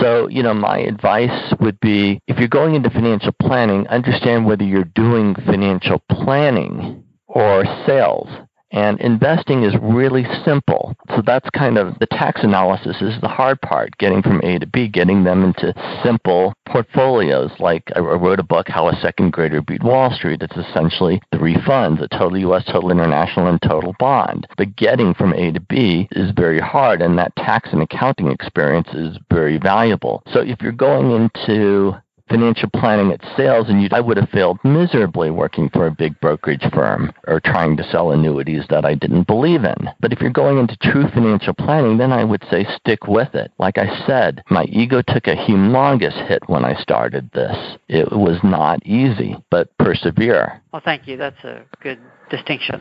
So, 0.00 0.28
you 0.28 0.42
know, 0.42 0.54
my 0.54 0.78
advice 0.78 1.52
would 1.60 1.78
be 1.80 2.20
if 2.26 2.38
you're 2.38 2.48
going 2.48 2.74
into 2.74 2.90
financial 2.90 3.32
planning, 3.40 3.86
understand 3.88 4.46
whether 4.46 4.64
you're 4.64 4.84
doing 4.84 5.34
financial 5.34 6.02
planning 6.10 7.04
or 7.26 7.64
sales. 7.86 8.28
And 8.74 9.00
investing 9.00 9.62
is 9.62 9.72
really 9.80 10.26
simple. 10.44 10.96
So 11.10 11.22
that's 11.24 11.48
kind 11.50 11.78
of 11.78 11.96
the 12.00 12.06
tax 12.06 12.42
analysis 12.42 12.96
is 13.00 13.20
the 13.20 13.28
hard 13.28 13.60
part, 13.60 13.96
getting 13.98 14.20
from 14.20 14.40
A 14.42 14.58
to 14.58 14.66
B, 14.66 14.88
getting 14.88 15.22
them 15.22 15.44
into 15.44 15.72
simple 16.02 16.52
portfolios. 16.66 17.52
Like 17.60 17.84
I 17.94 18.00
wrote 18.00 18.40
a 18.40 18.44
book, 18.44 18.66
How 18.68 18.88
a 18.88 18.96
Second 19.00 19.32
Grader 19.32 19.62
Beat 19.62 19.84
Wall 19.84 20.10
Street. 20.10 20.42
It's 20.42 20.56
essentially 20.56 21.22
three 21.32 21.56
funds, 21.64 22.02
a 22.02 22.08
total 22.08 22.36
U.S., 22.38 22.64
total 22.64 22.90
international, 22.90 23.46
and 23.46 23.62
total 23.62 23.94
bond. 24.00 24.48
But 24.56 24.74
getting 24.74 25.14
from 25.14 25.34
A 25.34 25.52
to 25.52 25.60
B 25.60 26.08
is 26.10 26.32
very 26.32 26.58
hard, 26.58 27.00
and 27.00 27.16
that 27.16 27.36
tax 27.36 27.68
and 27.72 27.80
accounting 27.80 28.32
experience 28.32 28.88
is 28.92 29.16
very 29.30 29.56
valuable. 29.56 30.24
So 30.32 30.40
if 30.40 30.60
you're 30.60 30.72
going 30.72 31.12
into 31.12 31.92
financial 32.28 32.68
planning 32.70 33.12
at 33.12 33.20
sales, 33.36 33.68
and 33.68 33.82
you, 33.82 33.88
I 33.92 34.00
would 34.00 34.16
have 34.16 34.28
failed 34.30 34.58
miserably 34.64 35.30
working 35.30 35.68
for 35.70 35.86
a 35.86 35.90
big 35.90 36.18
brokerage 36.20 36.64
firm 36.72 37.12
or 37.26 37.40
trying 37.40 37.76
to 37.76 37.90
sell 37.90 38.12
annuities 38.12 38.64
that 38.70 38.84
I 38.84 38.94
didn't 38.94 39.26
believe 39.26 39.64
in. 39.64 39.88
But 40.00 40.12
if 40.12 40.20
you're 40.20 40.30
going 40.30 40.58
into 40.58 40.76
true 40.78 41.08
financial 41.12 41.54
planning, 41.54 41.98
then 41.98 42.12
I 42.12 42.24
would 42.24 42.44
say 42.50 42.66
stick 42.76 43.06
with 43.06 43.34
it. 43.34 43.52
Like 43.58 43.78
I 43.78 44.06
said, 44.06 44.42
my 44.50 44.64
ego 44.64 45.02
took 45.02 45.26
a 45.26 45.36
humongous 45.36 46.26
hit 46.28 46.48
when 46.48 46.64
I 46.64 46.80
started 46.80 47.30
this. 47.32 47.56
It 47.88 48.10
was 48.12 48.38
not 48.42 48.84
easy, 48.86 49.36
but 49.50 49.76
persevere. 49.78 50.62
Well, 50.72 50.82
thank 50.84 51.06
you. 51.06 51.16
That's 51.16 51.42
a 51.44 51.64
good 51.82 51.98
distinction 52.30 52.80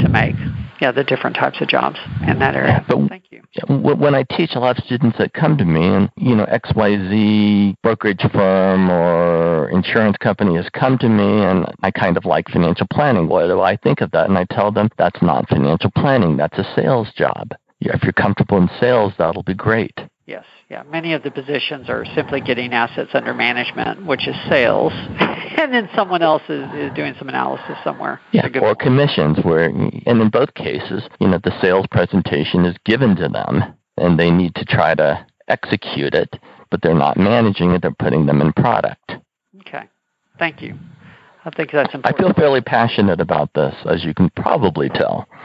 to 0.00 0.08
make. 0.08 0.36
Yeah, 0.84 0.92
the 0.92 1.02
different 1.02 1.34
types 1.34 1.62
of 1.62 1.68
jobs 1.68 1.98
in 2.28 2.40
that 2.40 2.54
area. 2.54 2.84
But 2.86 3.08
Thank 3.08 3.24
you. 3.30 3.40
When 3.68 4.14
I 4.14 4.22
teach 4.36 4.50
a 4.54 4.58
lot 4.58 4.78
of 4.78 4.84
students 4.84 5.16
that 5.16 5.32
come 5.32 5.56
to 5.56 5.64
me 5.64 5.80
and, 5.80 6.10
you 6.18 6.36
know, 6.36 6.44
XYZ 6.44 7.76
brokerage 7.82 8.20
firm 8.30 8.90
or 8.90 9.70
insurance 9.70 10.18
company 10.18 10.56
has 10.56 10.68
come 10.74 10.98
to 10.98 11.08
me 11.08 11.42
and 11.42 11.64
I 11.82 11.90
kind 11.90 12.18
of 12.18 12.26
like 12.26 12.50
financial 12.50 12.86
planning. 12.92 13.28
What 13.28 13.46
do 13.46 13.62
I 13.62 13.76
think 13.76 14.02
of 14.02 14.10
that? 14.10 14.28
And 14.28 14.36
I 14.36 14.44
tell 14.50 14.70
them 14.70 14.90
that's 14.98 15.22
not 15.22 15.48
financial 15.48 15.90
planning. 15.96 16.36
That's 16.36 16.58
a 16.58 16.70
sales 16.76 17.08
job. 17.16 17.52
If 17.80 18.02
you're 18.02 18.12
comfortable 18.12 18.58
in 18.58 18.68
sales, 18.78 19.14
that'll 19.16 19.42
be 19.42 19.54
great. 19.54 19.98
Yes, 20.26 20.44
yeah. 20.70 20.84
Many 20.84 21.12
of 21.12 21.22
the 21.22 21.30
positions 21.30 21.90
are 21.90 22.06
simply 22.14 22.40
getting 22.40 22.72
assets 22.72 23.10
under 23.12 23.34
management, 23.34 24.06
which 24.06 24.26
is 24.26 24.34
sales, 24.48 24.92
and 25.20 25.72
then 25.72 25.90
someone 25.94 26.22
else 26.22 26.42
is, 26.48 26.64
is 26.74 26.94
doing 26.94 27.14
some 27.18 27.28
analysis 27.28 27.76
somewhere. 27.84 28.20
Yeah, 28.32 28.48
or 28.62 28.74
commissions, 28.74 29.38
where, 29.42 29.64
and 29.64 29.92
in 30.06 30.30
both 30.30 30.54
cases, 30.54 31.02
you 31.20 31.28
know, 31.28 31.38
the 31.44 31.52
sales 31.60 31.86
presentation 31.90 32.64
is 32.64 32.74
given 32.86 33.16
to 33.16 33.28
them, 33.28 33.74
and 33.98 34.18
they 34.18 34.30
need 34.30 34.54
to 34.54 34.64
try 34.64 34.94
to 34.94 35.26
execute 35.48 36.14
it, 36.14 36.34
but 36.70 36.80
they're 36.80 36.94
not 36.94 37.18
managing 37.18 37.72
it; 37.72 37.82
they're 37.82 37.90
putting 37.90 38.24
them 38.24 38.40
in 38.40 38.54
product. 38.54 39.12
Okay, 39.60 39.90
thank 40.38 40.62
you. 40.62 40.78
I 41.44 41.50
think 41.50 41.70
that's 41.70 41.94
important. 41.94 42.18
I 42.18 42.18
feel 42.18 42.32
fairly 42.32 42.62
passionate 42.62 43.20
about 43.20 43.52
this, 43.54 43.74
as 43.84 44.04
you 44.04 44.14
can 44.14 44.30
probably 44.30 44.88
tell. 44.88 45.28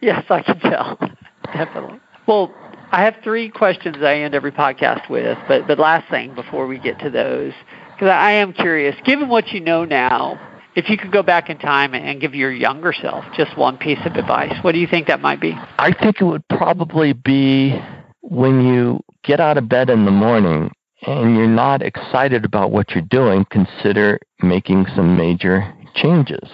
Yes, 0.00 0.24
I 0.30 0.40
can 0.40 0.58
tell. 0.58 0.98
Definitely. 1.52 2.00
Well, 2.26 2.54
I 2.92 3.04
have 3.04 3.16
three 3.24 3.48
questions 3.48 3.96
I 4.02 4.16
end 4.16 4.34
every 4.34 4.52
podcast 4.52 5.08
with, 5.08 5.38
but 5.48 5.66
but 5.66 5.78
last 5.78 6.10
thing 6.10 6.34
before 6.34 6.66
we 6.66 6.78
get 6.78 6.98
to 6.98 7.08
those, 7.08 7.54
because 7.94 8.10
I 8.10 8.32
am 8.32 8.52
curious, 8.52 8.94
given 9.04 9.30
what 9.30 9.48
you 9.48 9.60
know 9.60 9.86
now, 9.86 10.38
if 10.76 10.90
you 10.90 10.98
could 10.98 11.10
go 11.10 11.22
back 11.22 11.48
in 11.48 11.56
time 11.56 11.94
and 11.94 12.20
give 12.20 12.34
your 12.34 12.52
younger 12.52 12.92
self 12.92 13.24
just 13.34 13.56
one 13.56 13.78
piece 13.78 13.98
of 14.04 14.16
advice, 14.16 14.54
what 14.62 14.72
do 14.72 14.78
you 14.78 14.86
think 14.86 15.06
that 15.06 15.22
might 15.22 15.40
be? 15.40 15.56
I 15.78 15.92
think 15.92 16.20
it 16.20 16.24
would 16.24 16.46
probably 16.48 17.14
be 17.14 17.80
when 18.20 18.62
you 18.62 19.00
get 19.24 19.40
out 19.40 19.56
of 19.56 19.70
bed 19.70 19.88
in 19.88 20.04
the 20.04 20.10
morning 20.10 20.70
and 21.06 21.34
you're 21.34 21.46
not 21.46 21.80
excited 21.80 22.44
about 22.44 22.72
what 22.72 22.90
you're 22.90 23.02
doing, 23.02 23.46
consider 23.50 24.18
making 24.42 24.86
some 24.94 25.16
major 25.16 25.74
changes. 25.94 26.46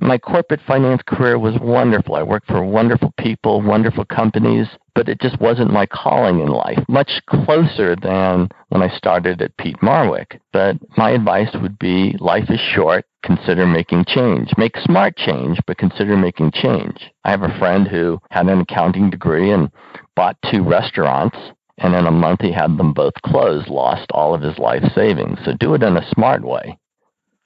My 0.00 0.16
corporate 0.16 0.60
finance 0.66 1.02
career 1.06 1.38
was 1.38 1.58
wonderful. 1.60 2.14
I 2.14 2.22
worked 2.22 2.48
for 2.48 2.64
wonderful 2.64 3.12
people, 3.18 3.62
wonderful 3.62 4.04
companies, 4.06 4.66
but 4.94 5.08
it 5.08 5.20
just 5.20 5.40
wasn't 5.40 5.72
my 5.72 5.86
calling 5.86 6.40
in 6.40 6.48
life. 6.48 6.78
Much 6.88 7.10
closer 7.26 7.96
than 7.96 8.48
when 8.68 8.82
I 8.82 8.96
started 8.96 9.42
at 9.42 9.56
Peat 9.56 9.76
Marwick. 9.82 10.40
But 10.52 10.76
my 10.96 11.10
advice 11.10 11.54
would 11.60 11.78
be 11.78 12.16
life 12.20 12.48
is 12.48 12.60
short. 12.60 13.04
Consider 13.22 13.66
making 13.66 14.04
change. 14.06 14.50
Make 14.56 14.76
smart 14.78 15.16
change, 15.16 15.58
but 15.66 15.78
consider 15.78 16.16
making 16.16 16.52
change. 16.52 17.10
I 17.24 17.30
have 17.30 17.42
a 17.42 17.58
friend 17.58 17.88
who 17.88 18.20
had 18.30 18.46
an 18.46 18.60
accounting 18.60 19.10
degree 19.10 19.50
and 19.50 19.70
bought 20.14 20.36
two 20.50 20.62
restaurants 20.62 21.36
and 21.78 21.94
in 21.94 22.06
a 22.06 22.10
month 22.10 22.40
he 22.40 22.52
had 22.52 22.76
them 22.76 22.92
both 22.92 23.14
closed, 23.26 23.68
lost 23.68 24.10
all 24.12 24.34
of 24.34 24.42
his 24.42 24.58
life 24.58 24.84
savings. 24.94 25.38
So 25.44 25.54
do 25.58 25.74
it 25.74 25.82
in 25.82 25.96
a 25.96 26.08
smart 26.10 26.42
way. 26.42 26.78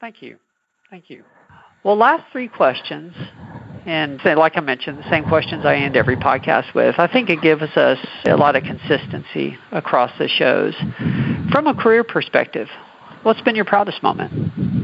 Thank 0.00 0.22
you. 0.22 0.38
Thank 0.90 1.10
you. 1.10 1.24
Well, 1.88 1.96
last 1.96 2.30
three 2.32 2.48
questions, 2.48 3.14
and 3.86 4.20
like 4.22 4.58
I 4.58 4.60
mentioned, 4.60 4.98
the 4.98 5.08
same 5.08 5.24
questions 5.24 5.64
I 5.64 5.76
end 5.76 5.96
every 5.96 6.16
podcast 6.16 6.74
with. 6.74 6.96
I 6.98 7.06
think 7.10 7.30
it 7.30 7.40
gives 7.40 7.62
us 7.62 7.98
a 8.26 8.36
lot 8.36 8.56
of 8.56 8.62
consistency 8.62 9.56
across 9.72 10.10
the 10.18 10.28
shows. 10.28 10.74
From 11.50 11.66
a 11.66 11.72
career 11.72 12.04
perspective, 12.04 12.68
what's 13.22 13.40
been 13.40 13.56
your 13.56 13.64
proudest 13.64 14.02
moment? 14.02 14.76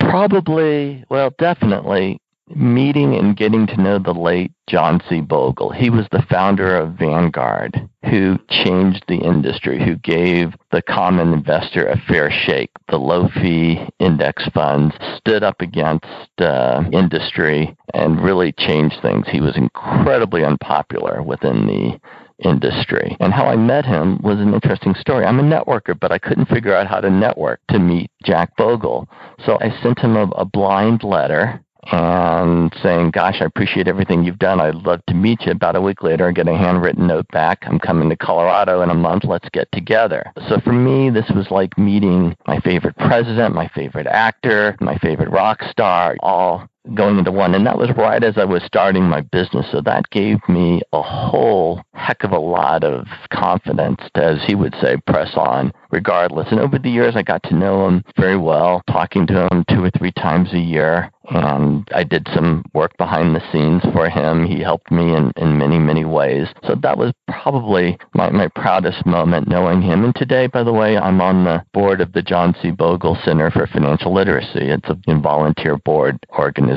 Probably, 0.00 1.04
well, 1.10 1.34
definitely 1.36 2.18
meeting 2.48 3.14
and 3.14 3.36
getting 3.36 3.66
to 3.66 3.80
know 3.80 3.98
the 3.98 4.12
late 4.12 4.52
John 4.68 5.00
C. 5.08 5.20
Bogle. 5.20 5.70
He 5.70 5.90
was 5.90 6.06
the 6.10 6.24
founder 6.30 6.76
of 6.76 6.94
Vanguard, 6.94 7.88
who 8.04 8.38
changed 8.48 9.04
the 9.08 9.18
industry, 9.18 9.82
who 9.82 9.96
gave 9.96 10.54
the 10.70 10.82
common 10.82 11.32
investor 11.32 11.86
a 11.86 12.00
fair 12.08 12.30
shake. 12.30 12.70
The 12.88 12.98
low 12.98 13.28
fee 13.28 13.86
index 13.98 14.46
funds 14.54 14.94
stood 15.16 15.42
up 15.42 15.60
against 15.60 16.06
uh, 16.38 16.84
industry 16.92 17.76
and 17.94 18.22
really 18.22 18.52
changed 18.52 18.96
things. 19.02 19.26
He 19.28 19.40
was 19.40 19.56
incredibly 19.56 20.44
unpopular 20.44 21.22
within 21.22 21.66
the 21.66 22.00
industry. 22.44 23.16
And 23.20 23.32
how 23.32 23.46
I 23.46 23.56
met 23.56 23.84
him 23.84 24.20
was 24.22 24.38
an 24.38 24.52
interesting 24.52 24.94
story. 24.94 25.24
I'm 25.24 25.38
a 25.38 25.42
networker, 25.42 25.98
but 25.98 26.12
I 26.12 26.18
couldn't 26.18 26.48
figure 26.48 26.74
out 26.74 26.88
how 26.88 27.00
to 27.00 27.10
network 27.10 27.60
to 27.68 27.78
meet 27.78 28.10
Jack 28.24 28.56
Bogle. 28.56 29.08
So 29.44 29.58
I 29.60 29.70
sent 29.82 29.98
him 29.98 30.16
a, 30.16 30.24
a 30.30 30.44
blind 30.44 31.04
letter 31.04 31.62
and 31.90 32.72
saying, 32.82 33.10
Gosh, 33.10 33.40
I 33.40 33.44
appreciate 33.44 33.88
everything 33.88 34.24
you've 34.24 34.38
done. 34.38 34.60
I'd 34.60 34.74
love 34.76 35.04
to 35.06 35.14
meet 35.14 35.42
you. 35.42 35.52
About 35.52 35.76
a 35.76 35.80
week 35.80 36.02
later, 36.02 36.28
I 36.28 36.32
get 36.32 36.48
a 36.48 36.56
handwritten 36.56 37.06
note 37.06 37.26
back. 37.28 37.64
I'm 37.66 37.78
coming 37.78 38.08
to 38.10 38.16
Colorado 38.16 38.82
in 38.82 38.90
a 38.90 38.94
month. 38.94 39.24
Let's 39.24 39.48
get 39.50 39.70
together. 39.72 40.32
So 40.48 40.60
for 40.60 40.72
me, 40.72 41.10
this 41.10 41.28
was 41.34 41.50
like 41.50 41.76
meeting 41.76 42.36
my 42.46 42.60
favorite 42.60 42.96
president, 42.96 43.54
my 43.54 43.68
favorite 43.68 44.06
actor, 44.06 44.76
my 44.80 44.96
favorite 44.98 45.30
rock 45.30 45.62
star, 45.70 46.16
all 46.20 46.68
going 46.94 47.18
into 47.18 47.32
one. 47.32 47.54
And 47.54 47.66
that 47.66 47.78
was 47.78 47.90
right 47.96 48.22
as 48.22 48.38
I 48.38 48.44
was 48.44 48.62
starting 48.64 49.04
my 49.04 49.20
business. 49.20 49.66
So 49.70 49.80
that 49.82 50.10
gave 50.10 50.38
me 50.48 50.82
a 50.92 51.02
whole 51.02 51.82
heck 51.94 52.24
of 52.24 52.32
a 52.32 52.38
lot 52.38 52.84
of 52.84 53.06
confidence 53.32 54.00
to, 54.14 54.24
as 54.24 54.38
he 54.46 54.54
would 54.54 54.74
say, 54.80 54.96
press 55.06 55.30
on 55.36 55.72
regardless. 55.90 56.48
And 56.50 56.58
over 56.58 56.78
the 56.78 56.90
years, 56.90 57.14
I 57.16 57.22
got 57.22 57.42
to 57.44 57.54
know 57.54 57.86
him 57.86 58.02
very 58.18 58.36
well, 58.36 58.82
talking 58.90 59.26
to 59.28 59.46
him 59.46 59.64
two 59.68 59.84
or 59.84 59.90
three 59.90 60.12
times 60.12 60.52
a 60.52 60.58
year. 60.58 61.10
And 61.30 61.88
I 61.94 62.02
did 62.02 62.26
some 62.34 62.64
work 62.74 62.96
behind 62.98 63.36
the 63.36 63.52
scenes 63.52 63.82
for 63.92 64.08
him. 64.08 64.44
He 64.44 64.60
helped 64.60 64.90
me 64.90 65.14
in, 65.14 65.32
in 65.36 65.56
many, 65.56 65.78
many 65.78 66.04
ways. 66.04 66.48
So 66.66 66.74
that 66.82 66.98
was 66.98 67.12
probably 67.28 67.96
my, 68.14 68.30
my 68.30 68.48
proudest 68.48 69.06
moment 69.06 69.48
knowing 69.48 69.82
him. 69.82 70.04
And 70.04 70.14
today, 70.16 70.48
by 70.48 70.64
the 70.64 70.72
way, 70.72 70.98
I'm 70.98 71.20
on 71.20 71.44
the 71.44 71.64
board 71.72 72.00
of 72.00 72.12
the 72.12 72.22
John 72.22 72.56
C. 72.60 72.70
Bogle 72.72 73.16
Center 73.24 73.50
for 73.50 73.68
Financial 73.68 74.12
Literacy. 74.12 74.68
It's 74.68 74.88
a 74.88 75.20
volunteer 75.20 75.78
board 75.78 76.18
organization. 76.36 76.71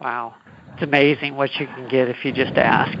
Wow. 0.00 0.34
It's 0.74 0.82
amazing 0.82 1.34
what 1.34 1.50
you 1.56 1.66
can 1.66 1.88
get 1.88 2.08
if 2.08 2.24
you 2.24 2.32
just 2.32 2.56
ask. 2.56 2.96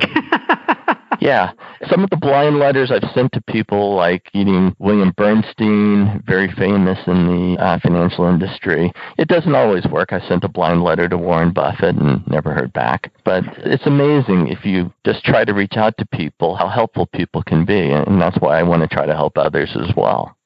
yeah. 1.20 1.52
Some 1.88 2.02
of 2.02 2.10
the 2.10 2.16
blind 2.16 2.58
letters 2.58 2.90
I've 2.90 3.08
sent 3.14 3.32
to 3.32 3.40
people, 3.42 3.94
like 3.94 4.28
eating 4.32 4.74
William 4.80 5.12
Bernstein, 5.16 6.20
very 6.26 6.50
famous 6.52 6.98
in 7.06 7.26
the 7.26 7.62
uh, 7.62 7.78
financial 7.80 8.26
industry, 8.26 8.92
it 9.16 9.28
doesn't 9.28 9.54
always 9.54 9.84
work. 9.86 10.12
I 10.12 10.26
sent 10.26 10.42
a 10.42 10.48
blind 10.48 10.82
letter 10.82 11.08
to 11.08 11.16
Warren 11.16 11.52
Buffett 11.52 11.94
and 11.94 12.26
never 12.26 12.52
heard 12.52 12.72
back. 12.72 13.12
But 13.24 13.44
it's 13.58 13.86
amazing 13.86 14.48
if 14.48 14.64
you 14.64 14.92
just 15.04 15.24
try 15.24 15.44
to 15.44 15.54
reach 15.54 15.76
out 15.76 15.96
to 15.98 16.06
people, 16.06 16.56
how 16.56 16.68
helpful 16.68 17.06
people 17.06 17.44
can 17.44 17.64
be. 17.64 17.90
And 17.90 18.20
that's 18.20 18.38
why 18.40 18.58
I 18.58 18.64
want 18.64 18.82
to 18.82 18.88
try 18.88 19.06
to 19.06 19.14
help 19.14 19.38
others 19.38 19.70
as 19.76 19.94
well. 19.96 20.36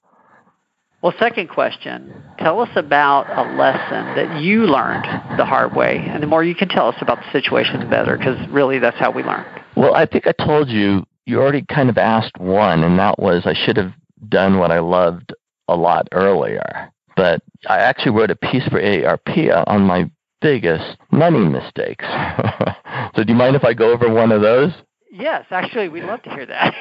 Well, 1.02 1.12
second 1.18 1.48
question. 1.48 2.14
Tell 2.38 2.60
us 2.60 2.68
about 2.76 3.28
a 3.30 3.56
lesson 3.56 4.14
that 4.14 4.40
you 4.40 4.66
learned 4.66 5.04
the 5.36 5.44
hard 5.44 5.74
way. 5.74 5.98
And 5.98 6.22
the 6.22 6.28
more 6.28 6.44
you 6.44 6.54
can 6.54 6.68
tell 6.68 6.86
us 6.86 6.94
about 7.00 7.18
the 7.18 7.32
situation, 7.32 7.80
the 7.80 7.86
better, 7.86 8.16
because 8.16 8.38
really 8.50 8.78
that's 8.78 8.98
how 8.98 9.10
we 9.10 9.24
learn. 9.24 9.44
Well, 9.76 9.96
I 9.96 10.06
think 10.06 10.28
I 10.28 10.32
told 10.32 10.68
you, 10.68 11.04
you 11.26 11.40
already 11.40 11.64
kind 11.68 11.90
of 11.90 11.98
asked 11.98 12.38
one, 12.38 12.84
and 12.84 13.00
that 13.00 13.18
was 13.18 13.42
I 13.46 13.54
should 13.54 13.76
have 13.76 13.92
done 14.28 14.58
what 14.58 14.70
I 14.70 14.78
loved 14.78 15.34
a 15.66 15.74
lot 15.74 16.06
earlier. 16.12 16.92
But 17.16 17.42
I 17.68 17.78
actually 17.78 18.12
wrote 18.12 18.30
a 18.30 18.36
piece 18.36 18.64
for 18.68 18.80
AARP 18.80 19.64
on 19.66 19.82
my 19.82 20.08
biggest 20.40 20.98
money 21.10 21.40
mistakes. 21.48 22.04
so 23.16 23.24
do 23.24 23.32
you 23.32 23.34
mind 23.34 23.56
if 23.56 23.64
I 23.64 23.74
go 23.74 23.92
over 23.92 24.12
one 24.12 24.30
of 24.30 24.40
those? 24.40 24.72
Yes, 25.14 25.44
actually, 25.50 25.90
we'd 25.90 26.04
love 26.04 26.22
to 26.22 26.30
hear 26.30 26.46
that. 26.46 26.74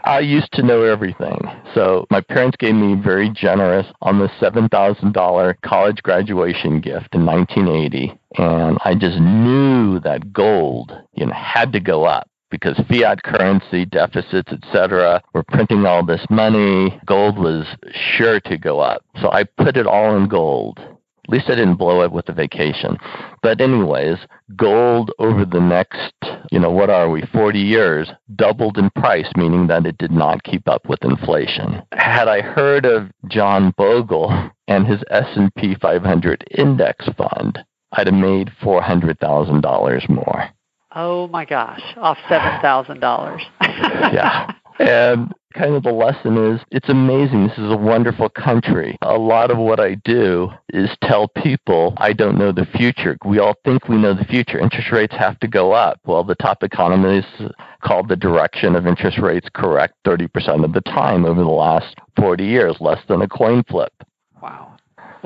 I 0.04 0.20
used 0.20 0.52
to 0.52 0.62
know 0.62 0.82
everything. 0.82 1.40
So 1.74 2.06
my 2.10 2.20
parents 2.20 2.58
gave 2.58 2.74
me 2.74 2.94
very 2.94 3.30
generous 3.30 3.86
on 4.02 4.18
the 4.18 4.28
$7,000 4.38 5.54
college 5.62 6.02
graduation 6.02 6.78
gift 6.82 7.14
in 7.14 7.24
1980. 7.24 8.12
And 8.36 8.76
I 8.84 8.94
just 8.94 9.18
knew 9.18 9.98
that 10.00 10.34
gold 10.34 10.92
you 11.14 11.24
know, 11.24 11.32
had 11.32 11.72
to 11.72 11.80
go 11.80 12.04
up 12.04 12.28
because 12.50 12.78
fiat 12.86 13.22
currency 13.22 13.86
deficits, 13.86 14.52
etc., 14.52 15.22
were 15.32 15.42
printing 15.42 15.86
all 15.86 16.04
this 16.04 16.24
money. 16.28 17.00
Gold 17.06 17.38
was 17.38 17.66
sure 17.92 18.40
to 18.40 18.58
go 18.58 18.80
up. 18.80 19.02
So 19.22 19.30
I 19.32 19.44
put 19.44 19.78
it 19.78 19.86
all 19.86 20.14
in 20.16 20.28
gold. 20.28 20.80
At 21.26 21.32
least 21.32 21.50
I 21.50 21.56
didn't 21.56 21.74
blow 21.74 22.02
it 22.02 22.12
with 22.12 22.26
the 22.26 22.32
vacation. 22.32 22.98
But 23.42 23.60
anyways, 23.60 24.18
gold 24.54 25.10
over 25.18 25.44
the 25.44 25.60
next, 25.60 26.14
you 26.52 26.60
know, 26.60 26.70
what 26.70 26.88
are 26.88 27.10
we, 27.10 27.22
40 27.32 27.58
years, 27.58 28.08
doubled 28.36 28.78
in 28.78 28.90
price, 28.90 29.28
meaning 29.36 29.66
that 29.66 29.86
it 29.86 29.98
did 29.98 30.12
not 30.12 30.44
keep 30.44 30.68
up 30.68 30.88
with 30.88 31.02
inflation. 31.02 31.82
Had 31.92 32.28
I 32.28 32.42
heard 32.42 32.86
of 32.86 33.10
John 33.28 33.74
Bogle 33.76 34.50
and 34.68 34.86
his 34.86 35.02
S&P 35.10 35.74
500 35.74 36.44
index 36.56 37.08
fund, 37.16 37.58
I'd 37.90 38.06
have 38.06 38.14
made 38.14 38.52
$400,000 38.62 40.08
more. 40.08 40.48
Oh 40.94 41.26
my 41.26 41.44
gosh, 41.44 41.82
off 41.96 42.18
$7,000. 42.28 43.40
yeah. 43.60 44.52
And 44.78 45.32
kind 45.54 45.74
of 45.74 45.82
the 45.82 45.92
lesson 45.92 46.36
is 46.36 46.60
it's 46.70 46.88
amazing. 46.88 47.48
This 47.48 47.58
is 47.58 47.72
a 47.72 47.76
wonderful 47.76 48.28
country. 48.28 48.98
A 49.02 49.16
lot 49.16 49.50
of 49.50 49.58
what 49.58 49.80
I 49.80 49.94
do 50.04 50.50
is 50.72 50.90
tell 51.02 51.28
people 51.28 51.94
I 51.96 52.12
don't 52.12 52.38
know 52.38 52.52
the 52.52 52.66
future. 52.66 53.16
We 53.24 53.38
all 53.38 53.54
think 53.64 53.88
we 53.88 53.96
know 53.96 54.14
the 54.14 54.24
future. 54.24 54.58
Interest 54.58 54.92
rates 54.92 55.14
have 55.16 55.38
to 55.40 55.48
go 55.48 55.72
up. 55.72 56.00
Well, 56.04 56.24
the 56.24 56.34
top 56.34 56.62
economists 56.62 57.42
called 57.82 58.08
the 58.08 58.16
direction 58.16 58.76
of 58.76 58.86
interest 58.86 59.18
rates 59.18 59.48
correct 59.54 59.94
30% 60.04 60.64
of 60.64 60.72
the 60.72 60.80
time 60.82 61.24
over 61.24 61.40
the 61.40 61.48
last 61.48 61.96
40 62.16 62.44
years, 62.44 62.76
less 62.80 63.00
than 63.08 63.22
a 63.22 63.28
coin 63.28 63.62
flip. 63.68 63.92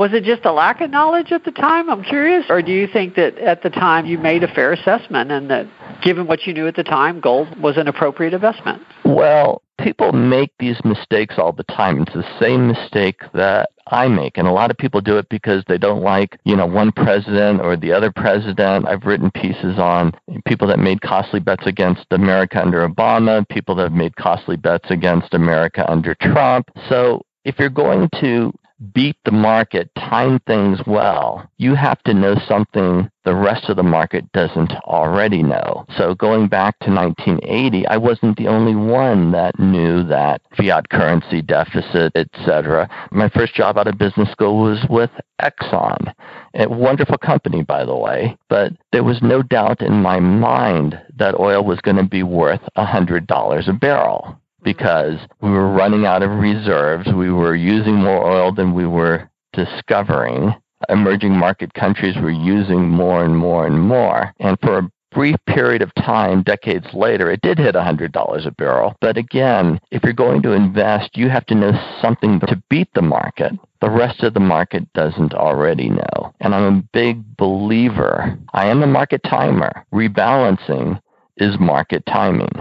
Was 0.00 0.14
it 0.14 0.24
just 0.24 0.46
a 0.46 0.52
lack 0.52 0.80
of 0.80 0.88
knowledge 0.88 1.30
at 1.30 1.44
the 1.44 1.50
time? 1.50 1.90
I'm 1.90 2.02
curious. 2.02 2.46
Or 2.48 2.62
do 2.62 2.72
you 2.72 2.86
think 2.86 3.16
that 3.16 3.36
at 3.36 3.62
the 3.62 3.68
time 3.68 4.06
you 4.06 4.16
made 4.16 4.42
a 4.42 4.48
fair 4.48 4.72
assessment 4.72 5.30
and 5.30 5.50
that 5.50 5.66
given 6.02 6.26
what 6.26 6.46
you 6.46 6.54
knew 6.54 6.66
at 6.66 6.74
the 6.74 6.82
time, 6.82 7.20
gold 7.20 7.60
was 7.60 7.76
an 7.76 7.86
appropriate 7.86 8.32
investment? 8.32 8.80
Well, 9.04 9.60
people 9.78 10.12
make 10.12 10.52
these 10.58 10.82
mistakes 10.86 11.34
all 11.36 11.52
the 11.52 11.64
time. 11.64 12.00
It's 12.00 12.14
the 12.14 12.40
same 12.40 12.68
mistake 12.68 13.20
that 13.34 13.68
I 13.88 14.08
make. 14.08 14.38
And 14.38 14.48
a 14.48 14.52
lot 14.52 14.70
of 14.70 14.78
people 14.78 15.02
do 15.02 15.18
it 15.18 15.28
because 15.28 15.64
they 15.68 15.76
don't 15.76 16.00
like, 16.00 16.38
you 16.44 16.56
know, 16.56 16.64
one 16.64 16.92
president 16.92 17.60
or 17.60 17.76
the 17.76 17.92
other 17.92 18.10
president. 18.10 18.88
I've 18.88 19.04
written 19.04 19.30
pieces 19.30 19.78
on 19.78 20.12
people 20.46 20.66
that 20.68 20.78
made 20.78 21.02
costly 21.02 21.40
bets 21.40 21.66
against 21.66 22.06
America 22.10 22.58
under 22.58 22.88
Obama, 22.88 23.46
people 23.50 23.74
that 23.74 23.82
have 23.82 23.92
made 23.92 24.16
costly 24.16 24.56
bets 24.56 24.90
against 24.90 25.34
America 25.34 25.84
under 25.92 26.14
Trump. 26.14 26.70
So 26.88 27.20
if 27.44 27.58
you're 27.58 27.68
going 27.68 28.08
to 28.22 28.50
beat 28.95 29.16
the 29.25 29.33
market, 29.33 29.90
time 29.95 30.40
things 30.47 30.81
well, 30.87 31.49
you 31.59 31.75
have 31.75 32.03
to 32.05 32.14
know 32.14 32.35
something 32.49 33.11
the 33.25 33.35
rest 33.35 33.69
of 33.69 33.77
the 33.77 33.83
market 33.83 34.31
doesn't 34.33 34.73
already 34.85 35.43
know. 35.43 35.85
So 35.97 36.14
going 36.14 36.49
back 36.49 36.79
to 36.81 36.90
1980, 36.90 37.87
I 37.87 37.99
wasn't 37.99 38.38
the 38.38 38.49
only 38.49 38.75
one 38.75 39.33
that 39.33 39.59
knew 39.59 40.03
that 40.05 40.40
fiat 40.57 40.88
currency 40.88 41.43
deficit, 41.43 42.12
etc. 42.16 42.88
My 43.11 43.29
first 43.29 43.55
job 43.55 43.77
out 43.77 43.88
of 43.88 43.99
business 43.99 44.31
school 44.31 44.62
was 44.62 44.85
with 44.88 45.11
Exxon, 45.40 46.14
a 46.55 46.69
wonderful 46.69 47.19
company, 47.19 47.62
by 47.62 47.85
the 47.85 47.97
way. 47.97 48.37
But 48.49 48.73
there 48.93 49.05
was 49.05 49.21
no 49.21 49.43
doubt 49.43 49.83
in 49.83 50.03
my 50.03 50.19
mind 50.21 51.01
that 51.16 51.38
oil 51.38 51.62
was 51.62 51.81
going 51.81 51.99
to 51.99 52.05
be 52.05 52.23
worth 52.23 52.62
$100 52.77 53.69
a 53.69 53.73
barrel 53.75 54.40
because 54.62 55.18
we 55.40 55.51
were 55.51 55.70
running 55.73 56.07
out 56.07 56.23
of 56.23 56.31
reserves. 56.31 57.12
We 57.12 57.33
were 57.33 57.55
using 57.55 57.96
more 57.96 58.25
oil 58.25 58.53
than 58.53 58.75
we 58.75 58.87
were 58.87 59.29
discovering. 59.53 60.55
Emerging 60.88 61.37
market 61.37 61.75
countries 61.75 62.16
were 62.16 62.31
using 62.31 62.88
more 62.88 63.25
and 63.25 63.37
more 63.37 63.66
and 63.66 63.81
more. 63.81 64.33
And 64.40 64.59
for 64.61 64.79
a 64.79 64.90
brief 65.12 65.37
period 65.46 65.83
of 65.83 65.94
time, 65.94 66.42
decades 66.42 66.87
later, 66.94 67.31
it 67.31 67.42
did 67.42 67.59
hit 67.59 67.75
$100 67.75 68.46
a 68.46 68.51
barrel. 68.53 68.94
But 69.01 69.16
again, 69.16 69.81
if 69.90 70.03
you're 70.05 70.12
going 70.12 70.42
to 70.42 70.53
invest, 70.53 71.16
you 71.16 71.29
have 71.29 71.46
to 71.46 71.55
know 71.55 71.73
something 72.01 72.40
to 72.40 72.62
beat 72.70 72.88
the 72.94 73.03
market. 73.03 73.53
The 73.81 73.90
rest 73.90 74.23
of 74.23 74.35
the 74.35 74.40
market 74.40 74.90
doesn't 74.92 75.35
already 75.35 75.88
know. 75.88 76.35
And 76.40 76.55
I'm 76.55 76.79
a 76.79 76.83
big 76.92 77.37
believer. 77.37 78.38
I 78.53 78.66
am 78.66 78.83
a 78.83 78.87
market 78.87 79.23
timer. 79.25 79.85
Rebalancing 79.92 81.01
is 81.37 81.59
market 81.59 82.05
timing. 82.07 82.53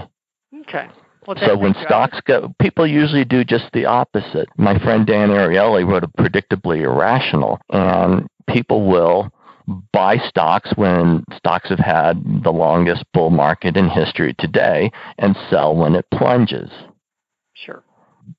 Okay. 0.62 0.88
Well, 1.30 1.38
so 1.46 1.56
when 1.56 1.76
stocks 1.86 2.20
go, 2.26 2.56
people 2.60 2.88
usually 2.88 3.24
do 3.24 3.44
just 3.44 3.66
the 3.72 3.86
opposite. 3.86 4.50
My 4.58 4.80
friend 4.80 5.06
Dan 5.06 5.30
Ariely 5.30 5.88
wrote 5.88 6.04
a 6.04 6.08
Predictably 6.08 6.82
Irrational, 6.82 7.60
and 7.70 8.28
people 8.50 8.88
will 8.90 9.30
buy 9.94 10.18
stocks 10.18 10.72
when 10.76 11.24
stocks 11.38 11.70
have 11.70 11.78
had 11.78 12.42
the 12.44 12.50
longest 12.50 13.06
bull 13.14 13.30
market 13.30 13.78
in 13.78 13.90
history 13.90 14.34
today 14.40 14.90
and 15.20 15.38
sell 15.52 15.76
when 15.76 15.94
it 15.94 16.08
plunges. 16.12 16.72
Sure. 17.54 17.84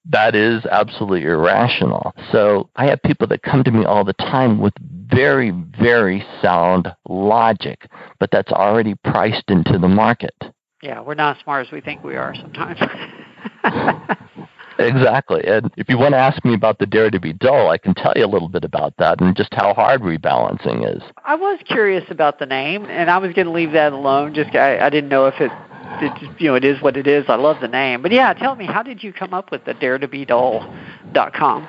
That 0.07 0.35
is 0.35 0.67
absolutely 0.67 1.23
irrational. 1.23 2.13
So 2.33 2.71
I 2.75 2.87
have 2.89 3.01
people 3.05 3.29
that 3.29 3.45
come 3.45 3.63
to 3.63 3.71
me 3.71 3.85
all 3.85 4.03
the 4.03 4.15
time 4.15 4.59
with 4.59 4.75
very, 4.81 5.53
very 5.81 6.27
sound 6.43 6.89
logic, 7.09 7.89
but 8.19 8.31
that's 8.33 8.51
already 8.51 8.97
priced 9.05 9.49
into 9.49 9.79
the 9.79 9.87
market. 9.87 10.35
Yeah, 10.83 11.01
we're 11.01 11.15
not 11.15 11.37
as 11.37 11.43
smart 11.43 11.67
as 11.67 11.73
we 11.73 11.81
think 11.81 12.03
we 12.03 12.17
are 12.17 12.35
sometimes. 12.35 12.81
exactly. 14.79 15.45
And 15.47 15.71
if 15.77 15.91
you 15.91 15.99
want 15.99 16.13
to 16.15 16.19
ask 16.19 16.43
me 16.43 16.55
about 16.55 16.79
the 16.79 16.87
dare 16.87 17.11
to 17.11 17.21
be 17.21 17.35
dull, 17.35 17.69
I 17.69 17.77
can 17.77 17.95
tell 17.95 18.15
you 18.17 18.25
a 18.25 18.27
little 18.27 18.49
bit 18.49 18.65
about 18.65 18.95
that 18.97 19.21
and 19.21 19.37
just 19.37 19.53
how 19.53 19.75
hard 19.75 20.01
rebalancing 20.01 20.97
is. 20.97 21.03
I 21.25 21.35
was 21.35 21.59
curious 21.67 22.05
about 22.09 22.39
the 22.39 22.47
name, 22.47 22.87
and 22.87 23.11
I 23.11 23.19
was 23.19 23.35
going 23.35 23.47
to 23.47 23.53
leave 23.53 23.73
that 23.73 23.93
alone. 23.93 24.35
Just 24.35 24.55
I, 24.55 24.79
I 24.79 24.89
didn't 24.89 25.11
know 25.11 25.27
if 25.27 25.39
it, 25.39 25.53
it, 26.01 26.41
you 26.41 26.49
know, 26.49 26.55
it 26.55 26.65
is 26.65 26.81
what 26.81 26.97
it 26.97 27.07
is. 27.07 27.27
I 27.29 27.35
love 27.35 27.61
the 27.61 27.69
name, 27.69 28.01
but 28.01 28.11
yeah, 28.11 28.33
tell 28.33 28.57
me, 28.57 28.65
how 28.65 28.83
did 28.83 29.03
you 29.03 29.13
come 29.13 29.35
up 29.35 29.51
with 29.51 29.67
the 29.67 29.75
dare 29.75 29.99
to 29.99 30.09
be 30.09 30.25
dull.com? 30.25 31.69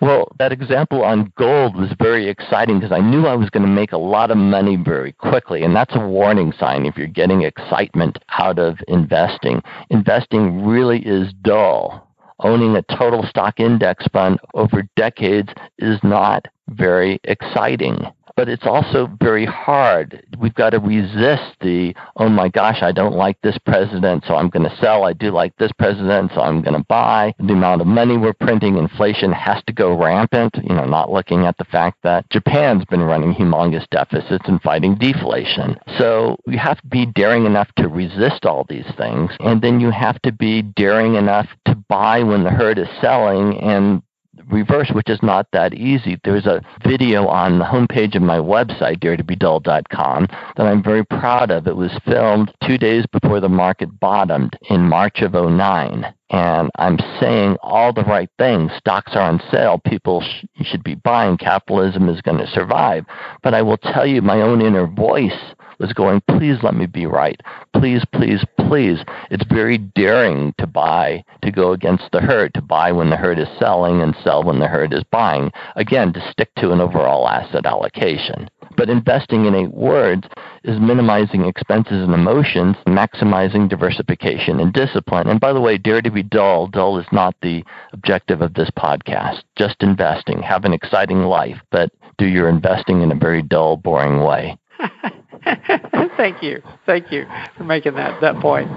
Well, 0.00 0.32
that 0.38 0.52
example 0.52 1.02
on 1.02 1.32
gold 1.36 1.76
was 1.76 1.90
very 1.98 2.28
exciting 2.28 2.80
because 2.80 2.92
I 2.92 3.00
knew 3.00 3.26
I 3.26 3.34
was 3.34 3.50
going 3.50 3.64
to 3.64 3.72
make 3.72 3.92
a 3.92 3.98
lot 3.98 4.30
of 4.30 4.36
money 4.36 4.76
very 4.76 5.12
quickly. 5.12 5.62
And 5.62 5.74
that's 5.74 5.94
a 5.94 6.06
warning 6.06 6.52
sign 6.58 6.86
if 6.86 6.96
you're 6.96 7.06
getting 7.06 7.42
excitement 7.42 8.18
out 8.38 8.58
of 8.58 8.78
investing. 8.88 9.62
Investing 9.90 10.64
really 10.64 11.00
is 11.00 11.32
dull. 11.42 12.08
Owning 12.40 12.76
a 12.76 12.82
total 12.82 13.22
stock 13.24 13.60
index 13.60 14.06
fund 14.12 14.38
over 14.54 14.82
decades 14.96 15.48
is 15.78 15.98
not 16.02 16.46
very 16.68 17.20
exciting 17.24 18.06
but 18.36 18.48
it's 18.48 18.66
also 18.66 19.10
very 19.20 19.46
hard. 19.46 20.24
We've 20.38 20.54
got 20.54 20.70
to 20.70 20.78
resist 20.78 21.56
the, 21.60 21.94
oh 22.16 22.28
my 22.28 22.48
gosh, 22.48 22.82
I 22.82 22.92
don't 22.92 23.16
like 23.16 23.40
this 23.42 23.58
president, 23.64 24.24
so 24.26 24.36
I'm 24.36 24.50
going 24.50 24.68
to 24.68 24.76
sell. 24.76 25.04
I 25.04 25.12
do 25.14 25.30
like 25.30 25.56
this 25.56 25.72
president, 25.78 26.32
so 26.34 26.42
I'm 26.42 26.62
going 26.62 26.76
to 26.76 26.84
buy. 26.88 27.34
The 27.38 27.54
amount 27.54 27.80
of 27.80 27.86
money 27.86 28.16
we're 28.16 28.34
printing, 28.34 28.76
inflation 28.76 29.32
has 29.32 29.62
to 29.66 29.72
go 29.72 29.98
rampant, 29.98 30.54
you 30.62 30.74
know, 30.74 30.84
not 30.84 31.10
looking 31.10 31.46
at 31.46 31.56
the 31.56 31.64
fact 31.64 31.98
that 32.02 32.28
Japan's 32.30 32.84
been 32.84 33.02
running 33.02 33.34
humongous 33.34 33.88
deficits 33.90 34.44
and 34.46 34.60
fighting 34.60 34.96
deflation. 34.96 35.76
So 35.98 36.36
you 36.46 36.58
have 36.58 36.80
to 36.82 36.86
be 36.86 37.06
daring 37.06 37.46
enough 37.46 37.68
to 37.76 37.88
resist 37.88 38.44
all 38.44 38.66
these 38.68 38.86
things, 38.96 39.30
and 39.40 39.62
then 39.62 39.80
you 39.80 39.90
have 39.90 40.20
to 40.22 40.32
be 40.32 40.62
daring 40.62 41.14
enough 41.14 41.48
to 41.64 41.74
buy 41.88 42.22
when 42.22 42.44
the 42.44 42.50
herd 42.50 42.78
is 42.78 42.88
selling 43.00 43.58
and 43.60 44.02
reverse, 44.50 44.90
which 44.92 45.08
is 45.08 45.22
not 45.22 45.48
that 45.52 45.74
easy. 45.74 46.18
There's 46.24 46.46
a 46.46 46.62
video 46.84 47.26
on 47.26 47.58
the 47.58 47.64
homepage 47.64 48.14
of 48.14 48.22
my 48.22 48.38
website, 48.38 49.00
daretobedull.com, 49.00 50.26
that 50.56 50.66
I'm 50.66 50.82
very 50.82 51.04
proud 51.04 51.50
of. 51.50 51.66
It 51.66 51.76
was 51.76 51.98
filmed 52.04 52.52
two 52.66 52.78
days 52.78 53.04
before 53.06 53.40
the 53.40 53.48
market 53.48 54.00
bottomed 54.00 54.58
in 54.70 54.82
March 54.82 55.20
of 55.20 55.32
09. 55.32 56.12
And 56.30 56.70
I'm 56.76 56.98
saying 57.20 57.56
all 57.62 57.92
the 57.92 58.02
right 58.02 58.28
things. 58.36 58.72
Stocks 58.78 59.12
are 59.14 59.30
on 59.30 59.40
sale. 59.50 59.80
People 59.86 60.22
sh- 60.22 60.44
should 60.62 60.82
be 60.82 60.96
buying. 60.96 61.36
Capitalism 61.36 62.08
is 62.08 62.20
going 62.20 62.38
to 62.38 62.48
survive. 62.48 63.04
But 63.44 63.54
I 63.54 63.62
will 63.62 63.76
tell 63.76 64.06
you, 64.06 64.22
my 64.22 64.40
own 64.40 64.60
inner 64.60 64.88
voice 64.88 65.54
was 65.78 65.92
going, 65.92 66.22
please 66.28 66.62
let 66.62 66.74
me 66.74 66.86
be 66.86 67.06
right. 67.06 67.40
Please, 67.74 68.04
please, 68.12 68.44
please. 68.58 68.98
It's 69.30 69.44
very 69.46 69.78
daring 69.78 70.54
to 70.58 70.66
buy, 70.66 71.24
to 71.42 71.50
go 71.50 71.72
against 71.72 72.10
the 72.12 72.20
herd, 72.20 72.54
to 72.54 72.62
buy 72.62 72.92
when 72.92 73.10
the 73.10 73.16
herd 73.16 73.38
is 73.38 73.48
selling 73.58 74.00
and 74.00 74.16
sell 74.22 74.42
when 74.42 74.58
the 74.58 74.68
herd 74.68 74.92
is 74.92 75.04
buying. 75.10 75.52
Again, 75.76 76.12
to 76.12 76.30
stick 76.30 76.54
to 76.56 76.72
an 76.72 76.80
overall 76.80 77.28
asset 77.28 77.66
allocation. 77.66 78.48
But 78.76 78.90
investing 78.90 79.46
in 79.46 79.54
eight 79.54 79.72
words 79.72 80.26
is 80.64 80.78
minimizing 80.78 81.46
expenses 81.46 82.02
and 82.02 82.12
emotions, 82.12 82.76
maximizing 82.86 83.68
diversification 83.68 84.60
and 84.60 84.72
discipline. 84.72 85.28
And 85.28 85.40
by 85.40 85.52
the 85.52 85.60
way, 85.60 85.78
dare 85.78 86.02
to 86.02 86.10
be 86.10 86.22
dull. 86.22 86.66
Dull 86.66 86.98
is 86.98 87.06
not 87.10 87.34
the 87.40 87.64
objective 87.92 88.42
of 88.42 88.54
this 88.54 88.70
podcast. 88.70 89.42
Just 89.56 89.76
investing. 89.82 90.42
Have 90.42 90.64
an 90.64 90.74
exciting 90.74 91.22
life, 91.22 91.60
but 91.70 91.90
do 92.18 92.26
your 92.26 92.48
investing 92.48 93.02
in 93.02 93.12
a 93.12 93.16
very 93.16 93.42
dull, 93.42 93.76
boring 93.76 94.22
way. 94.22 94.58
Thank 96.16 96.42
you. 96.42 96.62
Thank 96.86 97.12
you 97.12 97.26
for 97.56 97.64
making 97.64 97.94
that, 97.94 98.20
that 98.20 98.40
point. 98.40 98.68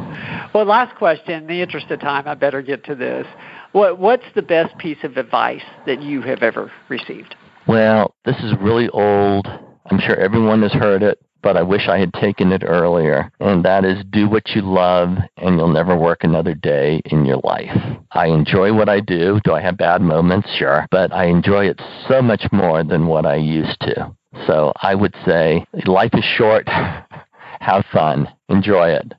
Well, 0.53 0.65
last 0.65 0.95
question. 0.97 1.33
In 1.33 1.47
the 1.47 1.61
interest 1.61 1.89
of 1.89 1.99
time, 1.99 2.27
I 2.27 2.35
better 2.35 2.61
get 2.61 2.83
to 2.85 2.95
this. 2.95 3.25
What, 3.71 3.99
what's 3.99 4.25
the 4.35 4.41
best 4.41 4.77
piece 4.77 4.97
of 5.03 5.17
advice 5.17 5.63
that 5.85 6.01
you 6.01 6.21
have 6.21 6.41
ever 6.41 6.71
received? 6.89 7.35
Well, 7.67 8.15
this 8.25 8.37
is 8.37 8.53
really 8.59 8.89
old. 8.89 9.47
I'm 9.91 9.99
sure 9.99 10.15
everyone 10.15 10.61
has 10.63 10.71
heard 10.71 11.03
it, 11.03 11.19
but 11.41 11.55
I 11.55 11.61
wish 11.61 11.87
I 11.87 11.99
had 11.99 12.13
taken 12.13 12.51
it 12.51 12.63
earlier. 12.65 13.31
And 13.39 13.63
that 13.63 13.85
is 13.85 14.03
do 14.09 14.27
what 14.27 14.49
you 14.49 14.61
love, 14.61 15.17
and 15.37 15.57
you'll 15.57 15.67
never 15.67 15.95
work 15.95 16.23
another 16.23 16.53
day 16.53 17.01
in 17.05 17.25
your 17.25 17.41
life. 17.43 17.75
I 18.11 18.27
enjoy 18.27 18.73
what 18.73 18.89
I 18.89 18.99
do. 18.99 19.39
Do 19.43 19.53
I 19.53 19.61
have 19.61 19.77
bad 19.77 20.01
moments? 20.01 20.49
Sure. 20.57 20.87
But 20.91 21.13
I 21.13 21.25
enjoy 21.25 21.67
it 21.67 21.79
so 22.07 22.21
much 22.21 22.43
more 22.51 22.83
than 22.83 23.07
what 23.07 23.25
I 23.25 23.35
used 23.35 23.79
to. 23.81 24.15
So 24.49 24.73
I 24.81 24.95
would 24.95 25.15
say 25.25 25.65
life 25.85 26.11
is 26.13 26.23
short. 26.23 26.67
have 27.59 27.85
fun. 27.93 28.27
Enjoy 28.49 28.89
it. 28.89 29.13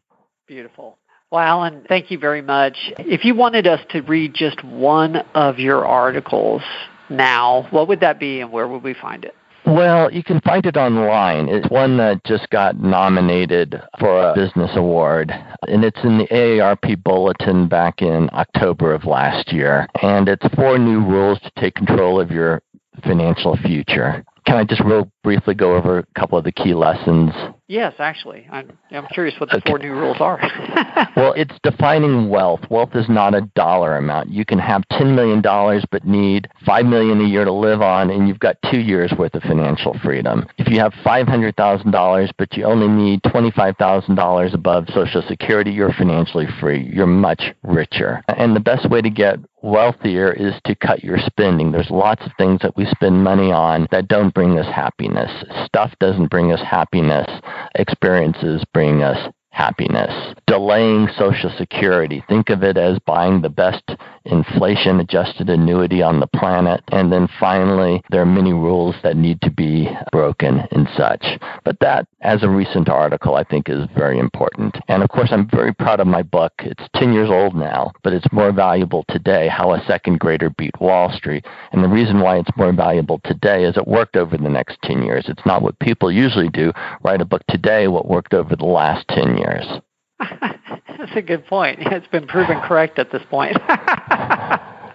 Beautiful. 0.48 0.98
Well, 1.30 1.40
Allan, 1.40 1.84
thank 1.88 2.10
you 2.10 2.18
very 2.18 2.42
much. 2.42 2.76
If 2.98 3.24
you 3.24 3.36
wanted 3.36 3.68
us 3.68 3.80
to 3.90 4.00
read 4.00 4.34
just 4.34 4.64
one 4.64 5.16
of 5.34 5.60
your 5.60 5.86
articles 5.86 6.62
now, 7.08 7.68
what 7.70 7.86
would 7.86 8.00
that 8.00 8.18
be 8.18 8.40
and 8.40 8.50
where 8.50 8.66
would 8.66 8.82
we 8.82 8.94
find 8.94 9.24
it? 9.24 9.36
Well, 9.66 10.12
you 10.12 10.24
can 10.24 10.40
find 10.40 10.66
it 10.66 10.76
online. 10.76 11.48
It's 11.48 11.70
one 11.70 11.96
that 11.98 12.24
just 12.24 12.50
got 12.50 12.80
nominated 12.80 13.80
for 14.00 14.30
a 14.30 14.34
business 14.34 14.70
award, 14.74 15.30
and 15.68 15.84
it's 15.84 16.02
in 16.02 16.18
the 16.18 16.26
AARP 16.26 17.04
bulletin 17.04 17.68
back 17.68 18.02
in 18.02 18.28
October 18.32 18.94
of 18.94 19.04
last 19.04 19.52
year. 19.52 19.86
And 20.02 20.28
it's 20.28 20.46
four 20.56 20.78
new 20.78 21.04
rules 21.04 21.38
to 21.40 21.52
take 21.60 21.74
control 21.74 22.20
of 22.20 22.32
your 22.32 22.62
financial 23.04 23.56
future. 23.58 24.24
Can 24.50 24.58
I 24.58 24.64
just 24.64 24.80
real 24.80 25.08
briefly 25.22 25.54
go 25.54 25.76
over 25.76 26.00
a 26.00 26.18
couple 26.18 26.36
of 26.36 26.42
the 26.42 26.50
key 26.50 26.74
lessons? 26.74 27.30
Yes, 27.70 27.94
actually. 28.00 28.48
I'm, 28.50 28.76
I'm 28.90 29.06
curious 29.12 29.38
what 29.38 29.48
the 29.48 29.58
okay. 29.58 29.70
four 29.70 29.78
new 29.78 29.92
rules 29.92 30.16
are. 30.18 30.40
well, 31.16 31.32
it's 31.34 31.54
defining 31.62 32.28
wealth. 32.28 32.62
Wealth 32.68 32.96
is 32.96 33.08
not 33.08 33.32
a 33.32 33.42
dollar 33.54 33.96
amount. 33.96 34.28
You 34.28 34.44
can 34.44 34.58
have 34.58 34.82
$10 34.90 35.14
million 35.14 35.40
but 35.88 36.04
need 36.04 36.48
$5 36.66 36.88
million 36.88 37.20
a 37.20 37.28
year 37.28 37.44
to 37.44 37.52
live 37.52 37.80
on, 37.80 38.10
and 38.10 38.26
you've 38.26 38.40
got 38.40 38.56
two 38.72 38.80
years 38.80 39.12
worth 39.16 39.36
of 39.36 39.42
financial 39.42 39.96
freedom. 40.02 40.48
If 40.58 40.66
you 40.66 40.80
have 40.80 40.92
$500,000 41.04 42.30
but 42.36 42.56
you 42.56 42.64
only 42.64 42.88
need 42.88 43.22
$25,000 43.22 44.54
above 44.54 44.88
Social 44.92 45.22
Security, 45.28 45.70
you're 45.70 45.92
financially 45.92 46.48
free. 46.58 46.90
You're 46.92 47.06
much 47.06 47.52
richer. 47.62 48.24
And 48.26 48.56
the 48.56 48.60
best 48.60 48.90
way 48.90 49.00
to 49.00 49.10
get 49.10 49.38
wealthier 49.62 50.32
is 50.32 50.54
to 50.64 50.74
cut 50.74 51.04
your 51.04 51.18
spending. 51.18 51.72
There's 51.72 51.90
lots 51.90 52.24
of 52.24 52.32
things 52.38 52.60
that 52.62 52.76
we 52.76 52.86
spend 52.86 53.22
money 53.22 53.52
on 53.52 53.86
that 53.90 54.08
don't 54.08 54.32
bring 54.34 54.58
us 54.58 54.66
happiness. 54.66 55.30
Stuff 55.66 55.92
doesn't 56.00 56.30
bring 56.30 56.52
us 56.52 56.60
happiness. 56.60 57.26
Experiences 57.74 58.64
bring 58.72 59.02
us 59.02 59.32
happiness. 59.50 60.34
Delaying 60.46 61.08
Social 61.18 61.50
Security. 61.58 62.24
Think 62.28 62.50
of 62.50 62.62
it 62.62 62.76
as 62.76 62.98
buying 63.00 63.42
the 63.42 63.48
best 63.48 63.82
inflation 64.24 65.00
adjusted 65.00 65.48
annuity 65.48 66.02
on 66.02 66.20
the 66.20 66.26
planet. 66.26 66.82
And 66.88 67.12
then 67.12 67.28
finally, 67.38 68.02
there 68.10 68.22
are 68.22 68.26
many 68.26 68.52
rules 68.52 68.94
that 69.02 69.16
need 69.16 69.40
to 69.42 69.50
be 69.50 69.88
broken 70.12 70.60
and 70.70 70.88
such. 70.96 71.24
But 71.64 71.78
that, 71.80 72.06
as 72.20 72.42
a 72.42 72.48
recent 72.48 72.88
article, 72.88 73.34
I 73.34 73.44
think 73.44 73.68
is 73.68 73.88
very 73.96 74.18
important. 74.18 74.76
And 74.88 75.02
of 75.02 75.08
course, 75.08 75.30
I'm 75.32 75.48
very 75.48 75.74
proud 75.74 76.00
of 76.00 76.06
my 76.06 76.22
book. 76.22 76.52
It's 76.58 76.88
10 76.96 77.12
years 77.12 77.30
old 77.30 77.54
now, 77.54 77.92
but 78.02 78.12
it's 78.12 78.32
more 78.32 78.52
valuable 78.52 79.04
today 79.08 79.48
How 79.48 79.72
a 79.72 79.84
Second 79.86 80.20
Grader 80.20 80.50
Beat 80.50 80.78
Wall 80.80 81.12
Street. 81.12 81.46
And 81.72 81.82
the 81.82 81.88
reason 81.88 82.20
why 82.20 82.38
it's 82.38 82.56
more 82.56 82.72
valuable 82.72 83.20
today 83.24 83.64
is 83.64 83.76
it 83.76 83.86
worked 83.86 84.16
over 84.16 84.36
the 84.36 84.50
next 84.50 84.78
10 84.82 85.02
years. 85.02 85.26
It's 85.28 85.46
not 85.46 85.62
what 85.62 85.78
people 85.78 86.10
usually 86.10 86.48
do 86.48 86.72
write 87.02 87.20
a 87.20 87.24
book 87.24 87.42
today, 87.48 87.88
what 87.88 88.08
worked 88.08 88.34
over 88.34 88.54
the 88.56 88.66
last 88.66 89.06
10 89.08 89.38
years. 89.38 89.80
That's 90.20 91.16
a 91.16 91.22
good 91.22 91.46
point. 91.46 91.78
It's 91.80 92.06
been 92.08 92.26
proven 92.26 92.60
correct 92.60 92.98
at 92.98 93.10
this 93.10 93.22
point. 93.30 93.56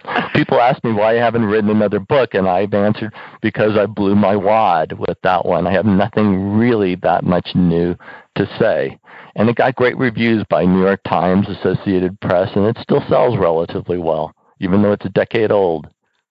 People 0.35 0.59
ask 0.59 0.83
me 0.83 0.91
why 0.91 1.11
I 1.11 1.19
haven't 1.19 1.45
written 1.45 1.69
another 1.69 1.99
book, 1.99 2.33
and 2.33 2.47
I've 2.47 2.73
answered 2.73 3.13
because 3.41 3.77
I 3.77 3.85
blew 3.85 4.15
my 4.15 4.35
wad 4.35 4.93
with 4.93 5.17
that 5.23 5.45
one. 5.45 5.67
I 5.67 5.71
have 5.71 5.85
nothing 5.85 6.57
really 6.57 6.95
that 6.97 7.23
much 7.23 7.49
new 7.55 7.95
to 8.35 8.57
say. 8.59 8.99
And 9.35 9.49
it 9.49 9.55
got 9.55 9.75
great 9.75 9.97
reviews 9.97 10.43
by 10.49 10.65
New 10.65 10.81
York 10.81 11.01
Times, 11.03 11.47
Associated 11.49 12.19
Press, 12.21 12.49
and 12.55 12.65
it 12.65 12.77
still 12.81 13.03
sells 13.09 13.37
relatively 13.37 13.97
well, 13.97 14.33
even 14.59 14.81
though 14.81 14.91
it's 14.91 15.05
a 15.05 15.09
decade 15.09 15.51
old. 15.51 15.87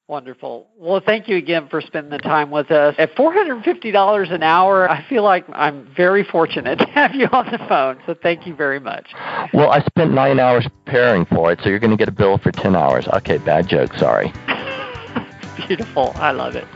Wonderful. 0.07 0.69
Well, 0.77 1.01
thank 1.05 1.29
you 1.29 1.37
again 1.37 1.69
for 1.71 1.81
spending 1.81 2.11
the 2.11 2.19
time 2.19 2.51
with 2.51 2.71
us. 2.71 2.95
At 2.99 3.15
$450 3.15 4.33
an 4.33 4.43
hour, 4.43 4.91
I 4.91 5.03
feel 5.09 5.23
like 5.23 5.47
I'm 5.51 5.89
very 5.97 6.23
fortunate 6.23 6.79
to 6.81 6.87
have 6.87 7.15
you 7.15 7.27
on 7.33 7.51
the 7.51 7.57
phone. 7.67 7.99
So 8.05 8.15
thank 8.15 8.47
you 8.47 8.55
very 8.55 8.79
much. 8.79 9.15
Well, 9.55 9.71
I 9.71 9.81
spent 9.81 10.13
nine 10.13 10.39
hours 10.39 10.69
preparing 10.85 11.25
for 11.25 11.53
it, 11.53 11.61
so 11.63 11.71
you're 11.71 11.79
going 11.79 11.91
to 11.91 11.97
get 11.97 12.09
a 12.09 12.13
bill 12.13 12.37
for 12.37 12.53
10 12.53 12.77
hours. 12.77 13.09
Okay, 13.09 13.39
bad 13.39 13.67
joke. 13.67 13.95
Sorry. 13.95 14.31
Beautiful. 15.67 16.13
I 16.17 16.33
love 16.33 16.55
it. 16.55 16.67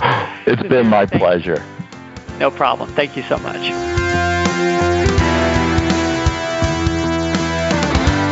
It's 0.46 0.62
been 0.66 0.86
my 0.86 1.04
pleasure. 1.04 1.62
No 2.38 2.50
problem. 2.50 2.88
Thank 2.94 3.14
you 3.14 3.22
so 3.24 3.36
much. 3.38 5.17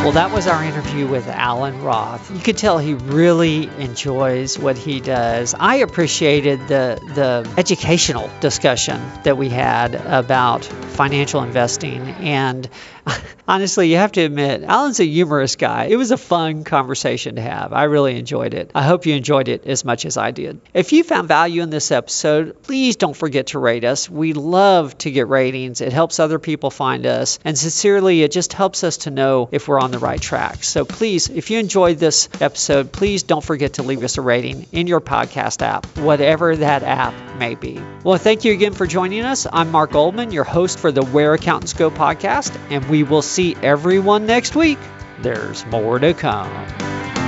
Well, 0.07 0.13
that 0.13 0.31
was 0.31 0.47
our 0.47 0.63
interview 0.63 1.05
with 1.05 1.27
Allan 1.27 1.81
Roth. 1.81 2.33
You 2.33 2.39
could 2.39 2.55
tell 2.55 2.77
he 2.77 2.93
really 2.93 3.69
enjoys 3.77 4.57
what 4.57 4.77
he 4.77 5.01
does. 5.01 5.53
I 5.53 5.75
appreciated 5.79 6.65
the 6.69 6.97
the 7.13 7.53
educational 7.57 8.29
discussion 8.39 9.01
that 9.23 9.37
we 9.37 9.49
had 9.49 9.95
about 9.95 10.63
financial 10.63 11.43
investing 11.43 12.07
and 12.07 12.69
honestly, 13.47 13.89
you 13.89 13.97
have 13.97 14.11
to 14.13 14.21
admit, 14.21 14.63
Allan's 14.63 14.99
a 14.99 15.05
humorous 15.05 15.55
guy. 15.55 15.85
It 15.85 15.95
was 15.95 16.11
a 16.11 16.17
fun 16.17 16.63
conversation 16.63 17.35
to 17.35 17.41
have. 17.41 17.73
I 17.73 17.83
really 17.85 18.17
enjoyed 18.17 18.53
it. 18.53 18.71
I 18.75 18.83
hope 18.83 19.05
you 19.05 19.15
enjoyed 19.15 19.47
it 19.47 19.65
as 19.65 19.85
much 19.85 20.05
as 20.05 20.17
I 20.17 20.31
did. 20.31 20.61
If 20.73 20.93
you 20.93 21.03
found 21.03 21.27
value 21.27 21.61
in 21.61 21.69
this 21.69 21.91
episode, 21.91 22.63
please 22.63 22.95
don't 22.95 23.15
forget 23.15 23.47
to 23.47 23.59
rate 23.59 23.83
us. 23.83 24.09
We 24.09 24.33
love 24.33 24.97
to 24.99 25.11
get 25.11 25.27
ratings. 25.27 25.81
It 25.81 25.93
helps 25.93 26.19
other 26.19 26.39
people 26.39 26.69
find 26.69 27.05
us. 27.05 27.39
And 27.43 27.57
sincerely, 27.57 28.23
it 28.23 28.31
just 28.31 28.53
helps 28.53 28.83
us 28.83 28.97
to 28.97 29.11
know 29.11 29.49
if 29.51 29.67
we're 29.67 29.79
on 29.79 29.91
the 29.91 29.99
right 29.99 30.21
track. 30.21 30.63
So 30.63 30.85
please, 30.85 31.29
if 31.29 31.49
you 31.49 31.59
enjoyed 31.59 31.97
this 31.97 32.29
episode, 32.41 32.91
please 32.91 33.23
don't 33.23 33.43
forget 33.43 33.73
to 33.73 33.83
leave 33.83 34.03
us 34.03 34.17
a 34.17 34.21
rating 34.21 34.67
in 34.71 34.87
your 34.87 35.01
podcast 35.01 35.61
app, 35.61 35.85
whatever 35.97 36.55
that 36.55 36.83
app 36.83 37.13
may 37.37 37.55
be. 37.55 37.81
Well, 38.03 38.17
thank 38.17 38.45
you 38.45 38.53
again 38.53 38.73
for 38.73 38.87
joining 38.87 39.25
us. 39.25 39.47
I'm 39.51 39.71
Mark 39.71 39.91
Goldman, 39.91 40.31
your 40.31 40.43
host 40.43 40.79
for 40.79 40.91
the 40.91 41.03
Where 41.05 41.33
Accountants 41.33 41.73
Go 41.73 41.89
podcast, 41.89 42.57
and 42.69 42.87
we 42.97 43.03
will 43.03 43.21
see 43.21 43.55
everyone 43.61 44.25
next 44.25 44.55
week. 44.55 44.79
There's 45.21 45.63
more 45.67 45.99
to 45.99 46.15
come. 46.15 47.26